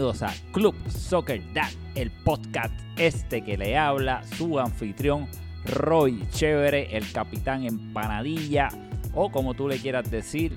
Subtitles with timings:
[0.00, 5.28] bienvenidos a Club Soccer Dad, el podcast este que le habla su anfitrión
[5.66, 8.68] Roy Chévere, el capitán empanadilla
[9.12, 10.56] o como tú le quieras decir.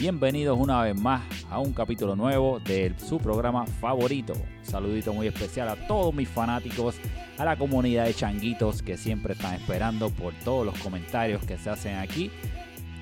[0.00, 4.32] Bienvenidos una vez más a un capítulo nuevo de su programa favorito.
[4.62, 6.96] saludito muy especial a todos mis fanáticos,
[7.38, 11.70] a la comunidad de changuitos que siempre están esperando por todos los comentarios que se
[11.70, 12.32] hacen aquí.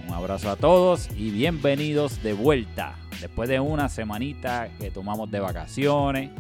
[0.09, 2.97] Un abrazo a todos y bienvenidos de vuelta.
[3.21, 6.31] Después de una semanita que tomamos de vacaciones,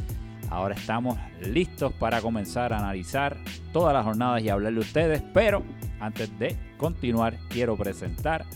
[0.48, 3.36] ahora estamos listos para comenzar a analizar
[3.74, 5.22] todas las jornadas y hablarle a ustedes.
[5.34, 5.62] Pero
[6.00, 8.46] antes de continuar, quiero presentar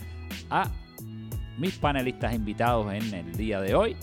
[0.49, 0.71] a
[1.59, 3.95] mis panelistas invitados en el día de hoy.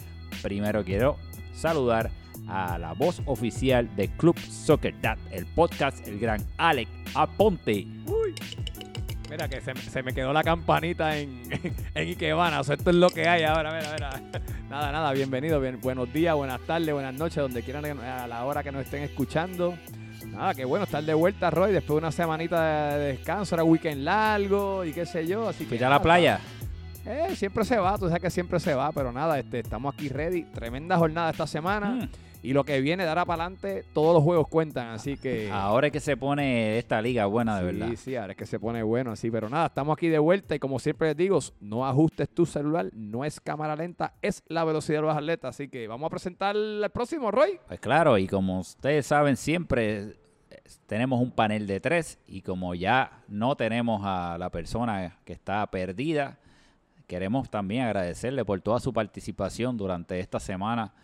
[0.42, 1.16] Primero quiero
[1.52, 2.12] saludar
[2.46, 7.88] a la voz oficial de Club Soccer Dad, el podcast, el gran Alex Aponte.
[9.30, 11.42] Mira que se, me quedó la campanita en,
[11.94, 12.58] en Ikebana.
[12.58, 13.72] O sea, esto es lo que hay ahora.
[13.72, 14.42] Mira, mira.
[14.68, 15.12] Nada, nada.
[15.12, 15.60] Bienvenido.
[15.60, 19.02] Bien, buenos días, buenas tardes, buenas noches, donde quieran a la hora que nos estén
[19.02, 19.74] escuchando.
[20.26, 24.02] Nada, qué bueno estar de vuelta, Roy, después de una semanita de descanso, era weekend
[24.02, 25.48] largo y qué sé yo.
[25.48, 25.84] Así que.
[25.84, 26.40] a la playa?
[27.04, 30.08] Eh, siempre se va, tú sabes que siempre se va, pero nada, este, estamos aquí
[30.08, 30.44] ready.
[30.44, 31.90] Tremenda jornada esta semana.
[31.90, 32.08] Mm.
[32.42, 35.50] Y lo que viene ahora para adelante, todos los juegos cuentan, así que...
[35.50, 37.88] Ahora es que se pone esta liga buena, de verdad.
[37.90, 39.30] Sí, sí, ahora es que se pone bueno, así.
[39.30, 42.86] Pero nada, estamos aquí de vuelta y como siempre les digo, no ajustes tu celular,
[42.94, 45.56] no es cámara lenta, es la velocidad de los atletas.
[45.56, 47.60] Así que vamos a presentar el próximo, Roy.
[47.66, 50.16] Pues claro, y como ustedes saben, siempre
[50.86, 55.66] tenemos un panel de tres y como ya no tenemos a la persona que está
[55.70, 56.38] perdida,
[57.06, 60.94] queremos también agradecerle por toda su participación durante esta semana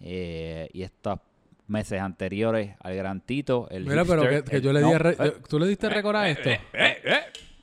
[0.00, 1.18] eh, y estos
[1.66, 3.68] meses anteriores al Gran Tito.
[3.70, 4.90] El Mira, pero que, yo le di...
[4.92, 6.50] Eh, ¿Tú le diste récord a esto?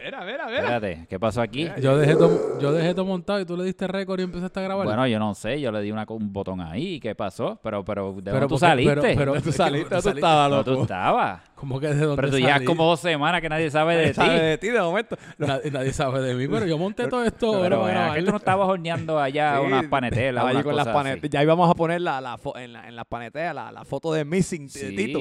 [0.07, 0.59] Mira, mira, mira.
[0.59, 1.69] Espérate, ¿qué pasó aquí?
[1.81, 4.63] Yo dejé todo, yo dejé todo montado y tú le diste récord y empezaste a
[4.63, 4.85] grabar.
[4.85, 7.59] Bueno, yo no sé, yo le di una, un botón ahí, ¿qué pasó?
[7.62, 9.01] Pero, pero, ¿de dónde tú saliste?
[9.01, 10.63] Pero, pero tú saliste, tú estabas, loco.
[10.63, 11.41] tú estabas.
[11.56, 14.13] ¿Cómo que de dónde Pero tú ya como dos semanas que nadie sabe de nadie
[14.13, 14.22] ti.
[14.22, 15.17] sabe de ti de momento.
[15.38, 17.59] Nadie, sabe de mí, pero yo monté todo esto.
[17.62, 21.31] Pero, bueno, que tú no estabas horneando allá unas panetelas, unas con las panetelas.
[21.31, 24.23] Ya íbamos a poner la, la en, la, en las panetelas la, la, foto de
[24.23, 25.19] Missing de Tito.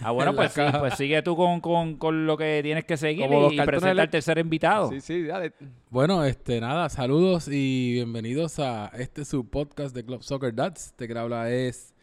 [0.00, 3.28] Ah, bueno, pues sí, pues sigue tú con, con, con lo que tienes que seguir
[3.30, 4.90] y, y presenta al tercer invitado.
[4.90, 5.54] Sí, sí, dale.
[5.88, 10.88] Bueno, este, nada, saludos y bienvenidos a este su podcast de Club Soccer Dads.
[10.88, 11.94] Este que habla es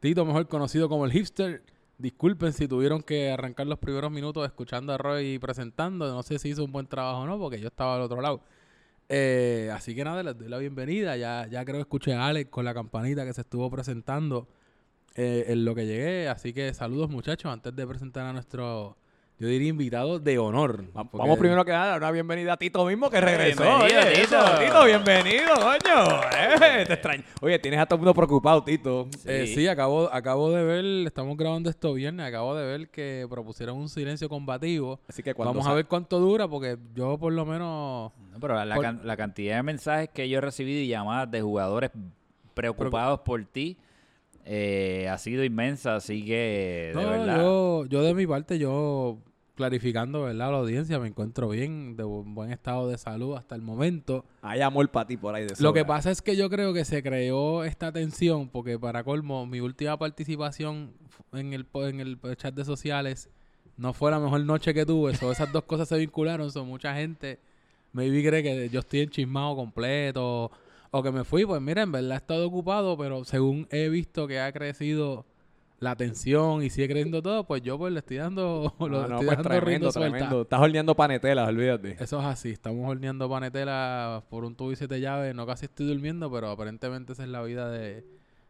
[0.00, 1.62] Tito, mejor conocido como el hipster.
[1.98, 6.12] Disculpen si tuvieron que arrancar los primeros minutos escuchando a Roy presentando.
[6.12, 8.42] No sé si hizo un buen trabajo o no, porque yo estaba al otro lado.
[9.08, 11.16] Eh, así que nada, les doy la bienvenida.
[11.16, 14.48] Ya, ya creo que escuché a Alex con la campanita que se estuvo presentando
[15.14, 16.28] eh, en lo que llegué.
[16.28, 18.96] Así que saludos muchachos antes de presentar a nuestro
[19.42, 20.84] yo diría invitado de honor.
[20.94, 23.64] Vamos primero que nada, una bienvenida a Tito mismo que regresó.
[23.64, 24.38] Bienvenido, Tito.
[24.64, 26.20] Tito, bienvenido, coño.
[26.32, 27.24] Eh, te extraño.
[27.40, 29.08] Oye, tienes a todo el mundo preocupado, Tito.
[29.24, 33.78] Eh, sí, acabo, acabo de ver, estamos grabando esto viernes, acabo de ver que propusieron
[33.78, 35.00] un silencio combativo.
[35.08, 38.12] Así que Vamos a ver cuánto dura, porque yo por lo menos...
[38.40, 41.90] pero la, cantidad de mensajes que yo he recibido y llamadas de jugadores
[42.54, 43.76] preocupados por ti
[44.44, 47.40] eh, ha sido inmensa, así que de verdad.
[47.40, 49.18] Yo, yo de mi parte, yo
[49.54, 50.50] clarificando, ¿verdad?
[50.50, 54.24] La audiencia, me encuentro bien, de buen estado de salud hasta el momento.
[54.40, 56.84] Hay amor para ti por ahí de Lo que pasa es que yo creo que
[56.84, 60.92] se creó esta tensión, porque para colmo, mi última participación
[61.32, 63.28] en el, en el chat de sociales
[63.76, 65.14] no fue la mejor noche que tuve.
[65.16, 66.50] So, esas dos cosas se vincularon.
[66.50, 67.38] So, mucha gente
[67.92, 70.50] me cree que yo estoy enchismado completo
[70.90, 71.44] o que me fui.
[71.44, 75.26] Pues mira, en verdad he estado ocupado, pero según he visto que ha crecido
[75.82, 79.26] la atención y sigue creciendo todo, pues yo pues le estoy dando, lo, no, estoy
[79.26, 80.42] pues dando tremendo, tremendo.
[80.42, 81.96] Estás horneando panetelas, olvídate.
[81.98, 85.86] Eso es así, estamos horneando panetelas por un tubo y siete llaves, no casi estoy
[85.86, 88.06] durmiendo, pero aparentemente esa es la vida de,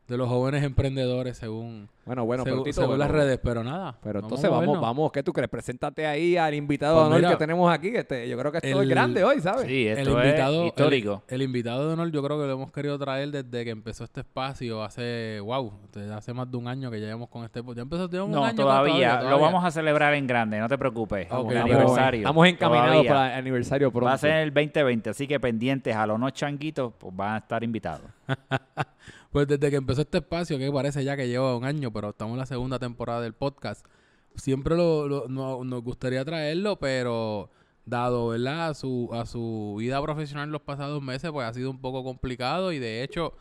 [0.08, 3.96] de los jóvenes emprendedores según, bueno, bueno, según, las redes, pero nada.
[4.02, 5.49] Pero entonces vamos, vamos, ¿qué tú crees?
[5.49, 7.88] Preséntate ahí al invitado pues de honor que tenemos aquí.
[7.94, 9.66] Este, yo creo que esto es grande hoy, ¿sabes?
[9.66, 11.22] Sí, esto el invitado, histórico.
[11.28, 14.20] El, invitado de honor yo creo que lo hemos querido traer desde que empezó este
[14.20, 15.72] espacio hace, wow,
[16.14, 17.62] hace más de un año que llevamos con este...
[17.75, 18.54] Ya empezó, un año.
[18.56, 21.28] Todavía, lo vamos a celebrar en grande, no te preocupes.
[21.31, 22.20] Okay, aniversario.
[22.20, 24.06] Estamos encaminados para el aniversario pronto.
[24.06, 27.38] Va a ser el 2020, así que pendientes a los no changuitos, pues van a
[27.38, 28.06] estar invitados.
[29.32, 32.34] Pues desde que empezó este espacio, que parece ya que lleva un año, pero estamos
[32.34, 33.87] en la segunda temporada del podcast,
[34.34, 37.49] siempre lo, nos gustaría traerlo, pero
[37.87, 38.69] dado, ¿verdad?
[38.69, 42.05] A su, a su vida profesional en los pasados meses, pues ha sido un poco
[42.05, 43.32] complicado y de hecho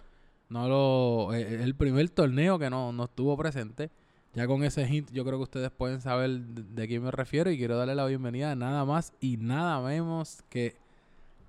[0.47, 3.91] no lo eh, es el primer torneo que no, no estuvo presente.
[4.33, 7.51] Ya con ese hint yo creo que ustedes pueden saber de, de quién me refiero
[7.51, 10.77] y quiero darle la bienvenida nada más y nada menos que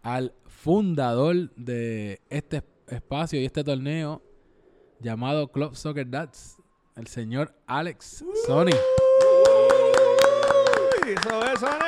[0.03, 4.21] al fundador de este espacio y este torneo
[5.03, 6.57] llamado Club Soccer Dads,
[6.97, 8.71] el señor Alex Sony.
[11.05, 11.83] Uy, eso es, Sonic.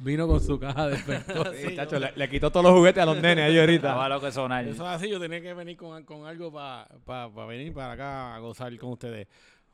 [0.00, 1.48] Vino con su caja de efectos.
[1.56, 4.08] Sí, chacho, le, le quitó todos los juguetes a los nenes ahí ahorita.
[4.08, 4.66] Lo que sonar.
[4.66, 8.38] Eso es así, yo tenía que venir con, con algo para venir para acá a
[8.40, 9.28] gozar con ustedes.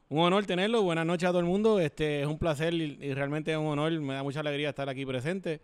[0.08, 1.80] Un honor tenerlo, buenas noches a todo el mundo.
[1.80, 4.88] Este es un placer y, y realmente es un honor, me da mucha alegría estar
[4.88, 5.60] aquí presente.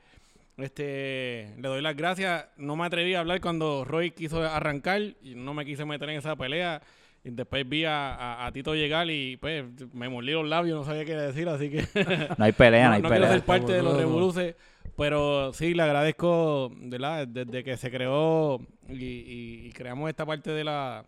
[0.58, 2.46] Este, le doy las gracias.
[2.56, 6.16] No me atreví a hablar cuando Roy quiso arrancar y no me quise meter en
[6.18, 6.80] esa pelea.
[7.24, 10.84] Y después vi a, a- a Tito llegar y pues me mordí los labios, no
[10.84, 11.84] sabía qué decir, así que
[12.38, 13.32] No hay pelea, no, no, hay no quiero pelea.
[13.38, 14.54] ser parte de los revoluces,
[14.96, 17.26] pero sí le agradezco, ¿verdad?
[17.26, 21.04] Desde que se creó y, y- y creamos esta parte de la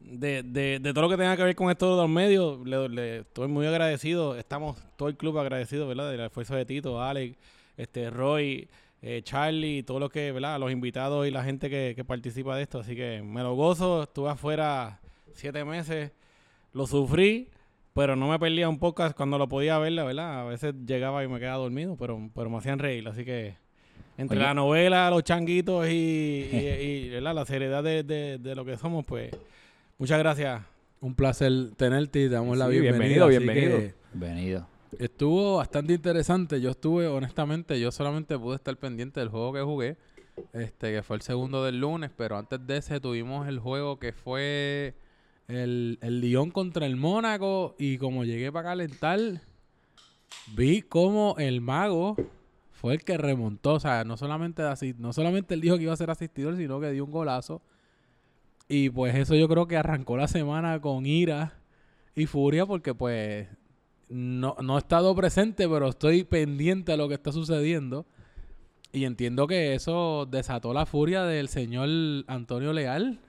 [0.00, 2.88] de, de, de todo lo que tenga que ver con esto de los medios, le,
[2.88, 4.34] le estoy muy agradecido.
[4.36, 6.10] Estamos todo el club agradecido, ¿verdad?
[6.10, 7.36] Del esfuerzo de Tito, Alex,
[7.82, 8.68] este Roy,
[9.02, 10.58] eh, Charlie, todo lo que, ¿verdad?
[10.60, 12.80] Los invitados y la gente que, que participa de esto.
[12.80, 14.02] Así que me lo gozo.
[14.04, 15.00] Estuve afuera
[15.34, 16.12] siete meses,
[16.72, 17.48] lo sufrí,
[17.94, 20.40] pero no me perdía un podcast cuando lo podía ver, la verdad.
[20.40, 23.06] A veces llegaba y me quedaba dormido, pero, pero me hacían reír.
[23.08, 23.54] Así que
[24.18, 24.46] entre Oye.
[24.46, 27.34] la novela, los changuitos y, y- y, ¿verdad?
[27.34, 29.30] la seriedad de, de- de lo que somos, pues
[29.98, 30.60] muchas gracias.
[31.00, 33.26] Un placer tenerte y te damos la bienvenida.
[33.26, 33.78] bienvenido, bienvenido.
[33.78, 34.66] que Venido.
[34.98, 36.60] Estuvo bastante interesante.
[36.60, 39.96] Yo estuve, honestamente, yo solamente pude estar pendiente del juego que jugué,
[40.52, 44.12] este, que fue el segundo del lunes, pero antes de ese tuvimos el juego que
[44.12, 44.94] fue
[45.48, 49.20] el, el Lyon contra el Mónaco y como llegué para calentar,
[50.54, 52.16] vi como el mago
[52.80, 54.62] fue el que remontó, o sea, no solamente,
[54.98, 57.60] no solamente él dijo que iba a ser asistidor, sino que dio un golazo.
[58.68, 61.58] Y pues eso yo creo que arrancó la semana con ira
[62.14, 63.48] y furia porque pues
[64.10, 68.06] no, no he estado presente, pero estoy pendiente a lo que está sucediendo.
[68.92, 71.88] Y entiendo que eso desató la furia del señor
[72.26, 73.20] Antonio Leal.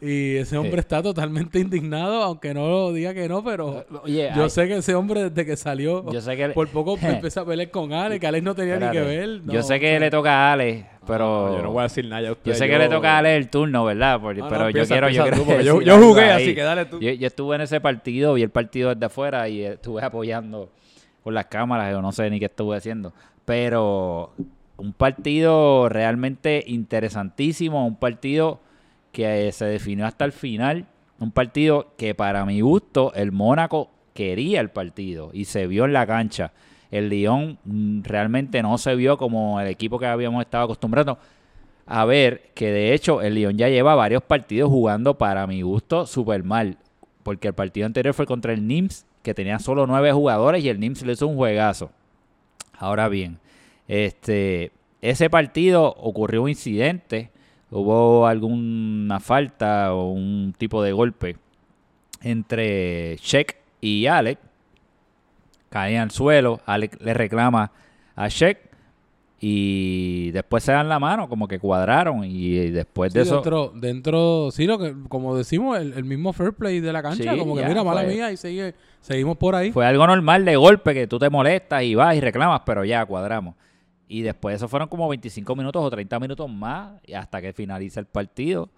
[0.00, 0.78] Y ese hombre Sí.
[0.80, 4.94] está totalmente indignado, aunque no diga que no, pero Oye, yo ay, sé que ese
[4.94, 8.26] hombre desde que salió, yo sé que por poco empezó a pelear con Alex, que
[8.26, 9.40] Alex no tenía ni que ver.
[9.46, 12.04] yo no, sé que le toca a Ale, pero No, yo no voy a decir
[12.06, 14.20] nada a yo sé que le toca a Ale el turno, ¿verdad?
[14.20, 16.54] Por- No, no, pero yo empieza, quiero, yo empieza quiero yo, yo algo jugué, así
[16.54, 17.00] que dale tú.
[17.00, 20.68] Yo, yo estuve en ese partido, vi el partido desde afuera y estuve apoyando
[21.22, 23.12] por las cámaras, yo no sé ni qué estuve haciendo.
[23.46, 24.32] Pero
[24.76, 28.60] un partido realmente interesantísimo, un partido
[29.14, 30.86] que se definió hasta el final,
[31.18, 35.94] un partido que para mi gusto el Mónaco quería el partido y se vio en
[35.94, 36.52] la cancha.
[36.90, 41.16] El Lyon mm, realmente no se vio como el equipo que habíamos estado acostumbrados
[41.86, 46.06] a ver que de hecho el Lyon ya lleva varios partidos jugando para mi gusto
[46.06, 46.78] súper mal.
[47.22, 50.80] Porque el partido anterior fue contra el Nims, que tenía solo nueve jugadores y el
[50.80, 51.90] Nims le hizo un juegazo.
[52.76, 53.38] Ahora bien,
[53.88, 57.30] este, ese partido ocurrió un incidente,
[57.74, 61.36] hubo alguna falta o un tipo de golpe
[62.22, 64.38] entre Sheck y Alec.
[65.68, 67.72] Cae al suelo, Alec le reclama
[68.14, 68.58] a Sheck
[69.40, 73.34] y después se dan la mano, como que cuadraron y después Sí, de eso...
[73.34, 77.32] dentro, dentro, sí, lo que, como decimos, el, el mismo fair play de la cancha,
[77.32, 79.72] Sí, como que mira, mala mía, y sigue, seguimos por ahí.
[79.72, 83.04] Fue algo normal de golpe que tú te molestas y vas y reclamas, pero ya
[83.04, 83.56] cuadramos.
[84.08, 88.06] Y después eso fueron como 25 minutos o 30 minutos más hasta que finaliza el
[88.06, 88.68] partido.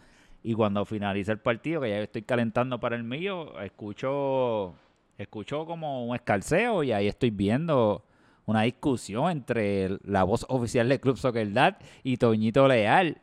[0.42, 4.74] Y cuando finaliza el partido, que ya estoy calentando para el mío, escucho,
[5.18, 8.04] escucho como un escalceo y ahí estoy viendo
[8.44, 13.18] una discusión entre la voz oficial del Club Soccer Dad y Toñito Leal.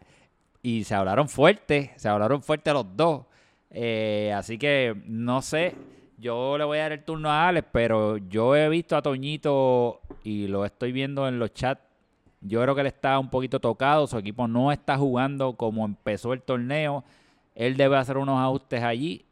[0.61, 3.25] Y se hablaron fuerte, se hablaron fuerte los dos.
[3.69, 5.75] Eh, así que no sé,
[6.17, 10.01] yo le voy a dar el turno a Alex, pero yo he visto a Toñito
[10.23, 11.81] y lo estoy viendo en los chats.
[12.45, 16.33] Yo creo que él está un poquito tocado, su equipo no está jugando como empezó
[16.33, 17.03] el torneo.
[17.55, 19.25] Él debe hacer unos ajustes allí.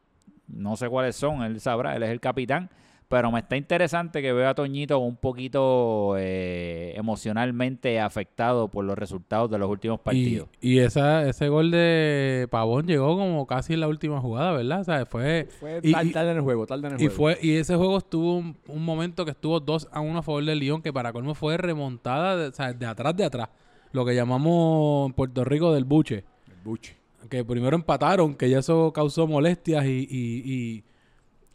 [0.47, 2.69] No sé cuáles son, él sabrá, él es el capitán.
[3.11, 8.97] Pero me está interesante que vea a Toñito un poquito eh, emocionalmente afectado por los
[8.97, 10.49] resultados de los últimos Y, partidos.
[10.61, 14.81] y esa, ese gol de Pavón llegó como casi en la última jugada, ¿verdad?
[14.81, 15.47] O sea, fue...
[15.59, 17.15] Fue Y- tar- y- tarde en el juego, tarde en el Y juego.
[17.15, 20.43] fue y ese juego estuvo un, un momento que estuvo 2 a 1 a favor
[20.45, 23.49] del Lyon, que para colmo fue remontada de, o sea, de atrás de atrás.
[23.91, 26.23] Lo que llamamos en Puerto Rico del buche.
[26.47, 26.95] El buche.
[27.29, 30.83] Que primero empataron, que ya eso causó molestias y, y- y,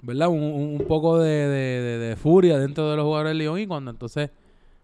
[0.03, 0.29] ¿verdad?
[0.29, 3.59] Un, un- poco de, de- de- de furia dentro de los jugadores del Lyon.
[3.61, 4.31] Y cuando entonces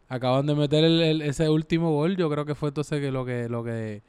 [0.08, 3.48] acaban de meter el- ese último gol, yo creo que fue entonces que lo que,
[3.48, 4.02] lo que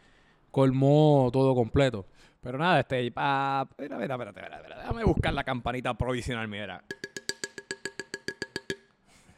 [0.52, 2.06] colmó todo completo.
[2.42, 3.68] Pero nada, este, pa...
[3.80, 4.42] Mira, mira, espérate,
[4.76, 6.84] déjame buscar la campanita provisional, mira.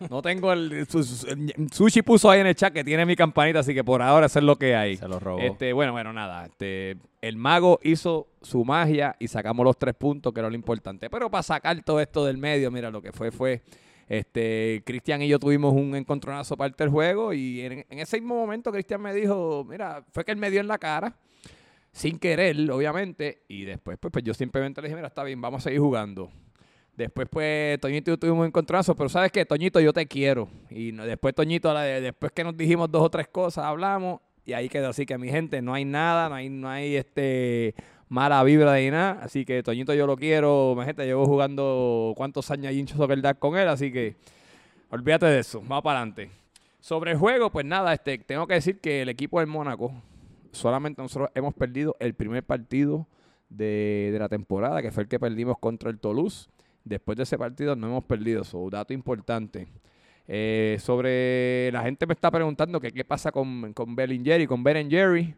[0.10, 3.16] No tengo el, su- su- el- Sushi puso ahí en el chat que tiene mi
[3.16, 4.98] campanita, así que por ahora eso es lo que hay.
[4.98, 5.40] Se lo robó.
[5.40, 6.46] Este, bueno, bueno, nada.
[6.46, 11.10] Este, el mago hizo su magia y sacamos los tres puntos, que era lo importante.
[11.10, 13.62] Pero para sacar todo esto del medio, mira, lo que fue fue.
[14.08, 18.36] Este, Cristian y yo tuvimos un encontronazo parte del juego y en, en ese mismo
[18.36, 21.16] momento Cristian me dijo, mira, fue que él me dio en la cara,
[21.92, 25.62] sin querer, obviamente, y después pues, pues yo simplemente le dije, mira, está bien, vamos
[25.62, 26.30] a seguir jugando.
[26.98, 29.46] Después, pues, Toñito y yo tuvimos un encontronazo, pero ¿sabes qué?
[29.46, 30.48] Toñito, yo te quiero.
[30.70, 34.90] Y después, Toñito, después que nos dijimos dos o tres cosas, hablamos, y ahí quedó.
[34.90, 37.76] Así que, mi gente, no hay nada, no hay, no hay este
[38.08, 39.20] mala vibra de nada.
[39.22, 40.74] Así que, Toñito, yo lo quiero.
[40.78, 44.16] Mi gente, llevo jugando cuántos años hay hinchos Soccer con él, así que
[44.90, 45.60] olvídate de eso.
[45.62, 46.30] Vamos para adelante.
[46.80, 49.92] Sobre el juego, pues nada, este, tengo que decir que el equipo del Mónaco,
[50.52, 53.08] solamente nosotros hemos perdido el primer partido
[53.50, 56.50] de, de la temporada, que fue el que perdimos contra el Toulouse.
[56.86, 59.68] Después de ese partido no hemos perdido, eso, dato importante.
[60.28, 64.64] Eh, sobre la gente me está preguntando que qué pasa con, con Bellinger y con
[64.64, 65.36] Ben Jerry.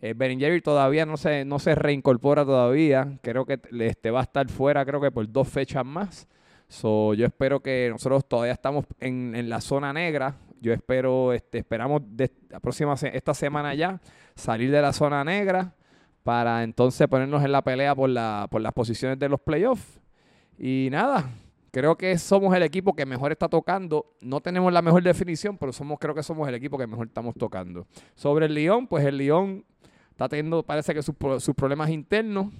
[0.00, 3.18] Eh, todavía no se, no se reincorpora todavía.
[3.22, 6.28] Creo que este, va a estar fuera, creo que por dos fechas más.
[6.68, 10.36] So, yo espero que nosotros todavía estamos en, en la zona negra.
[10.60, 12.28] Yo espero, este, esperamos de
[12.60, 14.00] próxima esta semana ya
[14.34, 15.74] salir de la zona negra
[16.24, 20.00] para entonces ponernos en la pelea por, la, por las posiciones de los playoffs.
[20.58, 21.30] Y nada,
[21.70, 24.06] creo que somos el equipo que mejor está tocando.
[24.20, 27.34] No tenemos la mejor definición, pero somos, creo que somos el equipo que mejor estamos
[27.36, 27.86] tocando.
[28.14, 29.64] Sobre el León, pues el León
[30.10, 32.52] está teniendo, parece que sus, pro- sus problemas internos.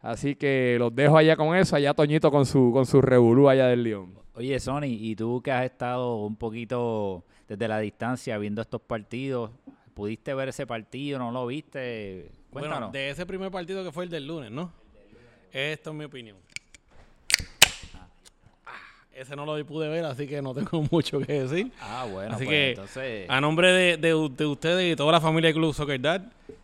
[0.00, 3.66] Así que los dejo allá con eso, allá Toñito con su, con su revolú allá
[3.66, 4.14] del León.
[4.34, 9.50] Oye, Sony, y tú que has estado un poquito desde la distancia viendo estos partidos,
[9.94, 11.18] ¿pudiste ver ese partido?
[11.18, 12.30] ¿No lo viste?
[12.50, 12.78] Cuéntanos.
[12.78, 14.70] Bueno, de ese primer partido que fue el del lunes, ¿no?
[15.50, 16.36] Esto es mi opinión.
[19.18, 21.72] Ese no lo pude ver, así que no tengo mucho que decir.
[21.80, 23.26] Ah, bueno, Así pues que, entonces...
[23.28, 26.22] A nombre de, de de ustedes y toda la familia de Club Soccer Dad,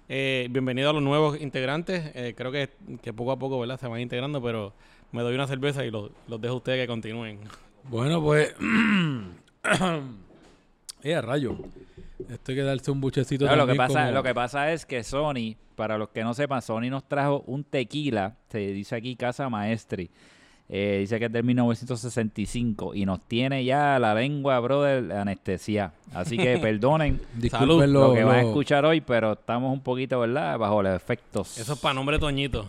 [0.09, 2.13] eh, bienvenido a los nuevos integrantes.
[2.15, 2.71] Eh, creo que,
[3.03, 3.81] que poco a poco ¿verdad?
[3.81, 4.73] se van integrando, pero
[5.11, 7.41] me doy una cerveza y los, los dejo a ustedes que continúen.
[7.89, 8.55] Bueno, pues.
[11.03, 11.57] ¡Eh, a rayo!
[12.31, 14.87] Esto hay que darse un buchecito No, lo, que pasa, como- lo que pasa es
[14.87, 19.17] que Sony, para los que no sepan, Sony nos trajo un tequila, se dice aquí
[19.17, 20.09] Casa Maestri,
[20.77, 25.93] eh, dice que es del 1965 y nos tiene ya la lengua, brother, anestesia.
[26.13, 27.85] Así que perdonen Salud.
[27.85, 30.59] lo- lo que van a escuchar hoy, pero estamos un poquito, ¿verdad?
[30.59, 31.59] Bajo los efectos.
[31.59, 32.67] Eso es para nombre de Toñito.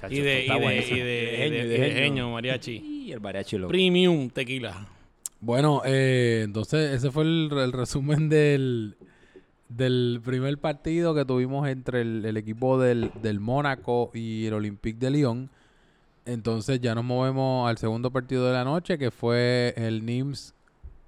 [0.00, 1.96] Chacho, Y de, y de, de, genio, de- de de genio.
[1.96, 2.76] genio, mariachi.
[3.06, 3.68] Y el mariachi loco.
[3.70, 4.86] Premium tequila.
[5.40, 8.96] Bueno, eh, entonces ese fue el, el resumen del,
[9.68, 14.98] del primer partido que tuvimos entre el, el equipo del, del Mónaco y el Olympique
[14.98, 15.50] de Lyon.
[16.26, 20.54] Entonces ya nos movemos al segundo partido de la noche, que fue el Nims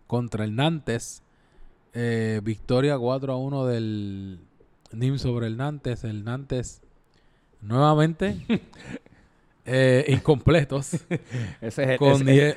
[0.06, 1.22] contra el Nantes.
[1.92, 4.38] Eh, victoria 4 a 1 del
[4.92, 6.04] Nims sobre el Nantes.
[6.04, 6.80] El Nantes
[7.60, 8.37] nuevamente
[9.64, 10.94] eh, incompletos.
[10.94, 11.10] Ese,
[11.60, 12.56] es el- con ese-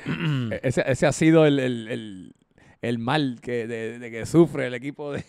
[0.62, 2.34] ese, ese ha sido el, el- el-
[2.80, 5.24] el mal que, de, de que sufre el equipo de,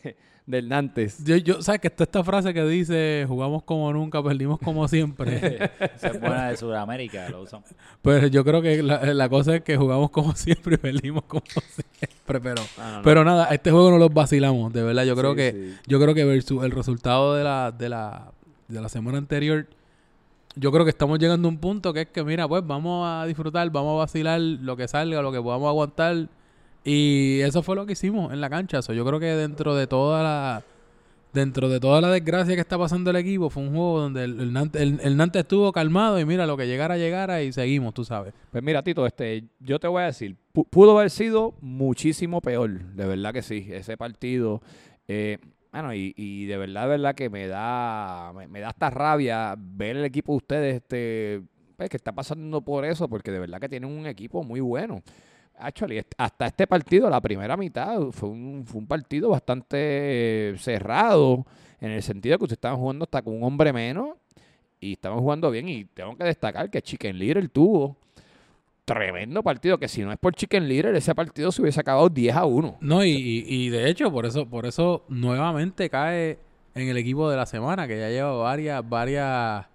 [0.45, 1.23] del Nantes.
[1.23, 5.37] Yo, yo, ¿sabes que está esta frase que dice jugamos como nunca, perdimos como siempre?
[5.95, 7.63] Esa es buena de Sudamérica, lo usan.
[8.01, 11.43] Pero yo creo que la, la cosa es que jugamos como siempre y perdimos como
[11.47, 12.39] siempre.
[12.41, 13.01] Pero, Ah, no, no.
[13.03, 15.03] pero nada, este juego no los vacilamos, de verdad.
[15.05, 15.75] Yo creo Sí, que sí.
[15.87, 18.31] yo creo que versus el resultado de la, de la,
[18.67, 19.67] de la semana anterior,
[20.55, 23.25] yo creo que estamos llegando a un punto que es que, mira, pues vamos a
[23.25, 26.27] disfrutar, vamos a vacilar lo que salga, lo que podamos aguantar.
[26.83, 28.81] Y eso fue lo que hicimos en la cancha.
[28.81, 30.63] So, yo creo que dentro de toda la
[31.33, 34.39] dentro de toda la desgracia que está pasando el equipo, fue un juego donde el,
[34.39, 37.95] el, Nantes, el- el Nantes estuvo calmado y mira, lo que llegara, llegara y seguimos,
[37.95, 38.35] tú sabes.
[38.51, 42.69] Pues mira, Tito, este, yo te voy a decir, pu- pudo haber sido muchísimo peor,
[42.93, 44.61] de verdad que sí, ese partido.
[45.07, 45.39] Eh,
[45.71, 49.55] bueno, y, y de verdad, de verdad que me da, me, me da hasta rabia
[49.57, 51.41] ver el equipo de ustedes, este,
[51.77, 55.01] pues, que está pasando por eso, porque de verdad que tienen un equipo muy bueno.
[55.57, 61.45] Actually, hasta este partido, la primera mitad, fue un, fue un partido bastante eh, cerrado,
[61.79, 64.15] en el sentido que ustedes estaban jugando hasta con un hombre menos
[64.79, 65.69] y estaban jugando bien.
[65.69, 67.97] Y tengo que destacar que Chicken Little tuvo
[68.85, 72.35] tremendo partido, que si no es por Chicken Little, ese partido se hubiese acabado 10
[72.35, 72.77] a 1.
[72.81, 76.39] No, y, y, y de hecho, por eso, por eso nuevamente cae
[76.75, 79.65] en el equipo de la semana, que ya lleva varias, varias,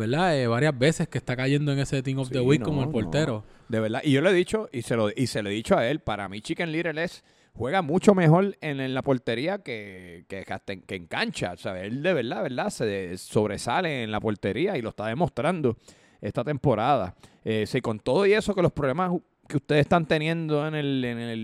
[0.00, 0.36] ¿verdad?
[0.36, 2.86] Eh, varias veces que está cayendo en ese Team of the Week no, como el
[2.88, 2.92] no.
[2.92, 3.44] portero.
[3.68, 4.00] De verdad.
[4.02, 6.00] Y yo le he dicho, y se lo, y se lo he dicho a él,
[6.00, 10.72] para mí Chicken Little es, juega mucho mejor en, en la portería que, que, que
[10.72, 11.52] en, que en cancha.
[11.52, 15.06] O sea, él de verdad, verdad, se de- sobresale en la portería y lo está
[15.06, 15.76] demostrando
[16.20, 17.14] esta temporada.
[17.44, 19.12] Eh, sí, con todo y eso, que los problemas
[19.46, 21.40] que ustedes están teniendo en el, en el,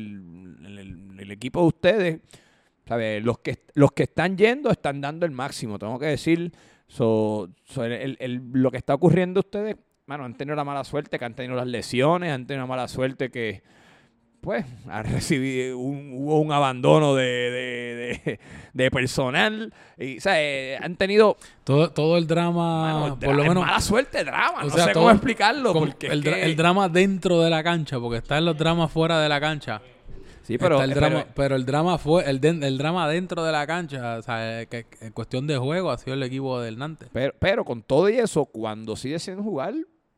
[0.65, 2.21] en el- en el equipo de ustedes,
[2.87, 3.21] ¿sabe?
[3.21, 6.53] Los, que, los que están yendo están dando el máximo, tengo que decir.
[6.89, 9.77] So, so, el- el- lo que está ocurriendo ustedes,
[10.07, 12.87] bueno, han tenido la mala suerte que han tenido las lesiones, han tenido la mala
[12.89, 13.63] suerte que,
[14.41, 18.41] pues, han recibido un, hubo un abandono de, de, de-
[18.73, 19.75] de personal.
[19.99, 23.65] Y, o sea, eh, han tenido Todo, todo el drama, por lo menos...
[23.67, 24.61] mala suerte, drama.
[24.61, 25.73] o no sea, sé todo- cómo explicarlo.
[25.73, 28.93] porque el, es dra- que- el drama dentro de la cancha, porque están los dramas
[28.93, 29.83] fuera de la cancha.
[30.47, 33.67] Sí, pero, el drama, pero- pero, el drama fue el, el drama dentro de la
[33.67, 37.09] cancha, o sea, eh, que, en cuestión de juego ha sido el equipo del Nantes.
[37.13, 39.75] pero, pero con todo y eso, cuando sí deciden jugar,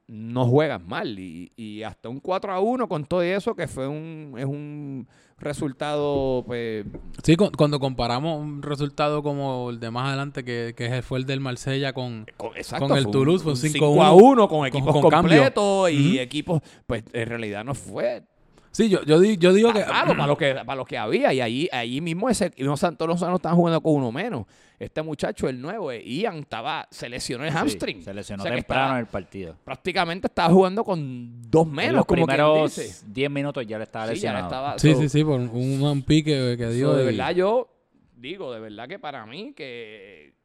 [0.07, 1.19] no juegan mal.
[1.19, 4.45] Y, y hasta un 4 a 1 con todo y eso, que fue un, es
[4.45, 5.07] un
[5.39, 6.85] resultado, pues,
[7.23, 11.27] Sí, cu- cuando comparamos un resultado como el de más adelante, que, que fue el
[11.27, 12.27] del Marsella con...
[12.37, 15.03] con, exacto, Con el fue Toulouse fue un 5 5 a 1 con equipos con
[15.11, 18.23] completos y equipos, pues en realidad no fue
[18.71, 19.85] Sí, yo, yo, di- yo digo que...
[19.85, 22.79] malo para lo que para lo que había y ahí ahí mismo ese y los
[22.81, 24.45] Santos los estaban jugando con uno menos
[24.79, 28.47] este muchacho el nuevo eh, Ian estaba se lesionó el hamstring Sí, se lesionó O
[28.47, 29.57] sea temprano estaba- en el partido.
[29.65, 33.79] prácticamente estaba jugando con dos en menos los como quien primeros dice 10 minutos ya
[33.79, 34.45] le estaba Sí, ya lesionado.
[34.47, 35.49] estaba sí, so- sí, sí, por un,
[35.83, 36.93] un pique que so, dio.
[36.95, 37.69] de y- verdad yo
[38.17, 40.37] digo de verdad que para mí que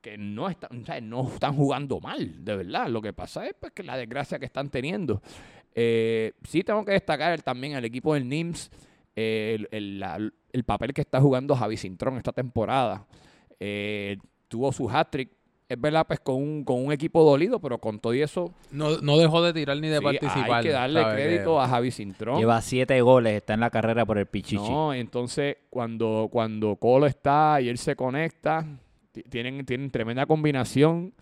[0.00, 2.88] que no están, o sea, no están jugando mal, de verdad.
[2.88, 5.20] Lo que pasa es pues, que la desgracia que están teniendo.
[5.74, 8.70] Eh, sí tengo que destacar también al equipo del NIMS,
[9.16, 10.18] eh, el, el- la-
[10.52, 13.06] el papel que está jugando Javi Cintrón esta temporada.
[13.60, 14.16] Eh,
[14.48, 15.30] tuvo su hat-trick,
[15.68, 18.98] es verdad, pues con un, con un equipo dolido, pero con todo y eso, no,
[19.00, 20.50] no dejó de tirar ni de sí, participar.
[20.50, 21.14] hay que darle ¿sabes?
[21.22, 22.38] crédito a Javi Cintrón.
[22.40, 24.56] Lleva 7 goles, está en la carrera por el Pichichi.
[24.56, 28.66] No, entonces cuando, cuando Colo está y él se conecta,
[29.12, 31.14] ti- tienen, tienen tremenda combinación.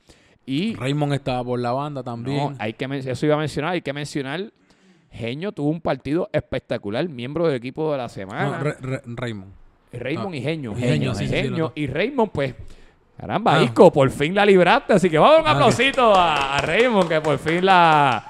[0.48, 2.36] Y Raymond estaba por la banda también.
[2.38, 4.50] no, hay que eso iba a mencionar, hay que mencionar,
[5.10, 8.58] Genio tuvo un partido espectacular, miembro del equipo de la No, semana.
[8.58, 9.52] Ra- Ra- Raymond.
[9.92, 10.74] Raymond y Genio.
[10.74, 11.64] Genio, Genio, sí, sí, sí, Genio.
[11.64, 11.72] dos.
[11.74, 12.54] y Raymond, pues,
[13.16, 13.62] caramba, Ah.
[13.62, 14.92] Isco, por fin la libraste.
[14.94, 18.24] Así que vamos un Ah, aplausito a, a Raymond, que por fin la,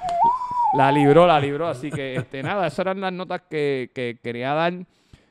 [0.76, 1.66] la libró, la libró.
[1.68, 4.72] Así que, este, nada, esas eran las notas que, que quería dar.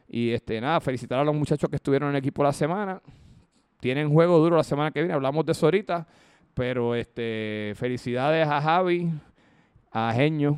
[0.09, 3.01] Y, este, nada, felicitar a los muchachos que estuvieron en el equipo la semana.
[3.79, 6.07] Tienen juego duro la semana que viene, hablamos de eso ahorita.
[6.57, 9.09] Pero, este, felicidades a Javi,
[9.91, 10.57] a Genio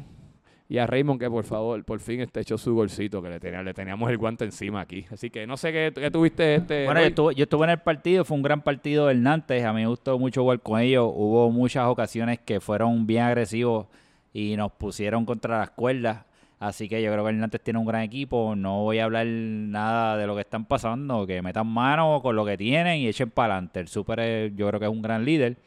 [0.68, 3.64] y a Raymond que por favor, por fin este echó su golcito que le, tenía-
[3.64, 5.06] le teníamos el guante encima aquí.
[5.12, 6.86] Así que no sé qué, qué tuviste este.
[6.86, 9.74] Bueno, yo estuve, yo estuve en el partido, fue un gran partido del Nantes, a
[9.74, 13.88] mí me gustó mucho jugar con ellos, hubo muchas ocasiones que fueron bien agresivos
[14.32, 16.24] y nos pusieron contra las cuerdas,
[16.60, 19.26] así que yo creo que el Nantes tiene un gran equipo, no voy a hablar
[19.26, 23.32] nada de lo que están pasando, que metan mano con lo que tienen y echen
[23.32, 25.58] para adelante, el Super yo creo que es un gran líder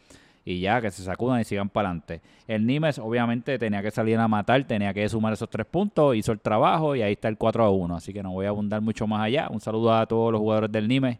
[0.44, 2.20] y ya que se sacudan y sigan para adelante.
[2.48, 6.33] El Nimes obviamente tenía que salir a matar, tenía que sumar esos tres puntos, hizo
[6.33, 8.81] el trabajo y ahí está el 4 a 1, así que no voy a abundar
[8.81, 9.48] mucho más allá.
[9.50, 11.18] Un saludo a todos los jugadores del Nimes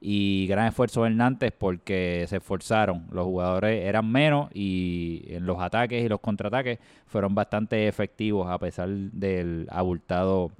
[0.00, 3.06] y gran esfuerzo Nantes porque se esforzaron.
[3.12, 8.58] Los jugadores eran menos y en los ataques y los contraataques fueron bastante efectivos a
[8.58, 10.52] pesar del abultado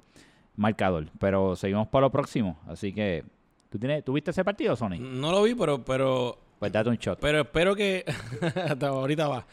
[0.55, 1.07] marcador.
[1.19, 3.23] Pero seguimos para lo próximo, así que
[3.69, 4.99] ¿tú tienes, ¿tuviste ese partido, Sony?
[4.99, 7.17] No lo vi, pero, pero, Pues date un shot.
[7.19, 8.05] pero espero que
[8.69, 9.45] hasta ahorita va.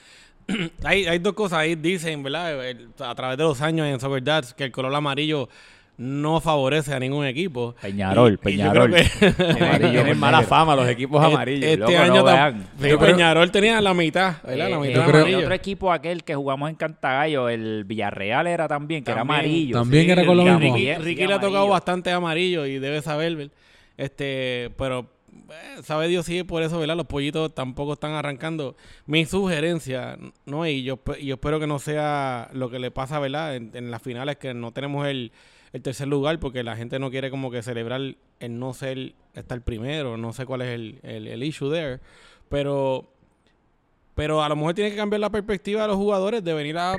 [0.85, 2.69] hay, hay dos cosas ahí, dicen, ¿verdad?
[2.69, 5.49] El- a través de los años en Soccer Dads que el color amarillo
[5.97, 7.75] no favorece a ningún equipo.
[7.81, 8.93] Peñarol, Y- y Peñarol.
[8.93, 11.65] creo que- Amarillo Tienen mala fama los equipos Este- amarillos.
[11.65, 12.67] Este loco, no año vean.
[12.79, 14.69] Creo- Peñarol tenía la mitad, ¿verdad?
[14.69, 15.39] La Eh, mitad eh, creo- amarillo.
[15.39, 19.77] otro equipo aquel que jugamos en Cantagallo, el Villarreal era también, que era amarillo.
[19.79, 20.77] También era con lo y mismo.
[20.77, 21.69] Ricky- y le ha tocado amarillo.
[21.71, 23.51] bastante amarillo y debe saber, ¿ver?
[23.97, 25.17] este, pero
[25.83, 26.97] sabe Dios sí por eso, ¿verdad?
[26.97, 28.77] Los pollitos tampoco están arrancando.
[29.07, 33.57] Mi sugerencia, no, y yo, espero que no sea lo que le pasa, ¿verdad?
[33.57, 35.33] En, las finales que no tenemos el,
[35.73, 38.01] el tercer lugar porque la gente no quiere como que celebrar
[38.41, 42.01] el no ser estar primero, no sé cuál es el, el, issue there,
[42.49, 43.13] pero
[44.15, 46.97] pero a lo mejor tiene que cambiar la perspectiva de los jugadores de venir a,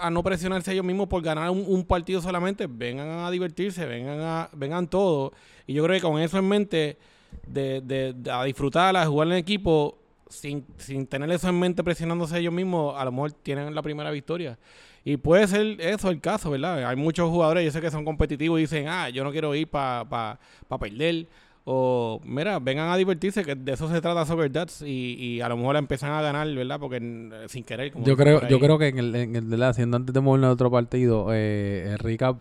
[0.00, 2.66] a- no presionarse ellos mismos por ganar un, un partido solamente.
[2.66, 5.32] Vengan a divertirse, vengan a, vengan todos.
[5.66, 6.96] Y yo creo que con eso en mente,
[7.46, 11.82] de, de- de- a disfrutar, a jugar en equipo, sin, sin tener eso en mente
[11.84, 14.58] presionándose ellos mismos, a lo mejor tienen la primera victoria.
[15.04, 16.84] Y puede ser eso el caso, ¿verdad?
[16.86, 19.68] Hay muchos jugadores, yo sé que son competitivos y dicen, ah, yo no quiero ir
[19.68, 21.26] para pa, pa perder.
[21.64, 24.82] O, mira, vengan a divertirse, que de eso se trata Soccer Dads.
[24.82, 26.78] Y, y a lo mejor empiezan a ganar, ¿verdad?
[26.80, 27.92] Porque eh, sin querer.
[27.92, 30.20] Como Yo creo, yo creo que en el, en el de la haciendo antes de
[30.20, 32.38] movernos a otro partido, eh, el recap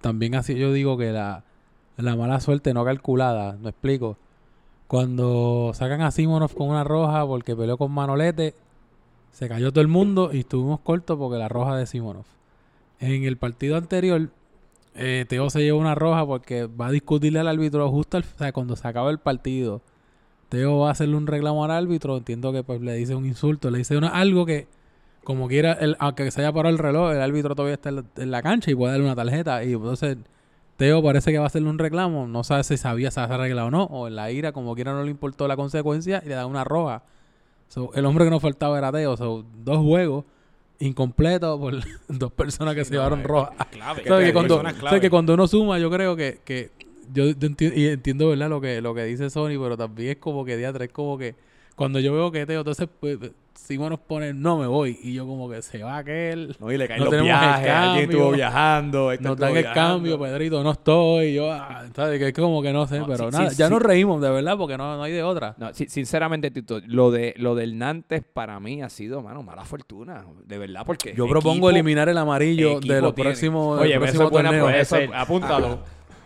[0.00, 1.44] también así yo digo que la,
[1.96, 4.16] la mala suerte no calculada, me explico.
[4.92, 8.52] Cuando sacan a Simonov con una roja porque peleó con Manolete,
[9.30, 12.26] se cayó todo el mundo y estuvimos cortos porque la roja de Simonov.
[13.00, 14.28] En el partido anterior,
[14.94, 18.52] eh, Teo se lleva una roja porque va a discutirle al árbitro justo o sea,
[18.52, 19.80] cuando se acaba el partido.
[20.50, 22.18] Teo va a hacerle un reclamo al árbitro.
[22.18, 24.66] Entiendo que pues le dice un insulto, le dice algo que,
[25.24, 28.04] como quiera, el, aunque se haya parado el reloj, el árbitro todavía está en la,
[28.18, 29.64] en la cancha y puede darle una tarjeta.
[29.64, 30.18] Y entonces
[30.82, 32.26] Teo parece que va a hacerle un reclamo.
[32.26, 33.84] No sabe si sabía si se ha arreglado o no.
[33.84, 36.64] O en la ira, como quiera, no le importó la consecuencia y le da una
[36.64, 37.04] roja.
[37.68, 39.16] So, el hombre que nos faltaba era Teo.
[39.16, 40.24] So, dos juegos
[40.80, 41.74] incompletos por
[42.08, 43.54] dos personas que se llevaron rojas.
[43.70, 44.02] Clave.
[44.08, 44.26] ¿Sabes?
[44.26, 45.00] Que cuando, ¿sabes?
[45.00, 46.70] que cuando uno suma, yo creo que, que
[47.12, 48.48] yo, yo enti- y entiendo, ¿verdad?
[48.48, 51.36] Lo que, lo que dice Sony, pero también es como que diatra, es como que
[51.76, 53.18] cuando yo veo que Teo, entonces pues,
[53.54, 56.76] Simón nos pone, no me voy, y yo como que se va aquel, No, y
[56.76, 59.12] le caen No los tenemos el viajes, alguien estuvo viajando.
[59.12, 59.94] Héctor nos dan estuvo el viajando.
[59.96, 62.18] cambio, Pedrito, no estoy, yo, ah, ¿sabes?
[62.18, 63.72] Que es como que no sé, No, pero sí, nada, sí, ya sí.
[63.72, 65.54] nos reímos, de verdad, porque no, no hay de otra.
[65.58, 69.64] No, si- sinceramente, Tito, lo de lo del Nantes para mí ha sido, mano, mala
[69.64, 70.24] fortuna.
[70.44, 71.14] De verdad, porque.
[71.14, 73.30] Yo propongo equipo- eliminar el amarillo de los tiene.
[73.30, 74.64] próximos Oye, eso próximo es buena torneo.
[74.66, 75.10] Puede ser.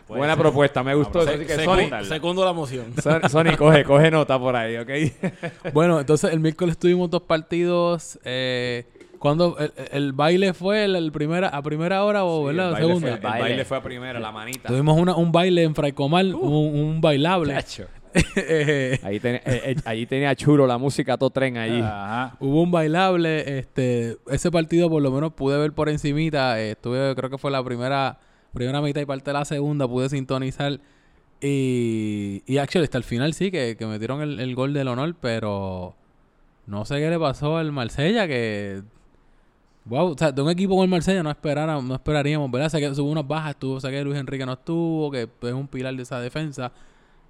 [0.06, 0.42] Puede Buena ser.
[0.42, 1.22] propuesta, me gustó.
[1.22, 2.04] Se- Así que se- Sony, Apúntala.
[2.08, 2.86] Segundo la moción.
[3.02, 4.90] Son- Sony, coge, coge nota por ahí, ¿ok?
[5.74, 8.18] Bueno, entonces el miércoles tuvimos dos partidos.
[8.24, 8.84] Eh,
[9.18, 12.66] cuando el, el baile fue el, el primera, a primera hora o Sí, ¿verdad?
[12.68, 13.06] el baile segunda.
[13.08, 13.40] fue- el Baile.
[13.40, 14.68] baile fue a primera, la manita.
[14.68, 16.38] Tuvimos una- un baile en Fraicomal, Uh.
[16.38, 17.54] un, un bailable.
[17.54, 17.86] Chacho.
[18.36, 21.80] Eh, Ahí, ten- eh, eh, ahí tenía Churo la música todo tren allí.
[21.80, 22.36] Ajá.
[22.40, 23.58] hubo un bailable.
[23.58, 26.60] Este, ese partido por lo menos pude ver por encimita.
[26.60, 28.18] eh, estuve, creo que fue la primera,
[28.56, 29.86] primera mitad y parte de la segunda.
[29.86, 30.80] Pude sintonizar.
[31.40, 35.14] Y, y actually, hasta el final sí, que, que metieron el, el gol del honor,
[35.20, 35.94] pero
[36.66, 38.82] no sé qué le pasó al Marsella, que...
[39.84, 42.70] Wow, o sea, de un equipo como el Marsella no, esperara, no esperaríamos, ¿verdad?
[42.70, 45.68] Sé que hubo unas bajas, estuvo, sé que Luis Enrique no estuvo, que es un
[45.68, 46.72] pilar de esa defensa.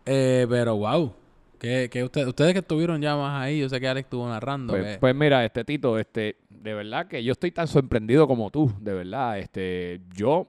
[0.07, 1.13] Eh, pero wow,
[1.59, 4.73] que, que usted- ustedes que estuvieron ya más ahí, yo sé que Alex estuvo narrando.
[4.73, 8.51] Pues, que- pues mira, este Tito, este, de verdad que yo estoy tan sorprendido como
[8.51, 9.39] tú, de verdad.
[9.39, 10.49] Este, yo,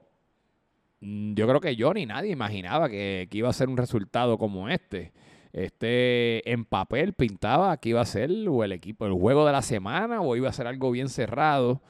[1.00, 4.68] yo creo que yo ni nadie imaginaba que, que iba a ser un resultado como
[4.68, 5.12] este.
[5.52, 9.62] Este, en papel pintaba que iba a ser o el equipo, el juego de la
[9.62, 11.80] semana, o iba a ser algo bien cerrado.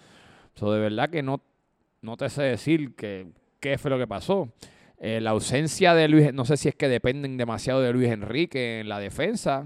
[0.54, 1.42] So, de verdad que no,
[2.02, 4.48] no te sé decir qué fue lo que pasó.
[5.00, 8.80] Eh, la ausencia de Luis, no sé si es que dependen demasiado de Luis Enrique
[8.80, 9.64] en la defensa.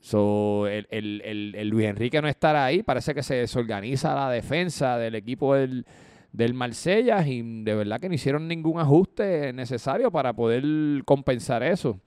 [0.00, 4.98] So, el, el- el- Luis Enrique no estar ahí, parece que se desorganiza la defensa
[4.98, 5.54] del equipo
[6.32, 10.64] del Marsella y de verdad que no hicieron ningún ajuste necesario para poder
[11.04, 12.00] compensar eso.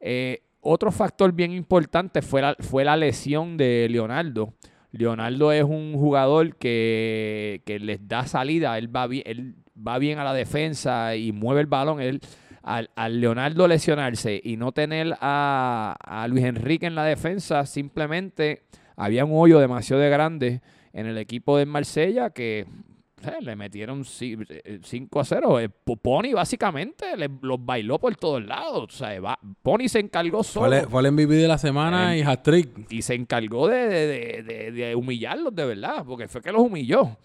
[0.00, 4.52] Eh, otro factor bien importante fue la, fue la lesión de Leonardo.
[4.92, 10.18] Leonardo es un jugador que, que les da salida, él va, bien, él va bien
[10.18, 12.00] a la defensa y mueve el balón.
[12.00, 12.20] Él,
[12.62, 12.88] al,
[13.20, 18.64] Leonardo lesionarse y no tener a, a Luis Enrique en la defensa, simplemente
[18.96, 20.60] había un hoyo demasiado grande
[20.92, 22.66] en el equipo de Marsella que
[23.40, 25.60] le metieron 5 a 0.
[25.60, 28.84] Eh, Pony básicamente le- los bailó por todos lados.
[28.84, 32.14] O sea, va- Pony se encargó fue, solo el, fue el MVP de la semana
[32.14, 32.90] Em, y hat-trick.
[32.90, 36.62] y se encargó de, de- de- de- de humillarlos de verdad, porque fue que los
[36.62, 37.16] humilló.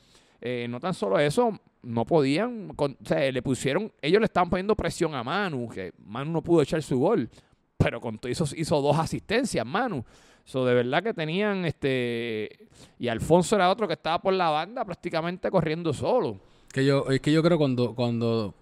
[0.41, 4.49] Eh, no tan solo eso, no podían, con- o sea, le pusieron, ellos le estaban
[4.49, 7.29] poniendo presión a Manu, que Manu no pudo echar su gol,
[7.77, 10.03] pero con todo hizo, hizo dos asistencias, Manu.
[10.45, 12.67] So, de verdad que tenían, este,
[12.99, 16.39] y Alfonso era otro que estaba por la banda prácticamente corriendo solo.
[16.71, 18.53] Que yo, es que yo creo cuando, cuando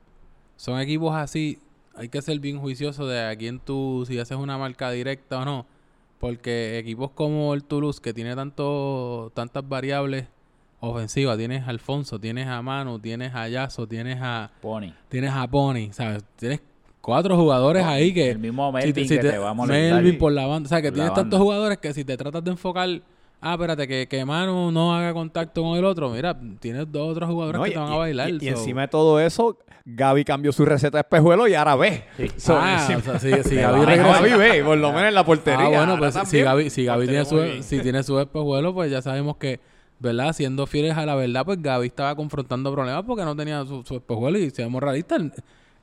[0.55, 1.59] son equipos así,
[1.93, 5.45] hay que ser bien juicioso de a quién tú, si haces una marca directa o
[5.45, 5.65] no.
[6.19, 10.25] Porque equipos como el Toulouse, que tiene tanto, tantas variables
[10.79, 14.93] ofensivas, tienes a Alfonso, tienes a Manu, tienes a Yaso, tienes a, Pony.
[15.09, 16.23] tienes a Pony, ¿sabes?
[16.37, 16.61] Tienes
[17.03, 18.29] cuatro jugadores ahí que...
[18.31, 19.95] El mismo si Melvin te- si que te- te va a molestar.
[20.01, 20.67] Melvin por la banda.
[20.67, 22.89] O sea, que tienes tantos jugadores que si te tratas de enfocar...
[23.45, 26.09] Ah, espérate, que, que Manu no haga contacto con el otro.
[26.09, 28.29] Mira, tienes dos otros jugadores No, que y, te van a bailar.
[28.29, 31.75] y- y so- encima de todo eso, Gaby cambió su receta de espejuelo y ahora
[31.75, 32.05] ve.
[32.37, 34.21] So, ah, sí- o sea, si, Gaby regresa...
[34.21, 35.65] Gaby ve, por lo menos en la portería.
[35.65, 36.39] Ah, bueno, pues si.
[36.41, 39.59] Gaby, si Gaby tiene su, si tiene su espejuelo, pues ya sabemos que,
[39.99, 40.31] ¿verdad?
[40.31, 43.95] Siendo fieles a la verdad, pues Gaby estaba confrontando problemas porque no tenía su, su
[43.97, 45.21] espejuelo y seamos realistas.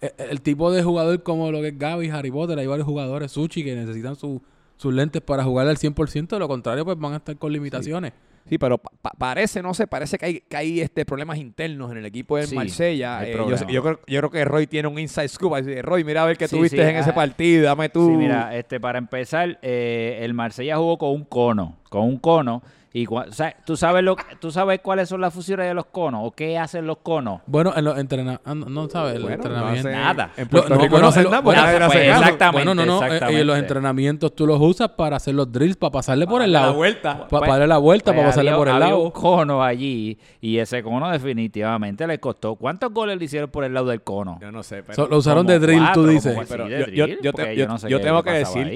[0.01, 3.33] El, el- tipo de jugador como lo que es Gaby, Harry Potter, hay varios jugadores,
[3.33, 4.43] Sushi, que necesitan su-
[4.77, 8.13] sus lentes para jugar al 100%, de lo contrario, pues van a estar con limitaciones.
[8.49, 11.93] Sí, pero pa- pa- parece, no sé, parece que hay, que hay este, problemas internos
[11.93, 13.23] en el equipo del Sí, Marsella.
[13.29, 15.55] Eh, yo, yo creo, yo creo que Roy tiene un inside scoop.
[15.55, 18.09] Así, Roy, mira a ver qué Sí, tuviste sí, en ese ah, partido, dame tú.
[18.09, 22.63] Sí, mira, este, para empezar, eh, el Marsella jugó con un cono, con un cono,
[22.93, 26.23] Y o sea, ¿tú, sabes lo, ¿Tú sabes cuáles son las funciones de los conos
[26.25, 27.41] o qué hacen los conos?
[27.47, 29.89] Bueno, en los entrenamientos, no, no sabes, el Bueno, no entrenamiento.
[29.91, 30.33] hacen- Nada.
[30.37, 32.53] En Puerto no, Rico bueno, no hacen nada bueno, hace pues, exactamente.
[32.53, 33.41] Bueno, no, no, eh, exactamente.
[33.41, 36.73] eh, los entrenamientos tú los usas para hacer los drills, para pasarle por el lado.
[36.73, 37.19] la vuelta.
[37.19, 38.99] Pa- Pues- para darle la vuelta, Pues para pasarle había- por el había lado.
[39.03, 42.57] un cono allí y ese cono definitivamente le costó.
[42.57, 44.39] ¿Cuántos goles le hicieron por el lado del cono?
[44.43, 44.95] Yo no sé, pero...
[44.97, 46.37] So- lo usaron de drill, cuatro, tú dices.
[46.37, 48.69] así pero de yo, yo- drill, yo te- yo- no sé yo tengo que decir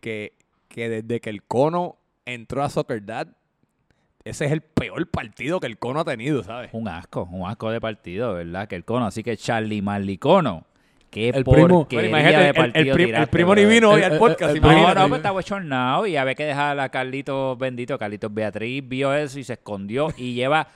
[0.00, 0.32] que,
[0.68, 3.28] que desde que el cono entró a Soccer Dad,
[4.28, 6.70] ese es el peor partido que el cono ha tenido, ¿sabes?
[6.72, 8.66] Un asco, un asco de partido, ¿verdad?
[8.68, 9.06] Que el cono.
[9.06, 10.64] Así que Charlie Marley Cono.
[11.10, 12.14] Qué El primo- de el-
[12.48, 15.08] el, partido el tiraste, primo ni vino hoy El- al el- podcast, el- No, no,
[15.08, 17.96] pues estaba chornado y había que dejar a Carlitos bendito.
[17.98, 20.66] Carlitos Beatriz vio eso y se escondió y lleva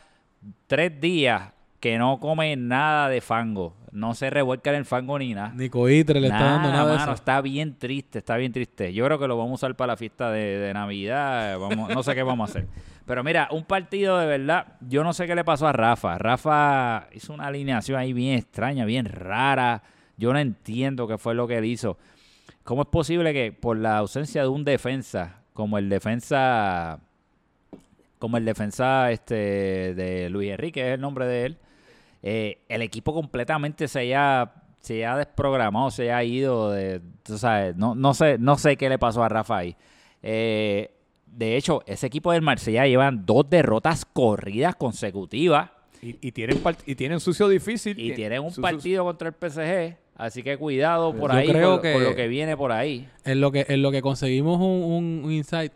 [0.67, 1.43] tres días
[1.81, 3.75] que no come nada de fango.
[3.91, 5.53] No se revuelca en el fango ni nada.
[5.55, 7.15] Ni coitre le está dando nada de mano, eso.
[7.15, 8.93] está bien triste, está bien triste.
[8.93, 11.59] Yo creo que lo vamos a usar para la fiesta de, de Navidad.
[11.59, 12.69] Vamos, no sé qué vamos a hacer.
[13.07, 16.17] Pero mira, un partido de verdad, yo no sé qué le pasó a Rafa.
[16.19, 19.83] Rafa hizo una alineación ahí bien extraña, bien rara.
[20.17, 21.99] Yo no entiendo qué fue lo que él hizo.
[22.63, 27.01] ¿Cómo es posible que por la ausencia de un defensa, como el defensa,
[28.21, 31.59] como el defensa este de Luis Enrique, es el nombre de él,
[32.23, 37.77] eh, el equipo completamente se haya, se haya desprogramado, se haya ido de, tú sabes,
[37.77, 39.77] no, no sé, no sé qué le pasó a Rafa ahí.
[40.23, 40.91] Eh,
[41.27, 45.71] de hecho, ese equipo del Marsella llevan dos derrotas corridas consecutivas
[46.03, 47.99] Y, y tienen y tienen sucio difícil.
[47.99, 51.37] y Tien- tienen un su- su- partido contra el PSG, así que cuidado por Yo
[51.39, 53.09] ahí creo con, que- con lo que viene por ahí.
[53.25, 55.73] En lo que, en lo que conseguimos un, un, un insight,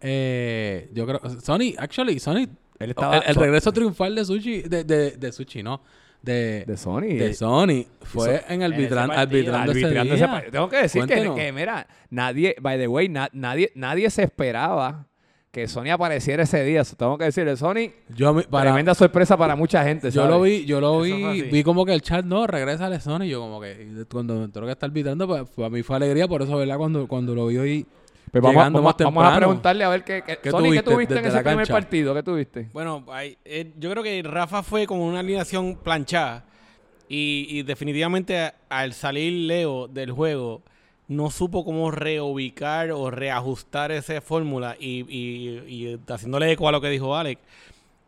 [0.00, 2.46] eh, yo creo, Sony, actually, Sony,
[2.78, 5.80] Él estaba- el, el regreso triunfal de Sushi, de, de, de Sushi, no,
[6.22, 7.00] de, de Sony.
[7.18, 10.44] de Sony, fue en arbitran- arbitrando ese arbitrando ese día.
[10.50, 15.06] Tengo que decir que, que, mira, nadie, by the way, na- nadie, nadie se esperaba
[15.52, 16.84] que Sony apareciera ese día.
[16.84, 20.10] So, tengo que decirle, Sony, Yo, para, tremenda sorpresa para mucha gente.
[20.10, 23.24] yo lo vi, yo lo vi, vi como que el chat, no, regresa a Sony,
[23.24, 26.42] yo como que, cuando me enteró que está arbitrando, pues para mí fue alegría, por
[26.42, 26.76] eso, ¿verdad?
[26.76, 27.86] Cuando, cuando lo vi hoy,
[28.40, 30.84] Pues vamos, llegando vamos- más vamos a preguntarle a ver qué, qué, ¿Qué Sony, tuviste
[30.84, 32.14] ¿qué tuviste en ese la primer partido?
[32.14, 32.68] ¿Qué tuviste?
[32.72, 36.44] Bueno, hay- eh, yo creo que Rafa fue con una alineación planchada
[37.08, 40.62] y, y definitivamente a- al salir Leo del juego
[41.08, 46.80] no supo cómo reubicar o reajustar esa fórmula y, y- y haciéndole eco a lo
[46.80, 47.40] que dijo Alex,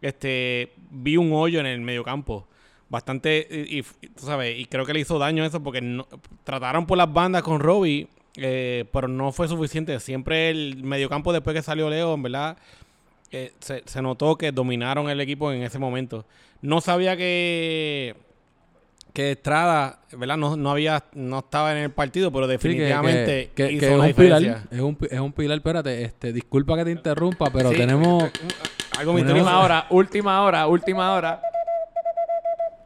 [0.03, 2.47] este, vi un hoyo en el mediocampo.
[2.91, 6.07] Bastante, y, y- tú sabes, y creo que le hizo daño eso porque no-
[6.43, 9.99] trataron por las bandas con Robbie, eh, pero no fue suficiente.
[10.01, 12.57] Siempre el mediocampo después que salió Leo, en verdad,
[13.31, 16.25] eh, se, se notó que dominaron el equipo en ese momento.
[16.63, 18.15] No sabía que
[19.15, 20.37] que Estrada, ¿verdad?
[20.37, 23.81] No, no había, no estaba en el partido, pero Sí, que- definitivamente que, que- hizo
[23.81, 26.85] que es la un pilar, es un, pi- es un pilar, espérate, este, disculpa que
[26.85, 27.77] te interrumpa, pero Sí.
[27.79, 28.31] tenemos,
[28.99, 29.45] Algo Una- misterioso.
[29.49, 31.41] Última hora, última hora, última hora.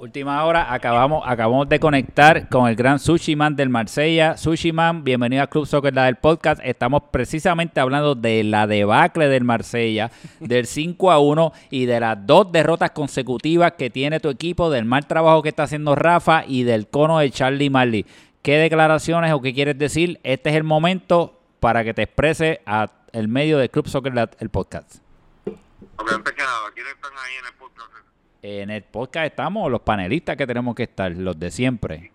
[0.03, 4.37] Última hora, acabamos, acabamos de conectar con el gran Sushi Man del Marsella.
[4.37, 6.61] Sushi Man, bienvenido a Club Soccer la del podcast.
[6.65, 10.11] Estamos precisamente hablando de la debacle del Marsella,
[10.41, 14.87] del 5 a 1 y de las dos derrotas consecutivas que tiene tu equipo, del
[14.87, 18.05] mal trabajo que está haciendo Rafa y del cono de Charlie Marley.
[18.43, 20.19] ¿Qué declaraciones o qué quieres decir?
[20.25, 24.29] Este es el momento para que te exprese a el medio de Club Soccer la-
[24.41, 24.97] el podcast.
[25.45, 28.12] Porque antes que nada, ¿quiénes están ahí en el podcast?
[28.45, 32.11] En el podcast estamos los panelistas que tenemos que estar, los de siempre.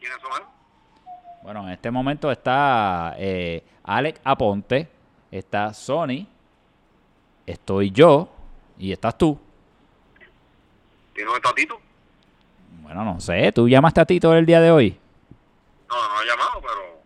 [0.00, 0.42] ¿Quiénes son?
[1.44, 4.88] Bueno, en este momento está eh, Alex Aponte,
[5.30, 6.26] está Sony,
[7.46, 8.28] estoy yo
[8.78, 9.38] y estás tú.
[11.16, 11.80] ¿Y no está Tito?
[12.82, 14.98] Bueno, no sé, ¿tú llamaste a Tito el día de hoy?
[15.88, 16.99] No, no ha llamado, pero.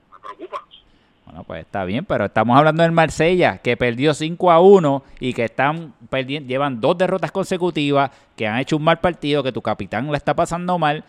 [1.34, 5.34] Bueno, pues está bien, pero estamos hablando del Marsella, que perdió 5 a 1 y
[5.34, 9.60] que están perdiendo, llevan dos derrotas consecutivas, que han hecho un mal partido, que tu
[9.60, 11.02] capitán la está pasando mal.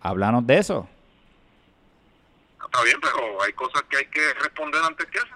[0.00, 0.88] Háblanos de eso.
[2.64, 5.34] Está bien, pero hay cosas que hay que responder antes que eso.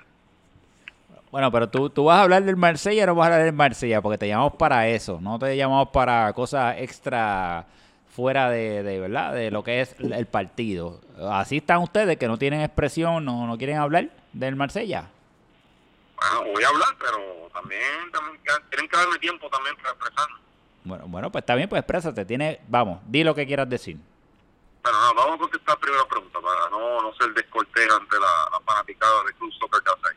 [1.32, 3.54] Bueno, pero tú, tú vas a hablar del Marsella o no vas a hablar del
[3.54, 7.66] Marsella, porque te llamamos para eso, no te llamamos para cosas extra
[8.06, 11.00] fuera de, de verdad de lo que es el partido.
[11.32, 15.10] Así están ustedes que no tienen expresión, no, no quieren hablar del Marsella.
[16.16, 18.40] Bueno, voy a hablar, pero también, también
[18.70, 20.36] tienen que darme tiempo también para expresarme.
[20.84, 23.96] Bueno, bueno, pues está bien, pues exprésate, tiene, vamos, di lo que quieras decir.
[24.82, 28.48] Bueno, no, vamos a contestar primero la pregunta para no, no ser descortés ante la,
[28.50, 30.08] la fanaticada del Club Soccer Casa.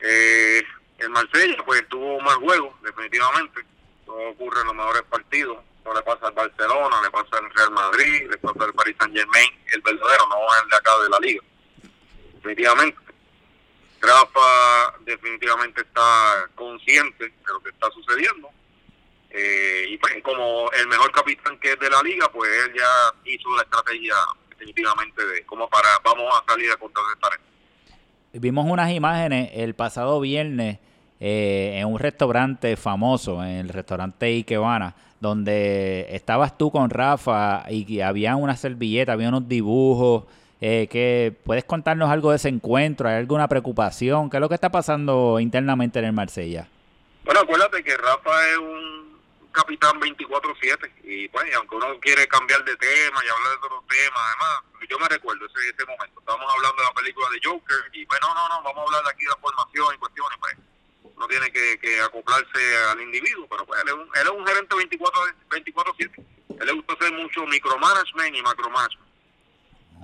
[0.00, 0.62] Eh,
[0.98, 3.64] el Marsella, pues tuvo un mal juego, definitivamente.
[4.06, 5.58] No ocurre en los mejores partidos.
[5.84, 9.16] No le pasa al Barcelona, le pasa al Real Madrid, le pasa al Paris Saint
[9.16, 11.42] Germain, el verdadero, no el de acá de la liga.
[12.42, 12.98] Definitivamente.
[14.00, 18.50] Rafa definitivamente está consciente de lo que está sucediendo.
[19.30, 23.30] Eh, y pues como el mejor capitán que es de la liga, pues él ya
[23.30, 24.14] hizo la estrategia
[24.50, 27.40] definitivamente de cómo para vamos a salir a contrarrestar.
[28.32, 30.78] Vimos unas imágenes el pasado viernes
[31.20, 38.00] eh, en un restaurante famoso, en el restaurante Ikebana, donde estabas tú con Rafa y
[38.00, 40.24] había una servilleta, había unos dibujos.
[40.64, 43.08] Eh, que ¿Puedes contarnos algo de ese encuentro?
[43.08, 44.30] ¿Hay alguna preocupación?
[44.30, 46.68] ¿Qué es lo que está pasando internamente en el Marsella?
[47.24, 49.20] Bueno, acuérdate que Rafa es un
[49.50, 54.22] capitán 24-7 y pues, aunque uno quiere cambiar de tema y hablar de otros temas,
[54.22, 58.04] además, yo me recuerdo ese, ese momento, estábamos hablando de la película de Joker y
[58.06, 60.56] bueno, no, no, vamos a hablar de aquí de la formación y cuestiones, pues
[61.18, 64.76] no tiene que, acoplarse al individuo, pero pues él es un, él es un gerente
[64.76, 66.24] 24-7,
[66.60, 69.11] él le gusta hacer mucho micromanagement y macromanagement.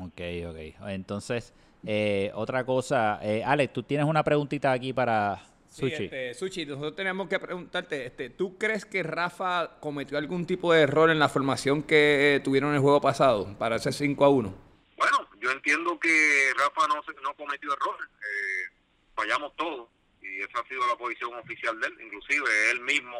[0.01, 0.89] Ok, ok.
[0.89, 1.53] Entonces,
[1.87, 6.05] eh, otra cosa, eh, Alex, tú tienes una preguntita aquí para Sí, Sushi.
[6.05, 10.81] este, Sushi, nosotros tenemos que preguntarte, este, ¿tú crees que Rafa cometió algún tipo de
[10.83, 14.55] error en la formación que tuvieron en el juego pasado para ese 5 a 1?
[14.97, 18.73] Bueno, yo entiendo que Rafa no, se- no cometió error, eh,
[19.15, 19.89] fallamos todos
[20.23, 23.17] y esa ha sido la posición oficial de él, inclusive él mismo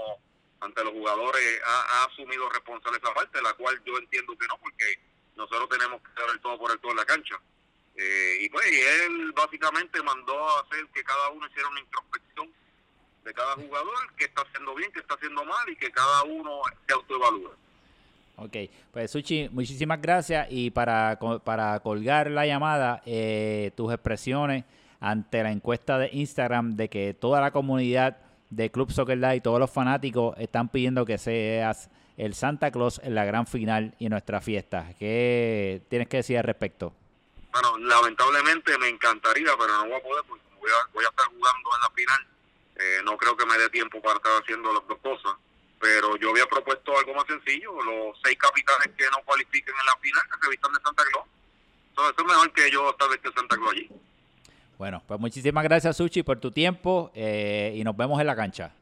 [0.61, 4.59] ante los jugadores ha, ha asumido responsable esa parte, la cual yo entiendo que no,
[4.61, 4.85] porque
[5.39, 7.37] nosotros tenemos que dar el todo por el todo en la cancha.
[7.97, 12.53] Eh, y pues y él básicamente mandó a hacer que cada uno hiciera una introspección
[13.25, 16.61] de cada jugador, que está haciendo bien, que está haciendo mal y que cada uno
[16.87, 17.51] se autoevalúe.
[18.37, 18.57] Ok,
[18.93, 24.65] pues Suchi, muchísimas gracias y para, para colgar la llamada, eh, tus expresiones
[25.01, 28.19] ante la encuesta de Instagram de que toda la comunidad
[28.51, 33.01] de Club Soccer Live y todos los fanáticos están pidiendo que seas el Santa Claus
[33.05, 34.93] en la gran final y en nuestra fiesta.
[34.99, 36.93] ¿Qué tienes que decir al respecto?
[37.53, 41.27] Bueno, lamentablemente me encantaría, pero no voy a poder porque voy a, voy a estar
[41.27, 42.27] jugando en la final.
[42.77, 45.33] Eh, no creo que me dé tiempo para estar haciendo las dos cosas.
[45.81, 47.73] Pero yo había propuesto algo más sencillo.
[47.83, 51.27] Los seis capitanes que no cualifiquen en la final, que se vistan de Santa Claus.
[51.91, 53.89] Entonces, eso es mejor que yo estar vestido de Santa Claus allí.
[54.77, 58.73] Bueno, pues muchísimas gracias Suchi por tu tiempo eh, y nos vemos en la cancha.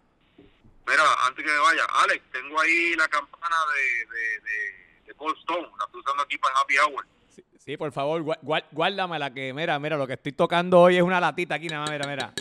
[0.86, 5.36] Mira, antes que me vaya, Alex, tengo ahí la campana de, de, de, de Cold
[5.38, 5.68] Stone.
[5.78, 7.06] La estoy usando aquí para el Happy Hour.
[7.34, 10.96] Sí, sí, por favor, gua- gua- guárdamela que, mira, mira, lo que estoy tocando hoy
[10.96, 12.32] es una latita aquí, nada más, mira, mira.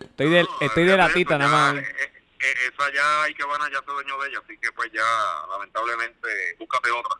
[0.00, 1.82] Estoy de, No, estoy de ya latita, eso, nada más.
[1.82, 1.94] eh,
[2.40, 5.02] eh, esa ya hay que van ya se dueño de ella, así que pues ya,
[5.50, 7.14] lamentablemente, búscate otra.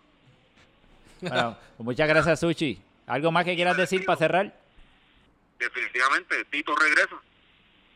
[1.21, 2.83] Bueno, pues muchas gracias Suchi.
[3.07, 4.55] ¿Algo más que quieras decir para cerrar?
[5.59, 7.17] Definitivamente, Tito regresa.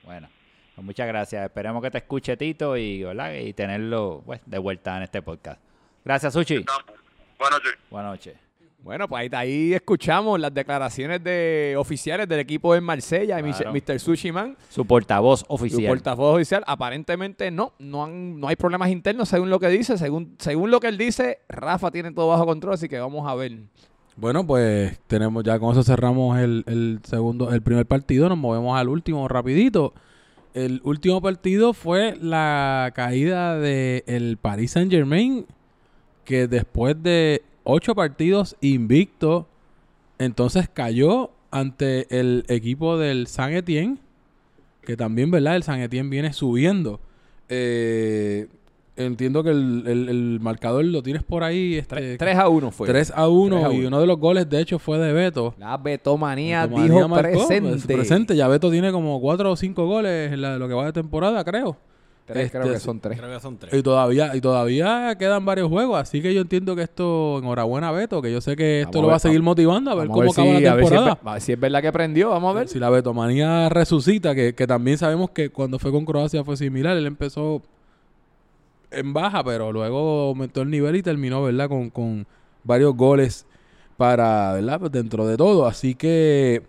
[0.02, 0.28] Bueno,
[0.74, 1.44] pues muchas gracias.
[1.44, 3.32] Esperemos que te escuche Tito y, ¿verdad?
[3.34, 5.60] y tenerlo pues, de vuelta en este podcast.
[6.04, 6.64] Gracias, Suchi.
[7.38, 7.72] Buenas noches.
[7.90, 8.34] Buenas noches.
[8.82, 13.72] Bueno, pues ahí, ahí escuchamos las declaraciones de oficiales del equipo de Marsella, Claro.
[13.72, 13.98] Mr.
[13.98, 15.86] Sushi Man, Su portavoz su oficial.
[15.86, 16.62] portavoz oficial.
[16.66, 19.96] Aparentemente no, no, han- no hay problemas internos según lo que dice.
[19.96, 23.34] Según, según lo que él dice, Rafa tiene todo bajo control, así que vamos a
[23.34, 23.52] ver.
[24.16, 28.78] Bueno, pues tenemos ya con eso cerramos el, el segundo, el primer partido, nos movemos
[28.78, 29.94] al último rapidito.
[30.54, 35.46] El último partido fue la caída del el Paris Saint Germain,
[36.24, 39.48] que después de ocho partidos invicto,
[40.18, 43.98] entonces cayó ante el equipo del San Etienne,
[44.82, 45.56] que también, ¿verdad?
[45.56, 47.00] El San Etienne viene subiendo.
[47.48, 48.46] Eh,
[48.96, 51.74] entiendo que el, el- el marcador lo tienes por ahí.
[51.76, 52.86] Este, 3 a 1 fue.
[52.86, 53.88] 3 a 1 3 a y 1.
[53.88, 55.54] uno de los goles de hecho fue de Beto.
[55.58, 57.70] La Betomanía Betomanía dijo marcó, presente.
[57.70, 58.36] pues, presente.
[58.36, 61.42] Ya Beto tiene como 4 o 5 goles en la- lo que va de temporada,
[61.44, 61.76] creo.
[62.26, 63.18] Tres, creo Este, que son tres.
[63.20, 63.74] Creo que son tres.
[63.74, 68.22] Y todavía y todavía quedan varios juegos, así que yo entiendo que esto enhorabuena Beto,
[68.22, 69.94] que yo sé que esto Vamos a lo va a ver, seguir vamos- motivando a
[69.94, 71.04] ver cómo si- acaba la a ver si es temporada.
[71.22, 72.68] ver- a ver si es verdad que prendió, vamos a ver.
[72.68, 76.96] Si la Betomanía resucita, que, que también sabemos que cuando fue con Croacia fue similar,
[76.96, 77.60] él empezó
[78.96, 81.68] en baja, pero luego aumentó el nivel y terminó, ¿verdad?
[81.68, 82.26] Con, con
[82.62, 83.46] varios goles
[83.96, 84.80] para, ¿verdad?
[84.80, 85.66] Pues dentro de todo.
[85.66, 86.62] Así que,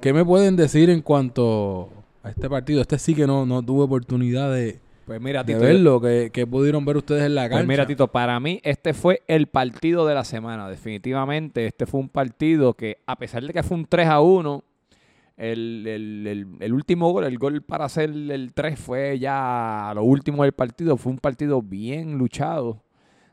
[0.00, 1.90] ¿qué me pueden decir en cuanto
[2.22, 2.80] a este partido?
[2.80, 6.46] Este sí que no, no tuve oportunidad de, Pues mira, de Tito, verlo, que, que
[6.46, 7.56] pudieron ver ustedes en la cancha.
[7.56, 10.68] Pues mira, Tito, para mí este fue el partido de la semana.
[10.68, 14.64] Definitivamente, este fue un partido que, a pesar de que fue un 3 a 1,
[15.38, 20.02] el, el- el- el último gol, el gol para hacer el 3 fue ya lo
[20.04, 20.96] último del partido.
[20.98, 22.82] Fue un partido bien luchado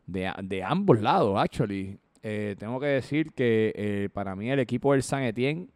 [0.06, 1.98] de, de ambos lados, actually.
[2.24, 5.68] Eh, tengo que decir que eh, para mí el equipo del San Etienne,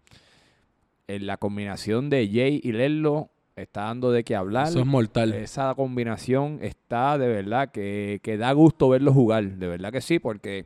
[1.08, 4.68] en la combinación de Jay y Lerlo, está dando de qué hablar.
[4.68, 5.34] Eso es mortal.
[5.34, 10.20] Esa combinación está de verdad que, que da gusto verlo jugar, de verdad que sí,
[10.20, 10.66] porque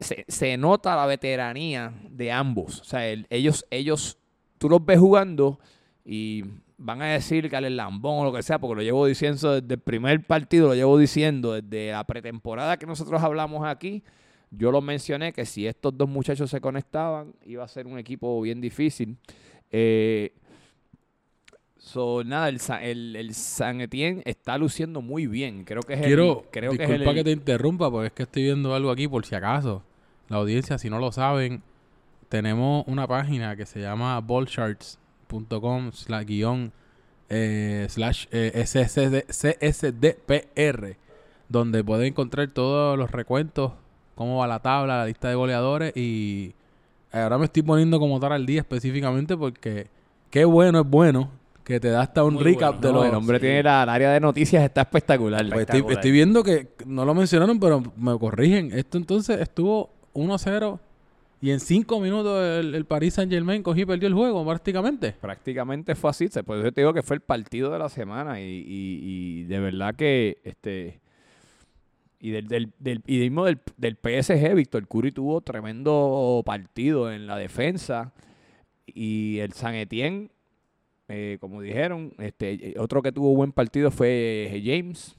[0.00, 2.80] se, se nota la veteranía de ambos.
[2.80, 4.18] O sea, el- ellos, ellos,
[4.58, 5.58] tú los ves jugando
[6.04, 6.44] y
[6.76, 9.74] van a decir que el lambón o lo que sea, porque lo llevo diciendo desde
[9.74, 14.02] el primer partido, lo llevo diciendo desde la pretemporada que nosotros hablamos aquí.
[14.50, 18.40] Yo lo mencioné que si estos dos muchachos se conectaban, iba a ser un equipo
[18.40, 19.16] bien difícil.
[19.70, 20.32] Eh,
[21.76, 25.64] so, nada, el, el, el San Etienne está luciendo muy bien.
[25.64, 26.50] Creo que es Quiero, el.
[26.50, 29.08] Creo que es disculpa el, que te interrumpa, porque es que estoy viendo algo aquí
[29.08, 29.82] por si acaso.
[30.28, 31.62] La audiencia, si no lo saben,
[32.34, 36.72] tenemos una página que se llama ballcharts.com slash guion
[37.28, 38.64] eh, slash eh,
[39.28, 40.96] CSDPR,
[41.48, 43.70] donde pueden encontrar todos los recuentos,
[44.16, 46.56] cómo va la tabla, la lista de goleadores y
[47.12, 49.86] ahora me estoy poniendo como tal al día específicamente porque
[50.30, 51.30] qué bueno es bueno
[51.62, 52.88] que te da hasta un Muy recap bueno.
[52.88, 55.38] de No, los el hombre tiene la, el área de noticias, está espectacular.
[55.38, 55.98] pues estoy, Espectacular.
[55.98, 58.72] estoy viendo que no lo mencionaron, pero me corrigen.
[58.76, 60.80] Esto entonces estuvo 1-0
[61.40, 65.12] y en 5 minutos el, el Paris Saint Germain cogió y perdió el juego prácticamente.
[65.12, 66.28] prácticamente fue así.
[66.44, 68.40] Por eso te digo que fue el partido de la semana.
[68.40, 71.00] Y, y- y de verdad que este.
[72.20, 77.26] Y del, del, del, y mismo del, del PSG, Víctor Curry tuvo tremendo partido en
[77.26, 78.14] la defensa.
[78.86, 80.30] Y el San Etienne,
[81.08, 85.16] eh, como dijeron, este, otro que tuvo buen partido fue eh, James.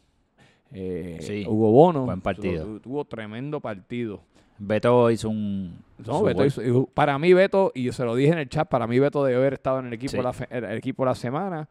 [0.72, 2.06] Eh, Sí, Hugo Bono.
[2.06, 2.66] buen partido.
[2.66, 4.22] Tu- Tuvo tremendo partido.
[4.58, 5.78] Beto hizo un.
[6.06, 8.86] No, Beto hizo- para mí Beto, y yo se lo dije en el chat, para
[8.88, 10.22] mí Beto debe haber estado en el equipo, Sí.
[10.22, 11.68] la, fe- el, el equipo la semana.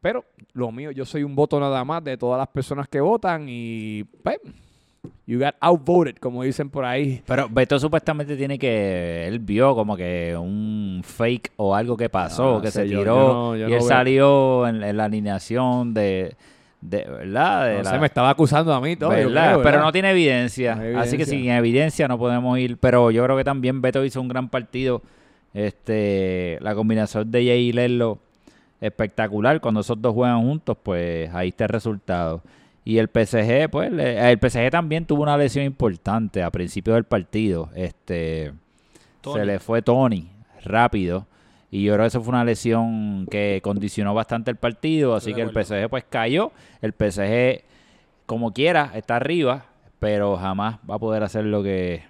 [0.00, 0.24] Pero
[0.54, 4.04] lo mío, yo soy un voto nada más de todas las personas que votan y
[4.22, 4.38] pues,
[5.26, 7.22] you got outvoted, como dicen por ahí.
[7.26, 9.26] Pero Beto supuestamente tiene que.
[9.28, 13.14] Él vio como que un fake o algo que pasó, Ah, que se yo, tiró.
[13.14, 13.88] yo no- yo y él veo.
[13.88, 16.34] salió en, en la alineación de.
[16.80, 17.66] De ¿Verdad?
[17.66, 19.10] De No la- sé, me estaba acusando a mí todo.
[19.10, 19.52] yo ¿verdad?
[19.52, 20.74] creo, Pero no tiene evidencia.
[20.76, 22.76] No Así que sin evidencia no podemos ir.
[22.78, 25.02] Pero yo creo que también Beto hizo un gran partido.
[25.52, 28.18] Este, la combinación de Jay y Lerlo
[28.80, 29.60] espectacular.
[29.60, 32.40] Cuando esos dos juegan juntos, pues ahí está el resultado.
[32.84, 37.68] Y el PSG, pues, el PSG también tuvo una lesión importante a principio del partido.
[37.74, 38.52] Este,
[39.20, 39.38] Tony.
[39.38, 40.28] se le fue Tony
[40.64, 41.26] rápido.
[41.70, 45.14] Y yo creo que eso fue una lesión que condicionó bastante el partido.
[45.14, 46.50] Así que el PSG pues cayó.
[46.82, 47.62] El PSG,
[48.26, 49.66] como quiera, está arriba.
[50.00, 52.02] Pero jamás va a poder hacer lo que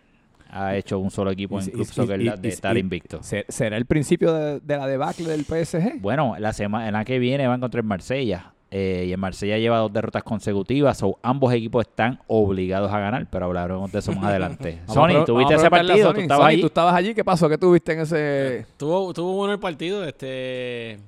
[0.48, 3.20] ha hecho un solo equipo en y- Club y- Soccer y- de estar invicto.
[3.22, 6.00] ¿Se- ¿Será el principio de, de la debacle del PSG?
[6.00, 8.52] Bueno, la semana que viene van contra el Marsella.
[8.70, 11.02] Eh, y el Marsella lleva dos derrotas consecutivas.
[11.02, 13.26] o ambos equipos están obligados a ganar.
[13.30, 14.78] Pero hablaremos de eso más adelante.
[14.86, 16.08] Sony, ¿tuviste ese partido?
[16.08, 16.14] Sony.
[16.14, 16.60] ¿Tú estabas Sony, ahí?
[16.60, 17.14] ¿Tú estabas allí?
[17.14, 17.48] ¿Qué pasó?
[17.48, 18.66] ¿Qué tuviste en ese...?
[18.76, 20.04] Tuvo, tuvo bueno el partido.
[20.04, 20.98] Este,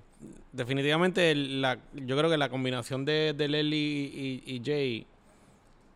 [0.53, 5.07] definitivamente, la, yo creo que la combinación de, de Lely y, y Jay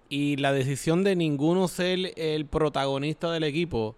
[0.08, 3.96] y la decisión de ninguno ser el protagonista del equipo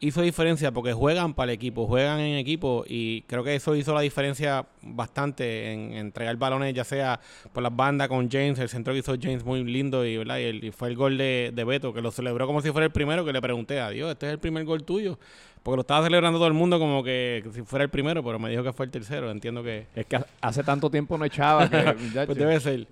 [0.00, 3.92] hizo diferencia porque juegan para el equipo, juegan en equipo y creo que eso hizo
[3.94, 7.20] la diferencia bastante en, entregar balones, ya sea
[7.52, 10.38] por las bandas con James, el centro que hizo James muy lindo y, ¿verdad?
[10.38, 12.86] y, el- y fue el gol de, de Beto que lo celebró como si fuera
[12.86, 15.18] el primero que le pregunté a Dios, este es el primer gol tuyo.
[15.62, 18.48] Porque lo estaba celebrando todo el mundo como que si fuera el primero, pero me
[18.48, 19.30] dijo que fue el tercero.
[19.30, 21.76] Entiendo que Es que hace tanto tiempo no echaba que...
[22.26, 22.86] pues debe ser.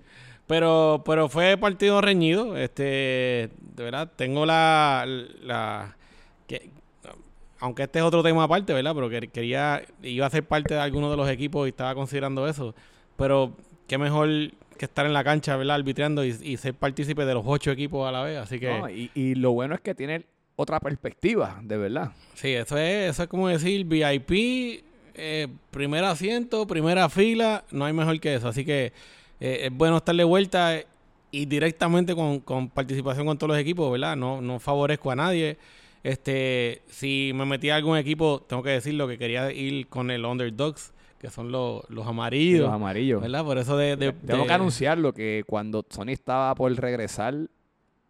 [0.45, 2.55] Pero, pero fue partido reñido.
[2.55, 5.03] Este, de verdad, tengo la,
[5.41, 5.97] la
[6.45, 6.69] que,
[7.59, 8.93] aunque este es otro tema aparte, ¿verdad?
[8.95, 12.47] Pero que- quería, iba a ser parte de alguno de los equipos y estaba considerando
[12.47, 12.73] eso.
[13.17, 13.53] Pero
[13.87, 14.29] qué mejor
[14.77, 15.75] que estar en la cancha, ¿verdad?
[15.75, 18.37] Arbitrando y, y ser partícipe de los ocho equipos a la vez.
[18.37, 20.23] Así que, No, y, y lo bueno es que tiene
[20.55, 22.11] otra perspectiva, de verdad.
[22.33, 24.83] sí, eso es, eso es como decir VIP,
[25.15, 28.47] eh, primer asiento, primera fila, no hay mejor que eso.
[28.47, 28.93] Así que
[29.41, 30.77] eh, es bueno estar de vuelta
[31.31, 34.15] y directamente con, con participación con todos los equipos, ¿verdad?
[34.15, 35.57] No, no favorezco a nadie.
[36.03, 40.25] Este, si me metí a algún equipo, tengo que decirlo que quería ir con el
[40.25, 43.21] Underdogs, que son los, los amarillos, los amarillos.
[43.21, 43.43] ¿verdad?
[43.43, 47.35] Por eso de, de- Tengo de- que anunciarlo que cuando Sony estaba por regresar,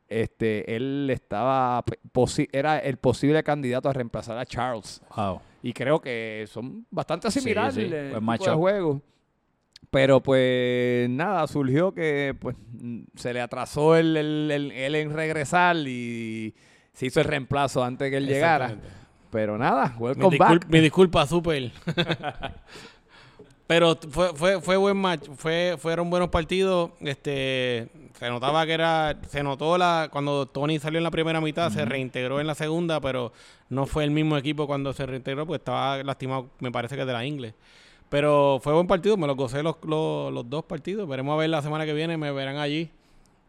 [0.08, 1.84] este, él estaba
[2.52, 5.02] era el posible candidato a reemplazar a Charles.
[5.16, 5.42] Wow.
[5.64, 8.54] Y creo que son bastante Sí, similares sí, el de matchup.
[8.56, 9.02] juego.
[9.92, 12.56] Pero pues nada, surgió que pues
[13.16, 16.54] se le atrasó el, el- el- él en regresar y
[17.00, 18.76] se hizo el reemplazo antes que él llegara.
[19.32, 20.66] Pero nada, Mi, welcome back.
[20.68, 21.72] mi disculpa, super.
[23.68, 26.92] Pero fue, fue, fue buen match, fue, fueron buenos partidos.
[27.00, 27.88] Este,
[28.20, 31.86] se notaba que era, se notó la, cuando Tony salió en la primera mitad, se
[31.86, 33.32] reintegró en la segunda, pero
[33.70, 37.14] no fue el mismo equipo cuando se reintegró, porque estaba lastimado, me parece que de
[37.14, 37.54] la Ingle.
[38.10, 41.08] Pero fue buen partido, me lo gocé los, los, los dos partidos.
[41.08, 42.92] Veremos a ver la semana que viene, me verán allí.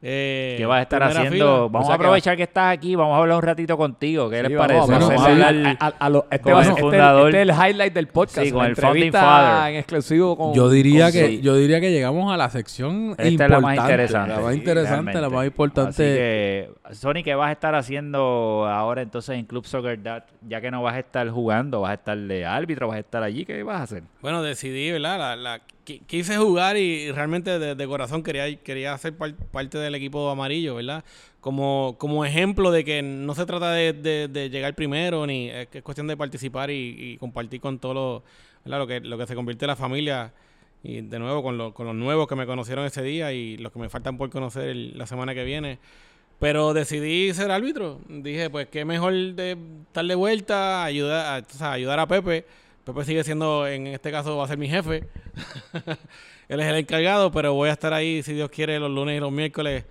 [0.02, 1.30] Eh, ¿Qué vas a estar haciendo?
[1.30, 1.44] fila.
[1.46, 4.30] Vamos O sea a aprovechar que estás aquí, vamos a hablar un ratito contigo.
[4.30, 5.14] ¿Qué Sí, les vamos, parece?
[5.14, 7.28] vamos, el- a- a- a lo- este va este- fundador.
[7.28, 8.46] Este es el highlight del podcast.
[8.46, 9.72] Sí, con el founding father.
[9.72, 10.54] en exclusivo con...
[10.54, 11.40] Yo diría con- que sí.
[11.42, 14.28] yo diría que llegamos a la sección Esta es importante, la más interesante.
[14.34, 15.90] la más sí, interesante, la más importante.
[15.90, 20.24] Así que, Sony, ¿qué vas a estar haciendo ahora entonces en Club Soccer Dad?
[20.48, 23.22] Ya que no vas a estar jugando, vas a estar de árbitro, vas a estar
[23.22, 24.02] allí, ¿qué vas a hacer?
[24.22, 25.18] Bueno, decidí, ¿verdad?
[25.18, 29.94] La, la- quise jugar y realmente de, de corazón quería, quería ser par- parte del
[29.94, 31.04] equipo amarillo, ¿verdad?
[31.40, 35.68] Como, como ejemplo de que no se trata de, de- de llegar primero, ni es,
[35.82, 38.22] cuestión de participar y, y compartir con todo lo,
[38.64, 38.78] ¿verdad?
[38.78, 40.32] lo, que, lo que se convierte en la familia.
[40.82, 43.72] Y de nuevo con, lo- con los nuevos que me conocieron ese día y los
[43.72, 45.78] que me faltan por conocer el- la semana que viene.
[46.38, 48.00] Pero decidí ser árbitro.
[48.08, 49.58] Dije, pues qué mejor de
[49.92, 52.46] darle vuelta, ayudar a, o sea, ayudar a Pepe.
[52.92, 55.04] Pepe sigue siendo, en este caso, va a ser mi jefe.
[56.48, 59.20] Él es el encargado, pero voy a estar ahí, si Dios quiere, los lunes y
[59.20, 59.84] los miércoles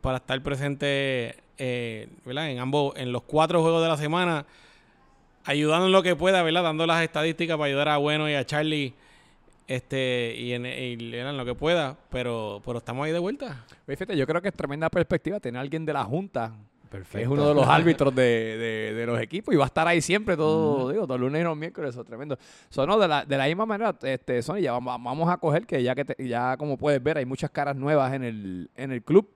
[0.00, 2.50] para estar presente, eh, ¿verdad?
[2.50, 4.46] En ambos, en los cuatro juegos de la semana,
[5.44, 6.62] ayudando en lo que pueda, ¿verdad?
[6.62, 8.94] Dando las estadísticas para ayudar a Bueno y a Charlie,
[9.66, 13.64] este, y en, lo que pueda, pero, pero estamos ahí de vuelta.
[14.14, 16.52] Yo creo que es tremenda perspectiva tener a alguien de la Junta,
[17.22, 20.00] es uno de los árbitros de, de- de los equipos y va a estar ahí
[20.00, 22.38] siempre todo, digo, todos los lunes y los miércoles, eso es tremendo.
[22.68, 25.66] So, no, de, la, de la misma manera, este, Sony, ya vamos, vamos a coger
[25.66, 28.92] que ya que te- ya como puedes ver, hay muchas caras nuevas en el, en
[28.92, 29.28] el club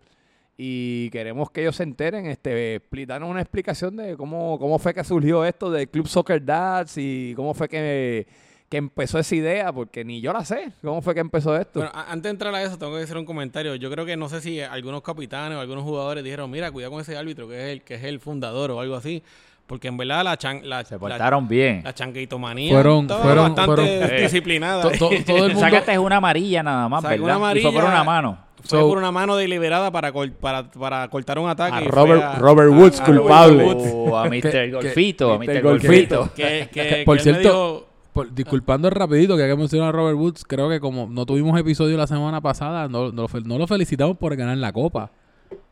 [0.56, 5.04] y queremos que ellos se enteren, este, darnos una explicación de cómo, cómo fue que
[5.04, 8.26] surgió esto del Club Soccer Dads y cómo fue que,
[8.68, 11.80] que empezó esa idea, porque ni yo la sé, cómo fue que empezó esto.
[11.80, 13.74] Bueno, a- antes de entrar a eso, tengo que hacer un comentario.
[13.76, 17.00] Yo creo que no sé si algunos capitanes o algunos jugadores dijeron, mira, cuidado con
[17.00, 19.22] ese árbitro que es el que es el fundador o algo así.
[19.66, 21.82] Porque en verdad la chan, la, Se la, portaron bien.
[21.84, 24.82] la changuitomanía Fueron- fueron- bastante fueron- disciplinada.
[24.82, 27.36] To- to- todo el mundo Sacaste una amarilla nada más, ¿verdad?
[27.38, 28.38] una Y fue por una mano.
[28.60, 31.76] Fue So- por una mano deliberada para, col- para, para cortar un ataque.
[31.76, 33.62] A Robert- a- Robert a- Woods, a culpable.
[33.62, 33.92] Robert Woods.
[33.94, 34.50] O a Mr.
[34.50, 35.62] que- Golfito, a Mr.
[35.62, 36.30] Golfito.
[36.34, 37.87] Que, que- Que, que por él me cierto, dijo-
[38.26, 41.58] por- disculpando rapidito que hay que mencionar a Robert Woods, creo que como no tuvimos
[41.58, 45.10] episodio la semana pasada, no, no lo no lo felicitamos por ganar la copa.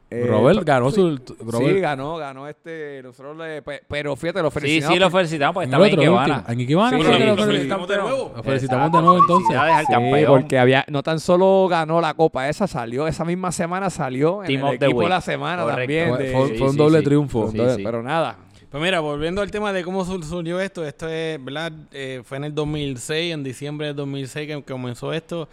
[0.08, 1.00] Eh, Robert ganó sí.
[1.00, 1.16] su...
[1.58, 3.02] Sí, ganó, ganó este.
[3.02, 4.94] Nosotros le, pe- pero fíjate, lo Sí, felicitamos.
[4.94, 6.44] sí, lo por- felicitamos porque estaba en otro, Ikebana.
[6.46, 8.32] En Ikebana Sí, sí, que lo lo felicitamos de nuevo.
[8.36, 9.56] Lo felicitamos Exacto, de nuevo entonces.
[9.56, 10.26] al Sí, campeón.
[10.32, 14.46] porque había, no tan solo ganó la copa esa, salió, esa misma semana salió en
[14.46, 15.80] Team el equipo de la semana Correcto.
[15.80, 16.08] también.
[16.10, 17.04] Fue, de- fue- Sí, fue un sí, doble sí.
[17.04, 17.42] triunfo.
[17.46, 17.82] Sí, Entonces, sí.
[17.82, 18.36] Pero nada.
[18.76, 21.72] Pues mira, volviendo al tema de cómo sur- surgió esto, esto es, ¿verdad?
[21.92, 25.48] Eh, fue en el 2006, en diciembre del 2006 que comenzó esto.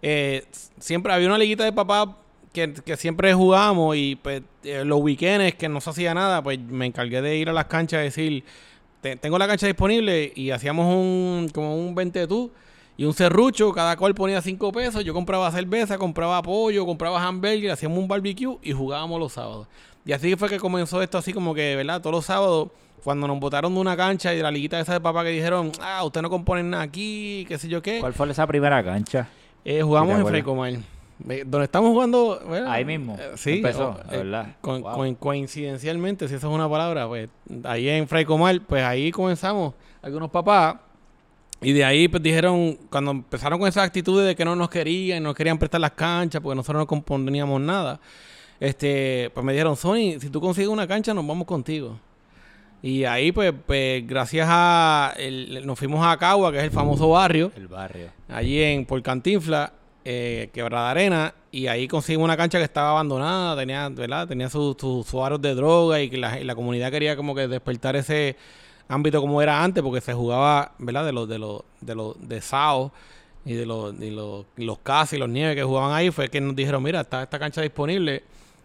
[0.00, 0.46] Eh,
[0.80, 2.16] siempre había una liguita de papá
[2.54, 6.86] que, siempre jugábamos y pues, eh, los weekends que no se hacía nada, pues me
[6.86, 8.44] encargué de ir a las canchas y decir,
[9.02, 12.50] "Te- tengo la cancha disponible y hacíamos un como un 20 tú
[12.96, 17.72] y un serrucho, cada cual ponía 5 pesos, yo compraba cerveza, compraba pollo, compraba hamburger,
[17.72, 19.68] hacíamos un barbecue y jugábamos los sábados.
[20.06, 22.00] Y así fue que comenzó esto así como que, ¿verdad?
[22.00, 22.68] Todos los sábados,
[23.02, 25.72] cuando nos botaron de una cancha y de la liguita esa de papá que dijeron,
[25.80, 28.00] ah, usted no componen nada aquí, qué sé yo qué.
[28.00, 29.28] ¿Cuál fue esa primera cancha?
[29.64, 30.30] Eh, jugamos ¿Sí te en acuerdas?
[30.30, 30.72] Fray Comar.
[31.28, 32.72] Eh, Donde estamos jugando, ¿verdad?
[32.72, 33.16] Ahí mismo.
[33.18, 34.56] Eh, sí, Empezó, o- de eh, verdad.
[34.62, 35.16] Wow.
[35.16, 37.28] coincidencialmente, si eso es una palabra, pues
[37.64, 40.76] ahí en Fray Comar, pues ahí comenzamos algunos papás.
[41.62, 45.22] Y de ahí pues dijeron, cuando empezaron con esas actitudes de que no nos querían,
[45.22, 48.00] no querían prestar las canchas porque nosotros no componíamos nada,
[48.60, 51.98] este, pues me dijeron, Sony, si tú consigues una cancha, nos vamos contigo.
[52.82, 57.08] Y ahí pues, pues gracias a, el- nos fuimos a Cagua, que es el famoso
[57.08, 58.08] barrio, El barrio.
[58.28, 59.72] allí en por Cantinfla,
[60.04, 64.28] eh, Quebrada Arena, y ahí conseguimos una cancha que estaba abandonada, tenía, ¿verdad?
[64.28, 67.48] Tenía sus sus usuarios de droga y que la, y la comunidad quería como que
[67.48, 68.36] despertar ese
[68.86, 71.06] ámbito como era antes, porque se jugaba, ¿verdad?
[71.06, 72.92] De los, de los, de los, de SAO
[73.46, 76.28] y de los, y los, y los CAS y los Nieves que jugaban ahí, fue
[76.28, 78.24] que nos dijeron, mira, está esta cancha disponible.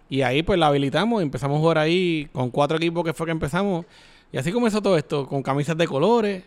[0.10, 3.28] Y ahí pues la habilitamos y empezamos a jugar ahí con cuatro equipos que fue
[3.28, 3.86] que empezamos.
[4.32, 6.44] Y así comenzó todo esto, con camisas de colores.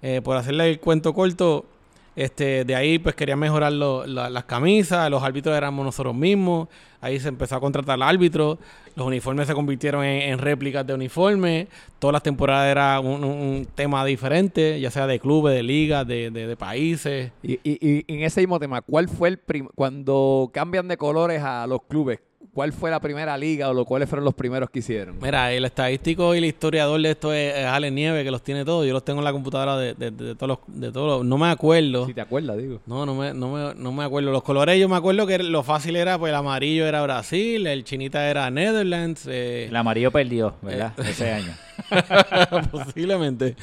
[0.00, 1.66] Eh, por hacerle el cuento corto,
[2.14, 6.68] este, de ahí pues querían mejorar las camisas, los árbitros éramos nosotros mismos,
[7.00, 8.58] ahí se empezó a contratar árbitros,
[8.94, 11.66] los uniformes se convirtieron en, réplicas de uniformes,
[11.98, 17.32] todas las temporadas era un, tema diferente, ya sea de clubes, de ligas, de, países.
[17.42, 17.60] Y
[18.12, 22.20] en ese mismo tema, ¿cuál fue el prim- cuando cambian de colores a los clubes?
[22.54, 25.16] ¿Cuál fue la primera liga o lo, cuáles fueron los primeros que hicieron?
[25.20, 28.64] Mira, el estadístico y el historiador de esto es, es Ale Nieve, que los tiene
[28.64, 31.26] todos, yo los tengo en la computadora de, de- de todos los, de todos los-
[31.26, 32.06] no me acuerdo.
[32.06, 32.80] Si te acuerdas, digo.
[32.86, 34.32] No, no me, no, me, no me acuerdo.
[34.32, 37.84] Los colores yo me acuerdo que lo fácil era, pues el amarillo era Brasil, el
[37.84, 40.92] chinita era Netherlands, eh, El amarillo perdió, ¿verdad?
[40.98, 41.52] Ese año.
[42.72, 43.56] posiblemente.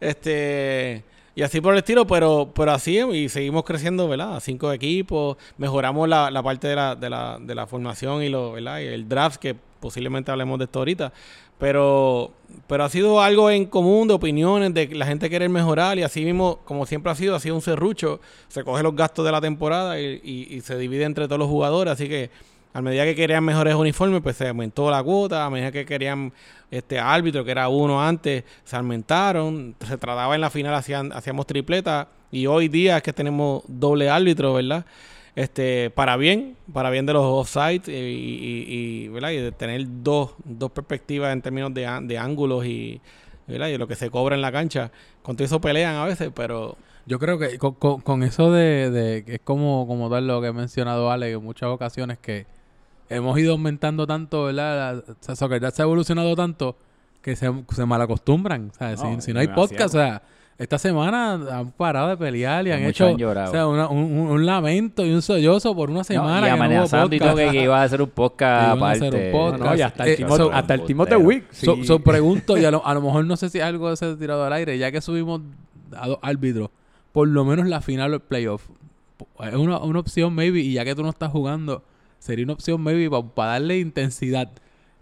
[0.00, 1.02] Este,
[1.36, 4.40] y así por el estilo, pero, pero así y seguimos creciendo, ¿verdad?
[4.40, 8.52] Cinco equipos, mejoramos la, la parte de la, de, la, de la formación y, lo,
[8.52, 8.80] ¿verdad?
[8.80, 11.12] y el draft, que posiblemente hablemos de esto ahorita.
[11.58, 12.32] Pero,
[12.66, 16.24] pero ha sido algo en común de opiniones, de la gente querer mejorar y así
[16.24, 18.18] mismo, como siempre ha sido, ha sido un serrucho.
[18.48, 21.92] Se coge los gastos de la temporada y se divide entre todos los jugadores.
[21.92, 22.30] Así que
[22.76, 25.44] a medida que querían mejores uniformes, pues se aumentó la cuota.
[25.46, 26.32] A medida que querían
[26.70, 29.74] este árbitro, que era uno antes, se aumentaron.
[29.86, 32.08] Se trataba en la final, hacían, hacíamos tripleta.
[32.30, 34.84] Y hoy día es que tenemos doble árbitro, ¿verdad?
[35.34, 39.30] este para bien, para bien de los offsides y, y, ¿verdad?
[39.32, 43.02] y de tener dos, dos perspectivas en términos de, de ángulos y,
[43.46, 43.68] ¿verdad?
[43.68, 44.90] y lo que se cobra en la cancha.
[45.22, 49.24] Con eso pelean a veces, pero Yo creo que con, con- con eso de, de
[49.26, 52.46] que es como, como tal lo que he mencionado Ale en muchas ocasiones que
[53.08, 54.94] hemos ido aumentando tanto, ¿verdad?
[55.06, 56.76] La, o sea, Soccer Dad se ha evolucionado tanto
[57.22, 58.72] que se, se malacostumbran.
[58.78, 59.68] Sea, No, si, si no hay demasiado.
[59.68, 60.22] podcast, o sea,
[60.58, 63.98] esta semana han parado de pelear y han hecho han o sea, una- un,
[64.30, 66.40] un- lamento y un sollozo por una No, semana.
[66.40, 69.26] y que no hubo amenazando y todo que, iba a hacer un podcast hacer aparte.
[69.26, 69.58] un podcast.
[69.62, 70.80] No, no, y hasta el, Eh, Timo- so- hasta el.
[71.50, 71.84] So, sí.
[71.84, 74.44] so pregunto, y a lo, a lo mejor no sé si algo se ha tirado
[74.44, 75.42] al aire, ya que subimos
[75.94, 76.70] a dos árbitros,
[77.12, 78.62] por lo menos la final o el playoff.
[79.40, 81.82] Es una, una opción, maybe, y ya que tú no estás jugando,
[82.26, 84.50] sería una opción, maybe, para darle intensidad.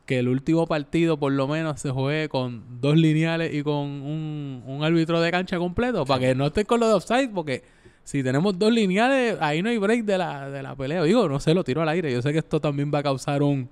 [0.06, 4.62] Que el último partido, por lo menos, se juegue con dos lineales y con un,
[4.66, 7.62] un árbitro de cancha completo, para que no estén con los de offside, porque
[8.04, 11.02] si tenemos dos lineales, ahí no hay break de la, de la pelea.
[11.02, 12.12] Digo, no sé, lo tiro al aire.
[12.12, 13.70] Yo sé que esto también va a causar un,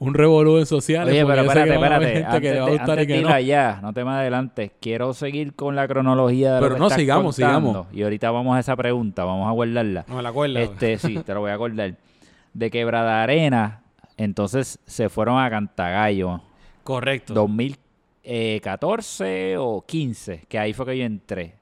[0.00, 1.12] un revolú en sociales.
[1.14, 2.24] Oye, pero espérate, espérate.
[2.24, 3.32] Antes, le va a de, gustar y antes que de ir no.
[3.32, 4.72] allá, no te me adelantes.
[4.80, 7.68] Quiero seguir con la cronología de Pero lo que no, estás sigamos, contando.
[7.68, 7.86] sigamos.
[7.92, 10.04] Y ahorita vamos a esa pregunta, vamos a guardarla.
[10.08, 10.58] no me la acuerdo.
[10.58, 11.94] Este, sí, te lo voy a acordar.
[12.52, 13.82] De Quebrada Arena,
[14.16, 16.42] entonces se fueron a Cantagallo.
[16.84, 17.34] Correcto.
[17.34, 21.54] 2014 o 15, que ahí fue que yo entré.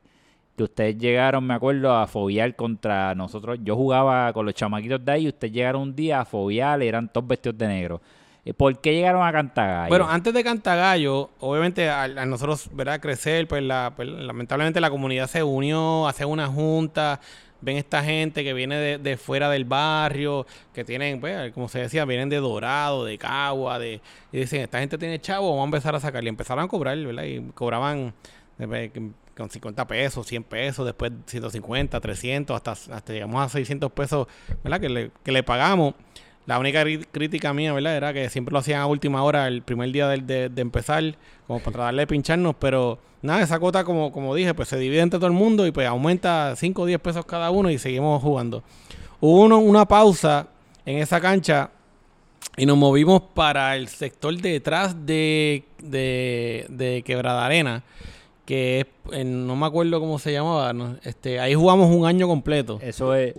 [0.56, 3.58] Que ustedes llegaron, me acuerdo, a fobiar contra nosotros.
[3.62, 7.12] Yo jugaba con los chamaquitos de ahí y ustedes llegaron un día a fobiar, eran
[7.12, 8.00] todos vestidos de negro.
[8.44, 9.88] Eh, ¿Por qué llegaron a Cantagallo?
[9.88, 12.98] Bueno, antes de Cantagallo, obviamente al, a nosotros, ¿verdad?
[12.98, 17.20] Crecer, pues, la, pues, lamentablemente la comunidad se unió, hace una junta,
[17.60, 21.80] ven esta gente que viene de, de fuera del barrio, que tienen, pues, como se
[21.80, 24.00] decía, vienen de Dorado, de Cagua, de,
[24.32, 26.24] y dicen, esta gente tiene chavo, vamos a empezar a sacar.
[26.24, 27.24] Y empezaron a cobrar, ¿verdad?
[27.24, 28.14] Y cobraban
[28.58, 34.26] eh, con 50 pesos, 100 pesos, después 150, 300, hasta, hasta llegamos a 600 pesos,
[34.62, 34.80] ¿verdad?
[34.80, 35.94] Que le, que le pagamos.
[36.48, 36.82] La única
[37.12, 37.94] crítica mía, ¿verdad?
[37.96, 41.14] Era que siempre lo hacían a última hora, el primer día de, de empezar,
[41.46, 45.00] como para tratar de pincharnos, pero nada, esa cuota, como, como dije, pues se divide
[45.00, 48.22] entre todo el mundo y pues aumenta 5 o 10 pesos cada uno y seguimos
[48.22, 48.62] jugando.
[49.20, 50.46] Hubo uno- una pausa
[50.86, 51.70] en esa cancha
[52.56, 57.82] y nos movimos para el sector detrás de, de, de Quebrada Arena,
[58.46, 60.96] que es, en- no me acuerdo cómo se llamaba, ¿no?
[61.04, 62.78] este, ahí jugamos un año completo.
[62.80, 63.34] Eso es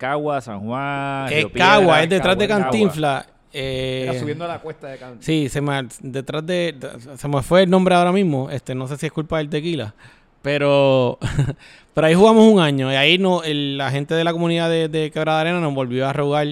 [0.00, 1.30] Cagua, San Juan.
[1.30, 2.48] Es Cagua, es detrás de.
[2.48, 3.26] Cantinfla.
[3.52, 7.42] eh, Era subiendo la cuesta de Can- Sí, se me, detrás de, de- se me
[7.42, 8.48] fue el nombre ahora mismo.
[8.50, 9.94] Este, no sé si es culpa del tequila,
[10.40, 11.18] pero,
[11.94, 14.88] pero ahí jugamos un año y ahí no, el- la gente de la comunidad de,
[14.88, 16.46] de Quebrada Arena nos volvió a rogar,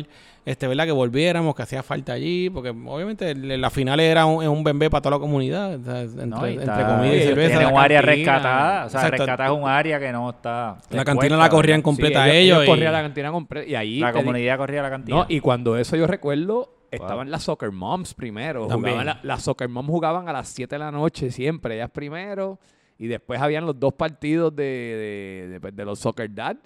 [0.51, 4.65] este, verdad, que volviéramos, que hacía falta allí, porque obviamente la final era un, un
[4.65, 7.59] bembé para toda la comunidad, o sea, entre, No, entre comida y ellos cerveza.
[7.59, 8.87] Tiene un área rescatada.
[8.87, 9.25] O sea, Exacto.
[9.25, 10.79] rescatada es un área que no está.
[10.91, 12.65] La cantina la corrían completa Sí, ellos.
[12.65, 13.69] y- corrían la cantina completa.
[13.69, 14.01] Y ahí.
[14.01, 15.17] La te di- comunidad corría la cantina.
[15.19, 18.67] No, y cuando eso yo recuerdo, estaban las soccer moms primero.
[18.67, 18.95] También.
[18.97, 22.59] Jugaban la- las soccer moms jugaban a las 7 de la noche siempre, ellas primero.
[22.99, 26.57] Y después habían los dos partidos de, de, de- pues, de los soccer dad.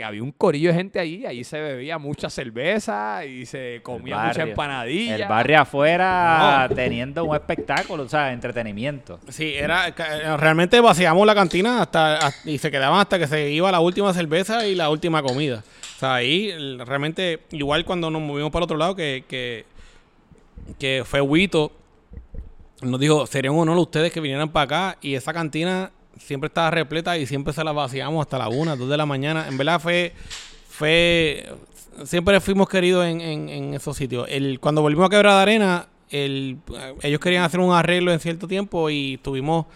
[0.00, 4.16] Que había un corillo de gente ahí, ahí se bebía mucha cerveza y se comía
[4.16, 4.44] mucha barrio.
[4.46, 5.14] empanadilla.
[5.16, 9.20] El barrio afuera teniendo un espectáculo, o sea, entretenimiento.
[9.28, 13.50] Sí, era ca- realmente vaciamos la cantina hasta, hasta- y se quedaban hasta que se
[13.50, 15.62] iba la última cerveza y la última comida.
[15.96, 19.66] O sea, ahí realmente, igual cuando nos movimos para el otro lado, que, que,
[20.78, 21.72] que fue Huito,
[22.80, 25.90] nos dijo, sería un honor ustedes que vinieran para acá y esa cantina
[26.20, 29.48] siempre estaba repleta y siempre se la vaciamos hasta la una, dos de la mañana.
[29.48, 30.12] En verdad fue,
[30.68, 31.48] fue,
[32.04, 34.26] siempre fuimos queridos en, en, en esos sitios.
[34.30, 36.58] El, cuando volvimos a Quebrada Arena, el,
[37.02, 39.66] ellos querían hacer un arreglo en cierto tiempo y estuvimos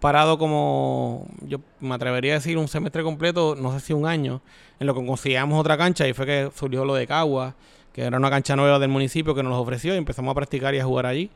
[0.00, 4.42] parados como, yo me atrevería a decir, un semestre completo, no sé si un año,
[4.80, 7.54] en lo que conseguíamos otra cancha y fue que surgió lo de Cagua,
[7.92, 10.80] que era una cancha nueva del municipio que nos ofreció y empezamos a practicar y
[10.80, 11.30] a jugar allí.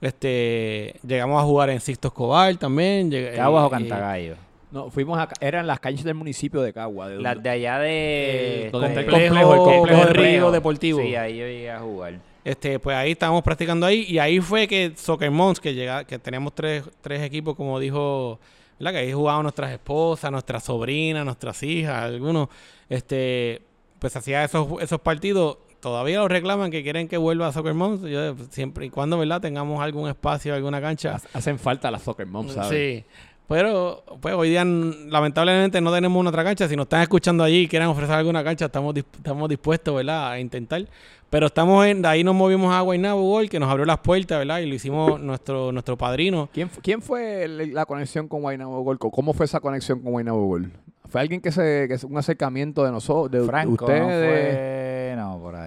[0.00, 3.10] Este, llegamos a jugar en Sixto Escobar también.
[3.10, 4.36] lleg- Caguas o Cantagallo.
[4.70, 7.08] No, fuimos a, eran las calles del municipio de Cagua.
[7.08, 8.66] De Las de allá de.
[8.66, 11.00] Eh, donde está el complejo, complejo, el complejo de de Río Deportivo.
[11.00, 12.20] Sí, ahí yo llegué a jugar.
[12.44, 16.18] Este, pues ahí estábamos practicando ahí y ahí fue que Soccer Mons, que llega, que
[16.18, 18.38] teníamos tres, tres equipos, como dijo
[18.78, 18.92] ¿verdad?
[18.92, 22.48] Que ahí jugaban nuestras esposas, nuestras sobrinas, nuestras hijas, algunos,
[22.88, 23.60] este,
[23.98, 25.58] pues hacía esos, esos partidos.
[25.80, 28.02] Todavía lo reclaman que quieren que vuelva a Soccer Moms.
[28.02, 29.40] Yo, siempre y cuando, ¿verdad?
[29.40, 31.16] Tengamos algún espacio, alguna cancha.
[31.16, 32.70] Ha- Hacen falta las soccer moms, ¿sabes?
[32.70, 33.04] Sí.
[33.46, 36.68] Pero, pues hoy día, lamentablemente, no tenemos una otra cancha.
[36.68, 40.32] Si nos están escuchando allí y quieren ofrecer alguna cancha, estamos, dis- estamos dispuestos, ¿verdad?
[40.32, 40.84] A intentar.
[41.30, 44.38] Pero estamos en, de ahí nos movimos a Guaynabo Gol, que nos abrió las puertas,
[44.38, 44.58] ¿verdad?
[44.60, 46.48] Y lo hicimos nuestro, nuestro padrino.
[46.52, 48.98] ¿Quién, quién fue la conexión con Guaynabo Gol?
[48.98, 50.70] ¿Cómo fue esa conexión con Guaynabo Gol?
[51.08, 54.00] ¿Fue alguien que se, que es un acercamiento de nosotros, de, de Franco, ustedes?
[54.02, 54.77] no fue...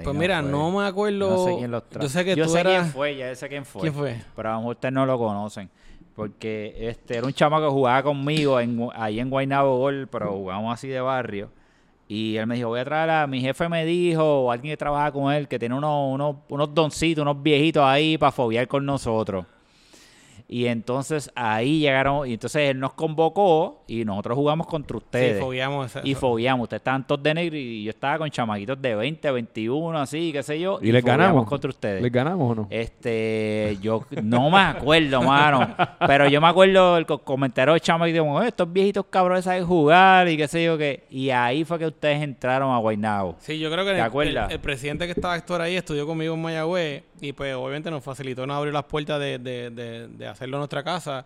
[0.01, 0.51] Ahí Pues no mira, fue.
[0.51, 1.29] no me acuerdo.
[1.29, 2.03] No sé quién los trajo.
[2.05, 2.73] Yo sé que Yo tú sé eras.
[2.83, 3.81] quién fue, ya sé quién fue.
[3.81, 4.21] ¿Quién fue?
[4.35, 5.69] Pero a lo mejor ustedes no lo conocen.
[6.15, 10.73] Porque este era un chamo que jugaba conmigo en, ahí en Guaynabo Gol, pero jugamos
[10.73, 11.49] así de barrio.
[12.07, 13.25] Y él me dijo, voy a traer a...
[13.27, 16.73] Mi jefe me dijo, o alguien que trabaja con él, que tiene unos, unos, unos
[16.75, 19.45] doncitos, unos viejitos ahí para fobiar con nosotros.
[20.53, 25.37] Y entonces ahí llegaron, y entonces él nos convocó y nosotros jugamos contra ustedes.
[25.37, 28.81] Sí, fogueamos esa- Y fogueamos, ustedes estaban todos de negro y yo estaba con chamaquitos
[28.81, 30.77] de 20, 21, así, qué sé yo.
[30.81, 31.45] ¿Y les fogueamos ganamos?
[31.47, 32.01] contra ustedes.
[32.03, 32.67] ¿Les ganamos o no?
[32.69, 35.73] Este, yo no me acuerdo, mano.
[36.05, 39.65] Pero yo me acuerdo el co- comentario de chamaquitos como, "Eh, estos viejitos cabrones saben
[39.65, 41.05] jugar y qué sé yo qué.
[41.09, 43.35] Y ahí fue que ustedes entraron a Guaynabo.
[43.39, 44.47] Sí, yo creo que ¿Te el, acuerdas?
[44.49, 48.03] el- el presidente que estaba actor ahí estudió conmigo en Mayagüez y pues obviamente nos
[48.03, 51.25] facilitó, nos abrió las puertas de, de, de, de hacerlo en nuestra casa.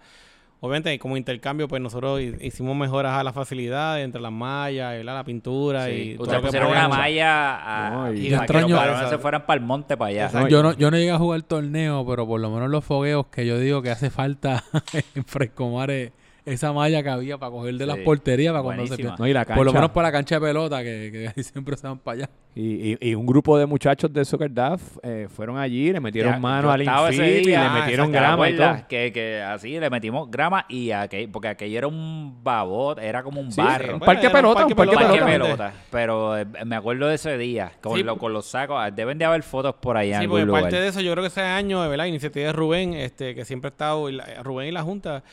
[0.61, 5.15] Obviamente como intercambio pues nosotros hi- hicimos mejoras a la facilidad entre las mallas, ¿verdad?
[5.15, 8.69] la pintura y Ustedes lo que pusieron una malla a, No, y- y que extraño-
[8.69, 10.25] los cabrones se fueran para el monte para allá.
[10.25, 10.47] Exacto.
[10.47, 13.45] yo, no, yo no llegué a jugar torneo, pero por lo menos los fogueos que
[13.45, 14.63] yo digo que hace falta
[15.15, 16.11] en Frescomar es
[16.45, 19.01] esa malla que había para coger de las porterías para cuando se.
[19.03, 19.55] No, y la cancha.
[19.57, 22.17] Por lo menos para la cancha de pelota, que, que ahí siempre se van para
[22.19, 22.29] allá.
[22.57, 26.33] Y, y- y un grupo de muchachos de Soccer Daft eh, fueron allí, le metieron
[26.33, 28.77] Ya, mano al infield y le metieron ¿te grama y todo.
[28.87, 33.41] Que, que así le metimos grama y aquel, porque aquello era un babot, era como
[33.41, 33.95] un Sí, barro.
[33.95, 35.25] un parque Bueno, era un pelota, un parque pelota.
[35.25, 35.73] pelota.
[35.91, 38.03] Pero eh, me acuerdo de ese día, con, Sí.
[38.03, 38.77] lo- con los sacos.
[38.79, 40.63] ah, Deben de haber fotos por allá Sí, en porque algún lugar.
[40.63, 43.43] parte de eso, yo creo que ese año, de verdad, iniciativa de Rubén, este, que
[43.43, 45.23] siempre ha estado, y la- Rubén y la Junta,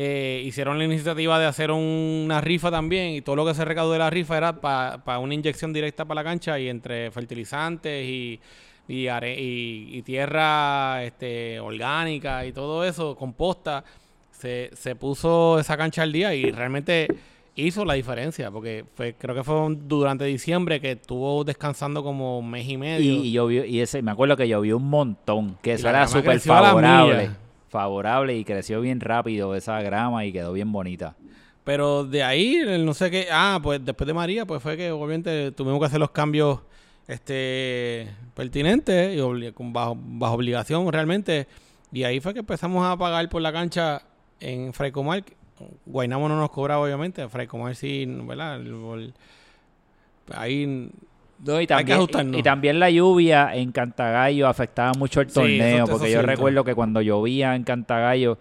[0.00, 3.92] eh, hicieron la iniciativa de hacer una rifa también, y todo lo que se recaudó
[3.92, 8.38] de la rifa era para una inyección directa para la cancha, y entre fertilizantes y,
[8.86, 13.82] y, are- y- y tierra este, orgánica y todo eso, composta,
[14.30, 17.08] se, se puso esa cancha al día y realmente
[17.56, 22.48] hizo la diferencia, porque fue, creo que fue durante diciembre que estuvo descansando como un
[22.48, 23.24] mes y medio.
[23.24, 26.36] Y, llovió, y ese, me acuerdo que llovió un montón, que eso era súper
[26.70, 27.30] favorable.
[27.68, 31.16] Favorable y creció bien rápido esa grama y quedó bien bonita.
[31.64, 33.28] Pero de ahí, no sé qué.
[33.30, 36.60] Ah, pues después de María, pues fue que obviamente tuvimos que hacer los cambios
[37.06, 41.46] este pertinentes y con bajo, bajo obligación realmente.
[41.92, 44.02] Y ahí fue que empezamos a pagar por la cancha
[44.40, 45.24] en Freicomar.
[45.86, 47.28] Guaynamo no nos cobraba, obviamente.
[47.28, 48.60] Freicomar sí, ¿verdad?
[50.34, 50.90] Ahí.
[51.44, 52.36] No, y, que también, ajustarnos.
[52.36, 56.26] y, y también la lluvia en Cantagallo afectaba mucho el Sí, torneo, porque yo cierto.
[56.26, 58.38] recuerdo que cuando llovía en Cantagallo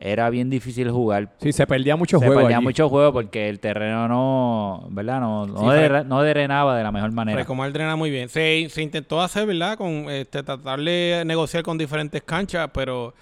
[0.00, 1.32] era bien difícil jugar.
[1.40, 2.64] Sí, se perdía mucho Se juego perdía allí.
[2.64, 5.20] mucho juego porque el terreno no, ¿verdad?
[5.20, 7.34] No, no, Sí, dre- no drenaba de la mejor manera.
[7.36, 8.28] Freicomar drena muy bien.
[8.28, 9.76] Se, se intentó hacer, ¿verdad?
[9.76, 13.12] Con este, tratar de negociar con diferentes canchas, pero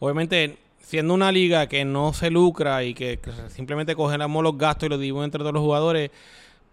[0.00, 4.86] obviamente siendo una liga que no se lucra y que, que simplemente cogemos los gastos
[4.86, 6.10] y los dividimos entre todos los jugadores,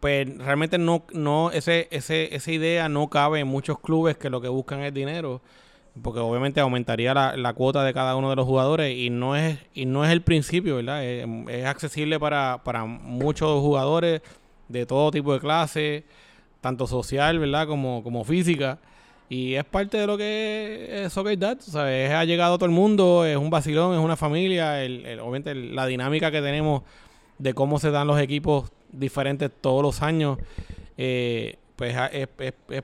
[0.02, 4.42] pues realmente no, no, ese, ese, esa idea no cabe en muchos clubes que lo
[4.42, 5.42] que buscan es dinero.
[6.02, 9.60] Porque obviamente aumentaría la, la cuota de cada uno de los jugadores y no es,
[9.74, 11.04] y no es el principio, ¿verdad?
[11.06, 14.22] Es, es accesible para, para muchos jugadores
[14.70, 16.04] de todo tipo de clases,
[16.62, 17.68] tanto social, ¿verdad?
[17.68, 18.80] Como, como física.
[19.28, 22.10] Y es parte de lo que es Soccer Dad, ¿sabes?
[22.12, 24.82] Ha llegado a todo el mundo, es un vacilón, es una familia.
[24.84, 26.84] El, el- obviamente la dinámica que tenemos
[27.38, 30.38] de cómo se dan los equipos diferentes todos los años,
[30.98, 32.84] eh, pues ha- es, es- es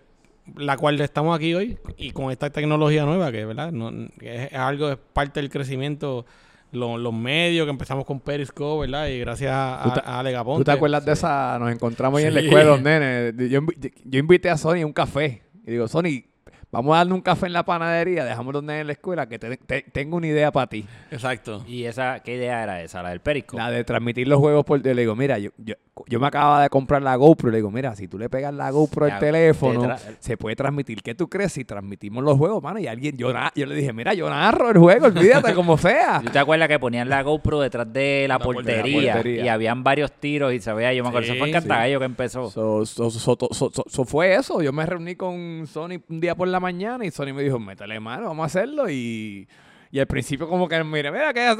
[0.56, 3.72] la cual estamos aquí hoy y con esta tecnología nueva que, ¿verdad?
[3.72, 6.26] No, que es, algo, es parte del crecimiento,
[6.72, 9.08] lo- los medios que empezamos con Periscope, ¿verdad?
[9.08, 10.60] Y gracias a, ¿Tú te- a Ale Gaponte.
[10.62, 11.58] ¿Tú te acuerdas de esa?
[11.60, 13.34] Nos encontramos ahí en la escuela, los nenes.
[13.50, 15.42] Yo, invi- yo invité a Sony a un café.
[15.66, 16.24] Y digo, Sony,
[16.78, 18.24] vamos a darle un café en la panadería.
[18.26, 20.86] Dejamos los nenes en la escuela que te- te- tengo una idea para ti.
[21.12, 21.64] Exacto.
[21.68, 23.02] ¿Y esa qué idea era esa?
[23.04, 23.58] ¿La del Perisco?
[23.58, 24.84] La de transmitir los juegos por...
[24.86, 25.76] Le digo, mira, yo, yo,
[26.08, 27.50] yo me acababa de comprar la GoPro.
[27.52, 31.02] Le digo, mira, si tú le pegas la GoPro al teléfono, te se puede transmitir.
[31.02, 32.80] ¿Qué tú crees si transmitimos los juegos, mano?
[32.80, 33.18] Y alguien...
[33.18, 36.22] Yo, yo le dije, mira, yo narro el juego, olvídate, como sea.
[36.24, 40.12] ¿Tú te acuerdas que ponían la GoPro detrás de la, La portería, y habían varios
[40.12, 41.60] tiros y se veía, yo me acuerdo, Sí, eso fue en sí.
[41.60, 42.52] Cantagallo que empezó.
[42.52, 44.62] So, so- so- so- so- so- so fue eso.
[44.62, 48.00] Yo me reuní con Sony un día por la mañana y Sony me dijo, métele
[48.00, 48.90] mano, vamos a hacerlo.
[48.90, 49.48] Y,
[49.90, 51.56] Y al principio como que, mira, mira, ¿qué,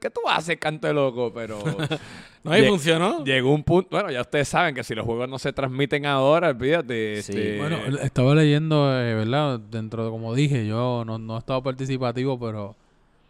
[0.00, 1.30] qué, tú haces, canto de loco?
[1.34, 1.58] Pero
[2.44, 3.22] No, y funcionó.
[3.24, 6.48] llegó un punto, bueno, ya ustedes saben que si los juegos no se transmiten ahora,
[6.48, 7.20] olvídate.
[7.22, 7.32] Sí.
[7.32, 9.60] este, Bueno, estaba leyendo, eh, ¿verdad?
[9.60, 12.74] Dentro de, como dije, yo no, no he estado participativo, pero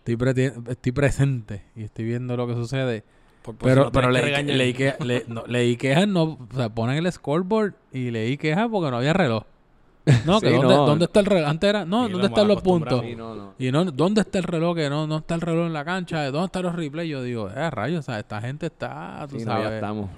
[0.07, 3.03] estoy, estoy presente y estoy viendo lo que sucede.
[3.43, 6.07] Por- por si Pero, no pero tenés que leí, leí, que, le- no, leí quejas,
[6.07, 9.43] no, o sea, ponen el scoreboard y leí quejas porque no había reloj.
[10.27, 10.87] No, que Sí, ¿dónde, no.
[10.87, 11.49] ¿dónde está el reloj?
[11.49, 13.05] Antes era, no, Sí, ¿dónde lo están los puntos?
[13.17, 13.55] no, no.
[13.59, 14.77] Y no, ¿dónde está el reloj?
[14.77, 16.31] Que no, no está el reloj en la cancha.
[16.31, 17.11] ¿Dónde están los replays?
[17.11, 19.73] Yo digo, eh, rayos, o sea, esta gente está, tú Sí, no, ya sabes.
[19.75, 20.11] estamos.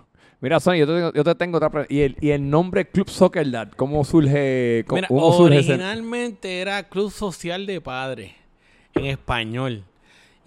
[0.42, 1.92] Mira, Sony, yo te tengo, yo te tengo otra pregunta.
[1.94, 4.84] ¿Y el, y el nombre Club Soccer Dad, ¿cómo surge?
[4.86, 8.32] cómo- Mira, cómo surge ese- originalmente era Club Social de Padres
[8.94, 9.84] en español.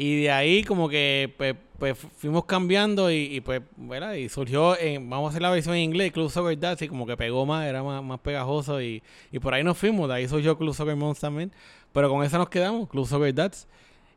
[0.03, 4.13] Y de ahí como que pues, pues, fuimos cambiando y, pues, ¿verdad?
[4.15, 7.05] Y surgió, en, vamos a hacer la versión en inglés, Club Soccer Dads, y como
[7.05, 9.01] que pegó más, era más, más pegajoso y,
[9.31, 11.51] y por ahí nos fuimos, de ahí surgió Club Soccer Moms también.
[11.93, 13.67] Pero con eso nos quedamos, Club Soccer Dads.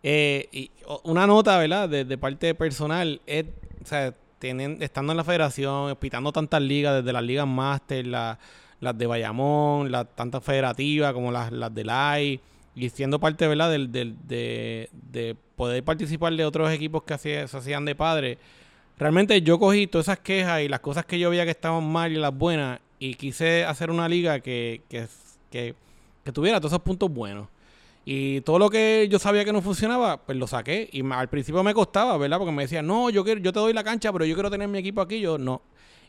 [0.02, 0.70] Eh, y
[1.04, 1.88] una nota, ¿verdad?
[1.88, 3.44] De, de parte personal, es,
[3.82, 8.38] o sea, tienen, estando en la federación, pitando tantas ligas, desde las ligas máster, la-
[8.80, 12.40] las de Bayamón, las tantas federativas como las, las del AI,
[12.76, 13.70] y siendo parte, ¿verdad?
[13.70, 18.38] Del, del- de, de poder participar de otros equipos que se hacían de padre.
[18.98, 22.12] Realmente yo cogí todas esas quejas y las cosas que yo veía que estaban mal
[22.12, 25.06] y las buenas, y quise hacer una liga que, que,
[25.50, 25.74] que,
[26.32, 27.48] tuviera todos esos puntos buenos.
[28.04, 30.88] Y todo lo que yo sabía que no funcionaba, pues lo saqué.
[30.92, 32.38] Y al principio me costaba, ¿verdad?
[32.38, 34.68] Porque me decían, no, yo quiero, yo te doy la cancha, pero yo quiero tener
[34.68, 35.20] mi equipo aquí.
[35.20, 35.60] Yo, no.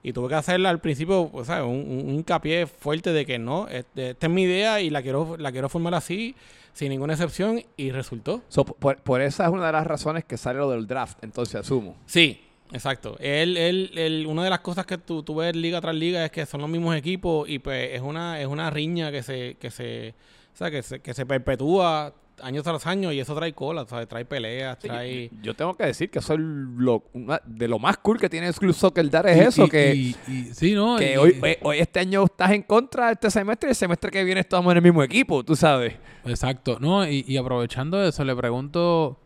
[0.07, 1.65] Y tuve que hacerla al principio, pues, ¿sabes?
[1.65, 5.35] Un, un- hincapié fuerte de que no, este- esta es mi idea y la quiero,
[5.37, 6.33] la quiero formar así,
[6.71, 8.41] sin ninguna excepción, y resultó.
[8.47, 11.55] So, por, por esa es una de las razones que sale lo del draft, entonces
[11.55, 11.97] asumo.
[12.05, 12.39] Sí,
[12.71, 13.17] exacto.
[13.19, 16.31] Él, él, él- una de las cosas que tú, tú ves liga tras liga es
[16.31, 19.69] que son los mismos equipos y pues es una, es una riña que se, que
[19.71, 20.13] se,
[20.53, 24.07] o sea, que se, que se perpetúa año tras año y eso trae cola, ¿sabes?
[24.07, 25.29] Trae peleas, Sí, trae...
[25.29, 28.29] yo, yo tengo que decir que eso es lo, una- de lo más cool que
[28.29, 30.97] tiene el Club Soccer Dad es Y- eso, y- que, y- y- sí, ¿no?
[30.97, 34.11] que Y- hoy, hoy, hoy este año estás en contra este semestre y el semestre
[34.11, 35.95] que viene estamos en el mismo equipo, tú sabes.
[36.25, 36.77] Exacto.
[36.79, 39.17] No, y, y aprovechando eso, le pregunto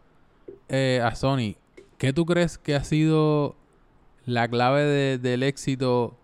[0.70, 1.56] eh, a Sony,
[1.98, 3.56] ¿qué tú crees que ha sido
[4.26, 6.16] la clave de- del éxito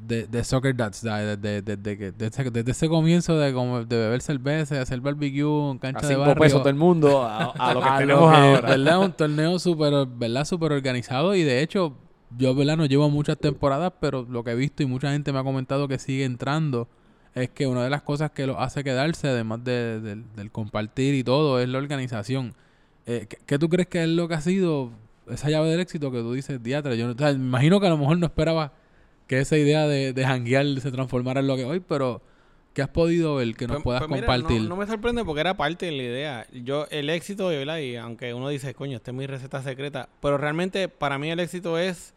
[0.00, 1.02] de, de Soccer Dads?
[1.02, 1.62] Desde,
[1.96, 5.80] que- desde, desde ese comienzo de, como de beber cerveza, de hacer barbecue en A
[5.80, 6.42] cancha de cinco barrio.
[6.42, 8.68] pesos todo el mundo, a, a lo que a tenemos que, ahora.
[8.70, 9.00] ¿verdad?
[9.00, 10.44] Un torneo súper, ¿verdad?
[10.44, 11.96] Súper organizado y de hecho,
[12.36, 12.76] yo, ¿verdad?
[12.76, 15.88] No llevo muchas temporadas, pero lo que he visto y mucha gente me ha comentado
[15.88, 16.88] que sigue entrando
[17.34, 21.14] es que una de las cosas que lo hace quedarse, además de- del- del compartir
[21.14, 22.54] y todo, es la organización.
[23.06, 24.90] Eh, ¿qué, qué tú crees que es lo que ha sido
[25.30, 26.94] esa llave del éxito que tú dices, diatra?
[26.94, 28.72] Yo o sea, me imagino que a lo mejor no esperaba
[29.26, 32.20] que esa idea de, de janguear se transformara en lo que hoy, pero
[32.74, 34.62] ¿qué has podido ver que nos Pues- puedas pues mira, compartir?
[34.62, 36.46] No, no me sorprende porque era parte de la idea.
[36.52, 37.78] Yo, el éxito, ¿verdad?
[37.78, 41.40] Y aunque uno dice, coño, esta es mi receta secreta, pero realmente para mí el
[41.40, 42.14] éxito es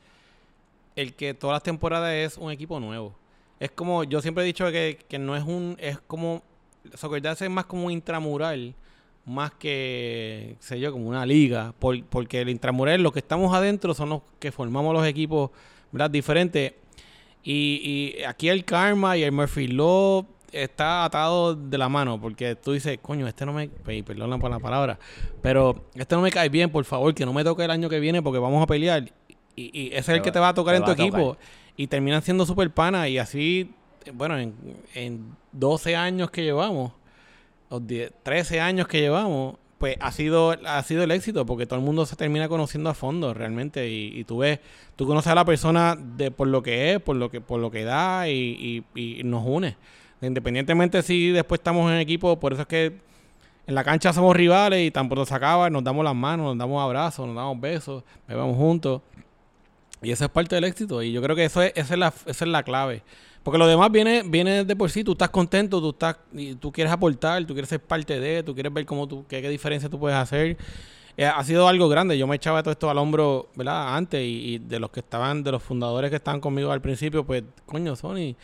[0.95, 3.15] el que todas las temporadas es un equipo nuevo.
[3.59, 6.43] Es como, yo siempre he dicho que, que no es un, es como,
[6.93, 8.73] Soccer Dads es más como un intramural,
[9.25, 13.53] más que, qué sé yo, como una liga, por- porque el intramural, los que estamos
[13.53, 15.51] adentro son los que formamos los equipos,
[15.91, 16.09] ¿verdad?
[16.09, 16.73] Diferentes.
[17.43, 22.55] Y, y aquí el karma y el Murphy Law está atado de la mano, porque
[22.55, 24.97] tú dices, coño, este no me, pe- perdona por la palabra,
[25.41, 27.99] pero este no me cae bien, por favor, que no me toque el año que
[27.99, 29.11] viene porque vamos a pelear.
[29.55, 31.37] Y, y ese es el que te va a tocar en tu equipo.
[31.77, 33.71] Y terminan siendo super pana y así,
[34.13, 34.53] bueno, en,
[34.95, 36.91] en 12 años que llevamos,
[37.69, 41.79] o 10, 13 años que llevamos, pues ha sido, ha sido el éxito, porque todo
[41.79, 43.89] el mundo se termina conociendo a fondo realmente.
[43.89, 44.59] Y, y tú ves,
[44.95, 47.71] tú conoces a la persona de por lo que es, por lo que, por lo
[47.71, 49.75] que da, y, y- y nos une.
[50.21, 52.93] Independientemente si después estamos en equipo, por eso es que
[53.67, 56.57] en la cancha somos rivales y tan pronto se acaba, nos damos las manos, nos
[56.57, 59.01] damos abrazos, nos damos besos, bebamos juntos.
[60.01, 61.01] Y eso es parte del éxito.
[61.03, 63.01] Y yo creo que eso es, esa, es la, esa es la clave.
[63.49, 65.03] Porque lo demás viene, viene de por sí.
[65.03, 68.53] Tú estás contento, tú estás, y tú quieres aportar, tú quieres ser parte de, tú
[68.53, 70.55] quieres ver cómo tú, qué, qué diferencia tú puedes hacer.
[71.17, 72.15] Eh, ha sido algo grande.
[72.15, 73.95] Yo me echaba todo esto al hombro, ¿verdad?
[73.95, 77.25] Antes, y, y de los que estaban, de los fundadores que estaban conmigo al principio,
[77.25, 78.35] pues, coño, Sony,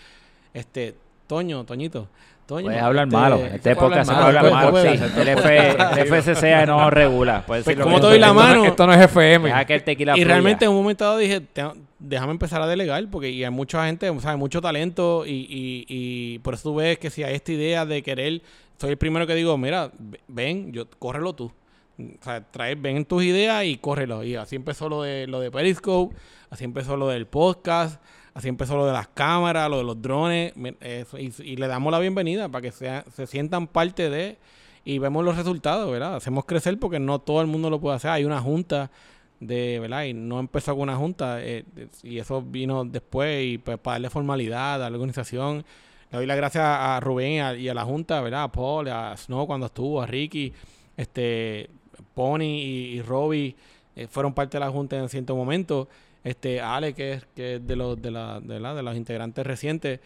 [0.55, 0.95] este,
[1.27, 2.07] Toño, Toñito.
[2.45, 3.37] Toño, Puedes hablar este, malo.
[3.37, 6.67] En este puede podcast se puede hablar malo, puede, Sí, puede, el, F, el FCC
[6.67, 7.43] no regula.
[7.45, 8.65] Puedes Pues, decir lo ¿cómo que te doy la mano?
[8.65, 9.47] Esto no es FM.
[9.49, 11.63] Deja que el tequila Y realmente en un momento dado dije, "Te-
[11.97, 15.31] déjame empezar a delegar, porque y hay mucha gente, o sea, hay mucho talento, y,
[15.49, 18.41] y, y por eso tú ves que si hay esta idea de querer,
[18.79, 21.51] soy el primero que digo, mira, ve- ven, yo, córrelo tú.
[21.97, 24.23] O sea, trae, ven tus ideas y córrelo.
[24.23, 26.15] Y así empezó lo de, lo de Periscope,
[26.49, 28.01] así empezó lo del podcast,
[28.35, 31.99] así empezó lo de las cámaras, lo de los drones, eso, y, le damos la
[31.99, 34.37] bienvenida para que sea, se sientan parte de...
[34.83, 36.15] y vemos los resultados, ¿verdad?
[36.17, 38.11] Hacemos crecer porque no todo el mundo lo puede hacer.
[38.11, 38.91] Hay una junta
[39.39, 40.03] de, ¿verdad?
[40.03, 41.63] Y no empezó con una junta eh,
[42.03, 45.65] y eso vino después y pues para darle formalidad a la organización.
[46.11, 48.43] Le doy las gracias a Rubén y a, y a la junta, ¿verdad?
[48.43, 50.51] A Paul, a Snow cuando estuvo, a Ricky,
[50.97, 51.69] este,
[52.13, 53.55] Pony y, y Robbie
[53.95, 55.87] eh, fueron parte de la junta en cierto momento.
[56.25, 59.45] Este, Ale, que es, que es de los de la, de la- de los integrantes
[59.47, 60.01] recientes,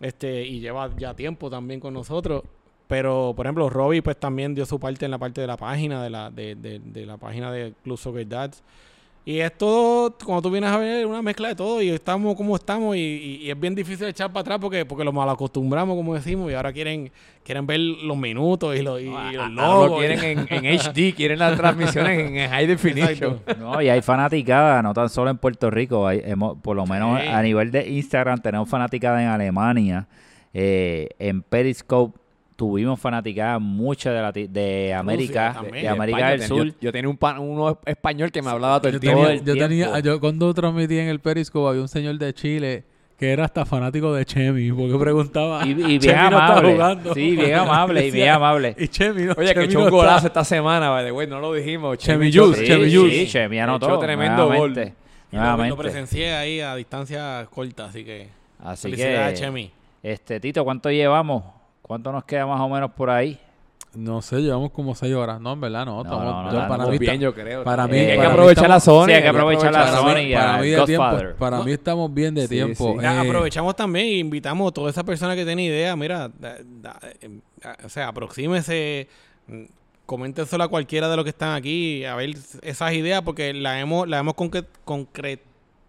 [0.00, 2.42] este, y lleva ya tiempo también con nosotros.
[2.88, 6.02] Pero, por ejemplo, Robbie pues también dio su parte en la parte de la página,
[6.02, 8.62] de la, de, de, de la página de Club Soccer Dads.
[9.28, 12.54] Y es todo, cuando tú vienes a ver, una mezcla de todo y estamos como
[12.54, 15.96] estamos y, y- y es bien difícil echar para atrás porque, porque lo mal acostumbramos,
[15.96, 17.10] como decimos, y ahora quieren,
[17.42, 19.90] quieren ver los minutos y los, y, y los logos.
[19.90, 23.32] lo quieren en, en HD, quieren las transmisiones en, en high definition.
[23.34, 23.56] Exacto.
[23.58, 27.20] No, y hay fanaticada, no tan solo en Puerto Rico, hay, hemos- por lo menos
[27.20, 27.26] Sí.
[27.26, 30.06] a nivel de Instagram tenemos fanaticada en Alemania,
[30.54, 32.16] eh, en Periscope
[32.56, 35.82] tuvimos fanaticada mucha de, de América, también.
[35.84, 36.66] de América España, del yo- Sur.
[36.66, 39.26] Yo, yo tenía un pan- uno español que me hablaba todo Yo el todo tiempo.
[39.26, 42.84] tenía, el yo, tenía- yo cuando transmití en el Periscope había un señor de Chile
[43.18, 45.66] que era hasta fanático de Chemi, porque preguntaba.
[45.66, 46.72] Y, y bien no amable.
[46.74, 47.14] jugando.
[47.14, 48.74] sí, bien amable y bien amable.
[48.78, 50.40] Y Chemi no, Oye, que Chemi echó no un golazo está.
[50.40, 51.96] esta semana, the way, no lo dijimos.
[51.98, 53.26] Chemi echó- Sí, Chemi sí, Juice.
[53.26, 53.98] Chemi Echó anotó.
[54.00, 54.54] tremendo gol.
[54.74, 54.94] nuevamente,
[55.32, 55.70] lo- nuevamente.
[55.70, 58.28] Lo presencié ahí a distancia corta, así que
[58.62, 59.70] Así felicidades, que, Chemi.
[60.02, 61.42] este Tito, ¿cuánto llevamos?
[61.86, 63.38] ¿Cuánto nos queda más o menos por ahí?
[63.94, 65.40] No sé, llevamos como seis horas.
[65.40, 65.94] No, en verdad, no.
[65.96, 67.64] No, estamos- no, no, yo- no, para Estamos mí bien, yo creo.
[67.64, 69.06] para mí- Eh, hay que para mí aprovechar la zona.
[69.06, 71.72] Sí, hay que aprovechar la para zona mí, y para mí de tiempo, para mí
[71.72, 72.94] estamos bien de Sí, tiempo.
[72.96, 73.02] sí.
[73.02, 76.56] Ya, Eh, aprovechamos también e invitamos a toda esa persona que tiene idea, mira, da-
[76.62, 77.40] da- eh,
[77.84, 79.08] o sea, aproxímese,
[79.46, 79.62] mm,
[80.04, 84.06] coméntenselo a cualquiera de los que están aquí, a ver esas ideas, porque las hemos,
[84.06, 85.40] las hemos concre- concre-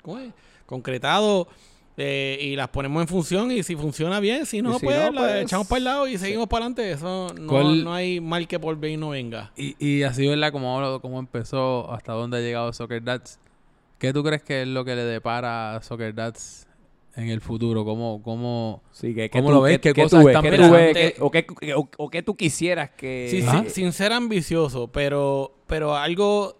[0.02, 0.32] ¿cómo es?
[0.66, 1.48] concretado
[1.98, 5.12] eh, y las ponemos en función y si funciona bien, si no, si pues no,
[5.12, 6.92] la pues, echamos para el lado y seguimos para adelante.
[6.92, 9.52] Eso no, ¿Cuál- no hay mal que por bien no venga.
[9.58, 10.52] Y, y así, ¿verdad?
[10.52, 13.40] Como, como empezó, hasta dónde ha llegado Soccer Dads.
[13.98, 16.68] ¿Qué tú crees que es lo que le depara a Soccer Dads
[17.16, 17.84] en el futuro?
[17.84, 19.80] ¿Cómo, cómo, Sí, que, ¿Cómo tú- lo ves?
[19.80, 20.36] ¿Qué que cosas tú ves?
[20.36, 20.94] están ¿Qué tú ves?
[20.94, 20.94] pensando?
[20.94, 23.28] ¿Qué- o, qué, o- o qué tú quisieras que...
[23.32, 26.57] Sí, sin, sin ser ambicioso, pero, pero algo,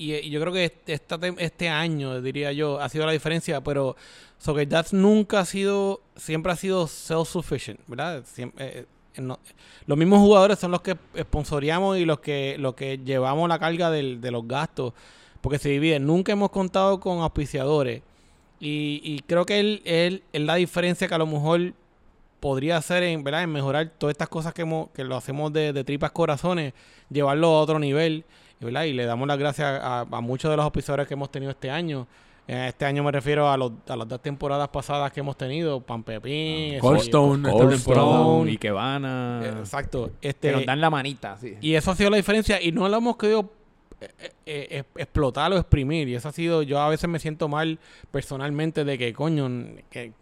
[0.00, 1.00] y, yo creo que este,
[1.38, 3.96] este año, diría yo, ha sido la diferencia, pero
[4.38, 8.22] Soccer Dads nunca ha sido, siempre ha sido self-sufficient, ¿verdad?
[8.24, 8.86] Siempre, eh,
[9.20, 9.38] no-
[9.86, 13.90] los mismos jugadores son los que sponsoreamos y los que, los que llevamos la carga
[13.90, 14.94] del- de los gastos,
[15.40, 15.98] porque se divide.
[16.00, 18.02] Nunca hemos contado con auspiciadores.
[18.58, 21.72] Y, y creo que él, él, es la diferencia que a lo mejor
[22.40, 23.42] podría hacer en, ¿verdad?
[23.42, 26.72] en mejorar todas estas cosas que, hemos, que lo hacemos de tripas corazones,
[27.10, 28.24] llevarlo a otro nivel.
[28.60, 28.84] ¿Verdad?
[28.84, 31.70] Y le damos las gracias a, a muchos de los auspiciadores que hemos tenido este
[31.70, 32.06] año.
[32.48, 35.80] Eh, Este año me refiero a, los, a las dos temporadas pasadas que hemos tenido,
[35.80, 38.06] Pan Pepín, Cold eso- Stone, esta Cold temporada.
[38.10, 39.42] Stone, Ikebana.
[39.60, 40.10] Exacto.
[40.20, 41.54] que Este, nos dan la manita, sí.
[41.60, 43.50] y eso ha sido la diferencia y no lo hemos querido
[44.00, 44.08] eh,
[44.46, 46.08] eh, explotar o exprimir.
[46.08, 47.78] Y eso ha sido, yo a veces me siento mal
[48.10, 49.48] personalmente de que, coño,
[49.90, 50.12] que,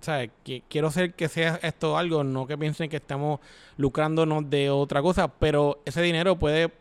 [0.00, 0.30] ¿sabes?
[0.42, 3.38] Que quiero hacer que sea esto algo, no que piensen que estamos
[3.76, 6.72] lucrándonos de otra cosa, pero ese dinero puede pu-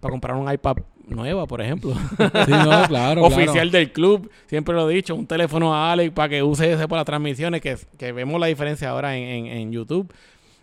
[0.00, 0.76] para comprar un iPad
[1.06, 1.92] nueva, por ejemplo.
[1.94, 6.28] Sí, no, claro, Oficial del club, siempre lo he dicho, un teléfono a Alex para
[6.28, 9.72] que use ese para las transmisiones, que, que vemos la diferencia ahora en, en- en
[9.72, 10.12] YouTube.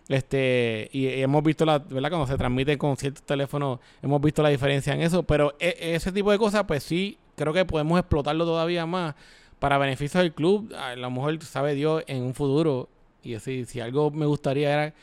[0.09, 2.09] Este, y, y hemos visto la, ¿verdad?
[2.09, 5.23] Cuando se transmite con ciertos teléfonos, hemos visto la diferencia en eso.
[5.23, 9.15] Pero e- ese tipo de cosas, pues sí, creo que podemos explotarlo todavía más
[9.59, 10.73] para beneficio del club.
[10.75, 12.89] A lo mejor sabe Dios en un futuro.
[13.23, 14.93] Y así, si algo me gustaría era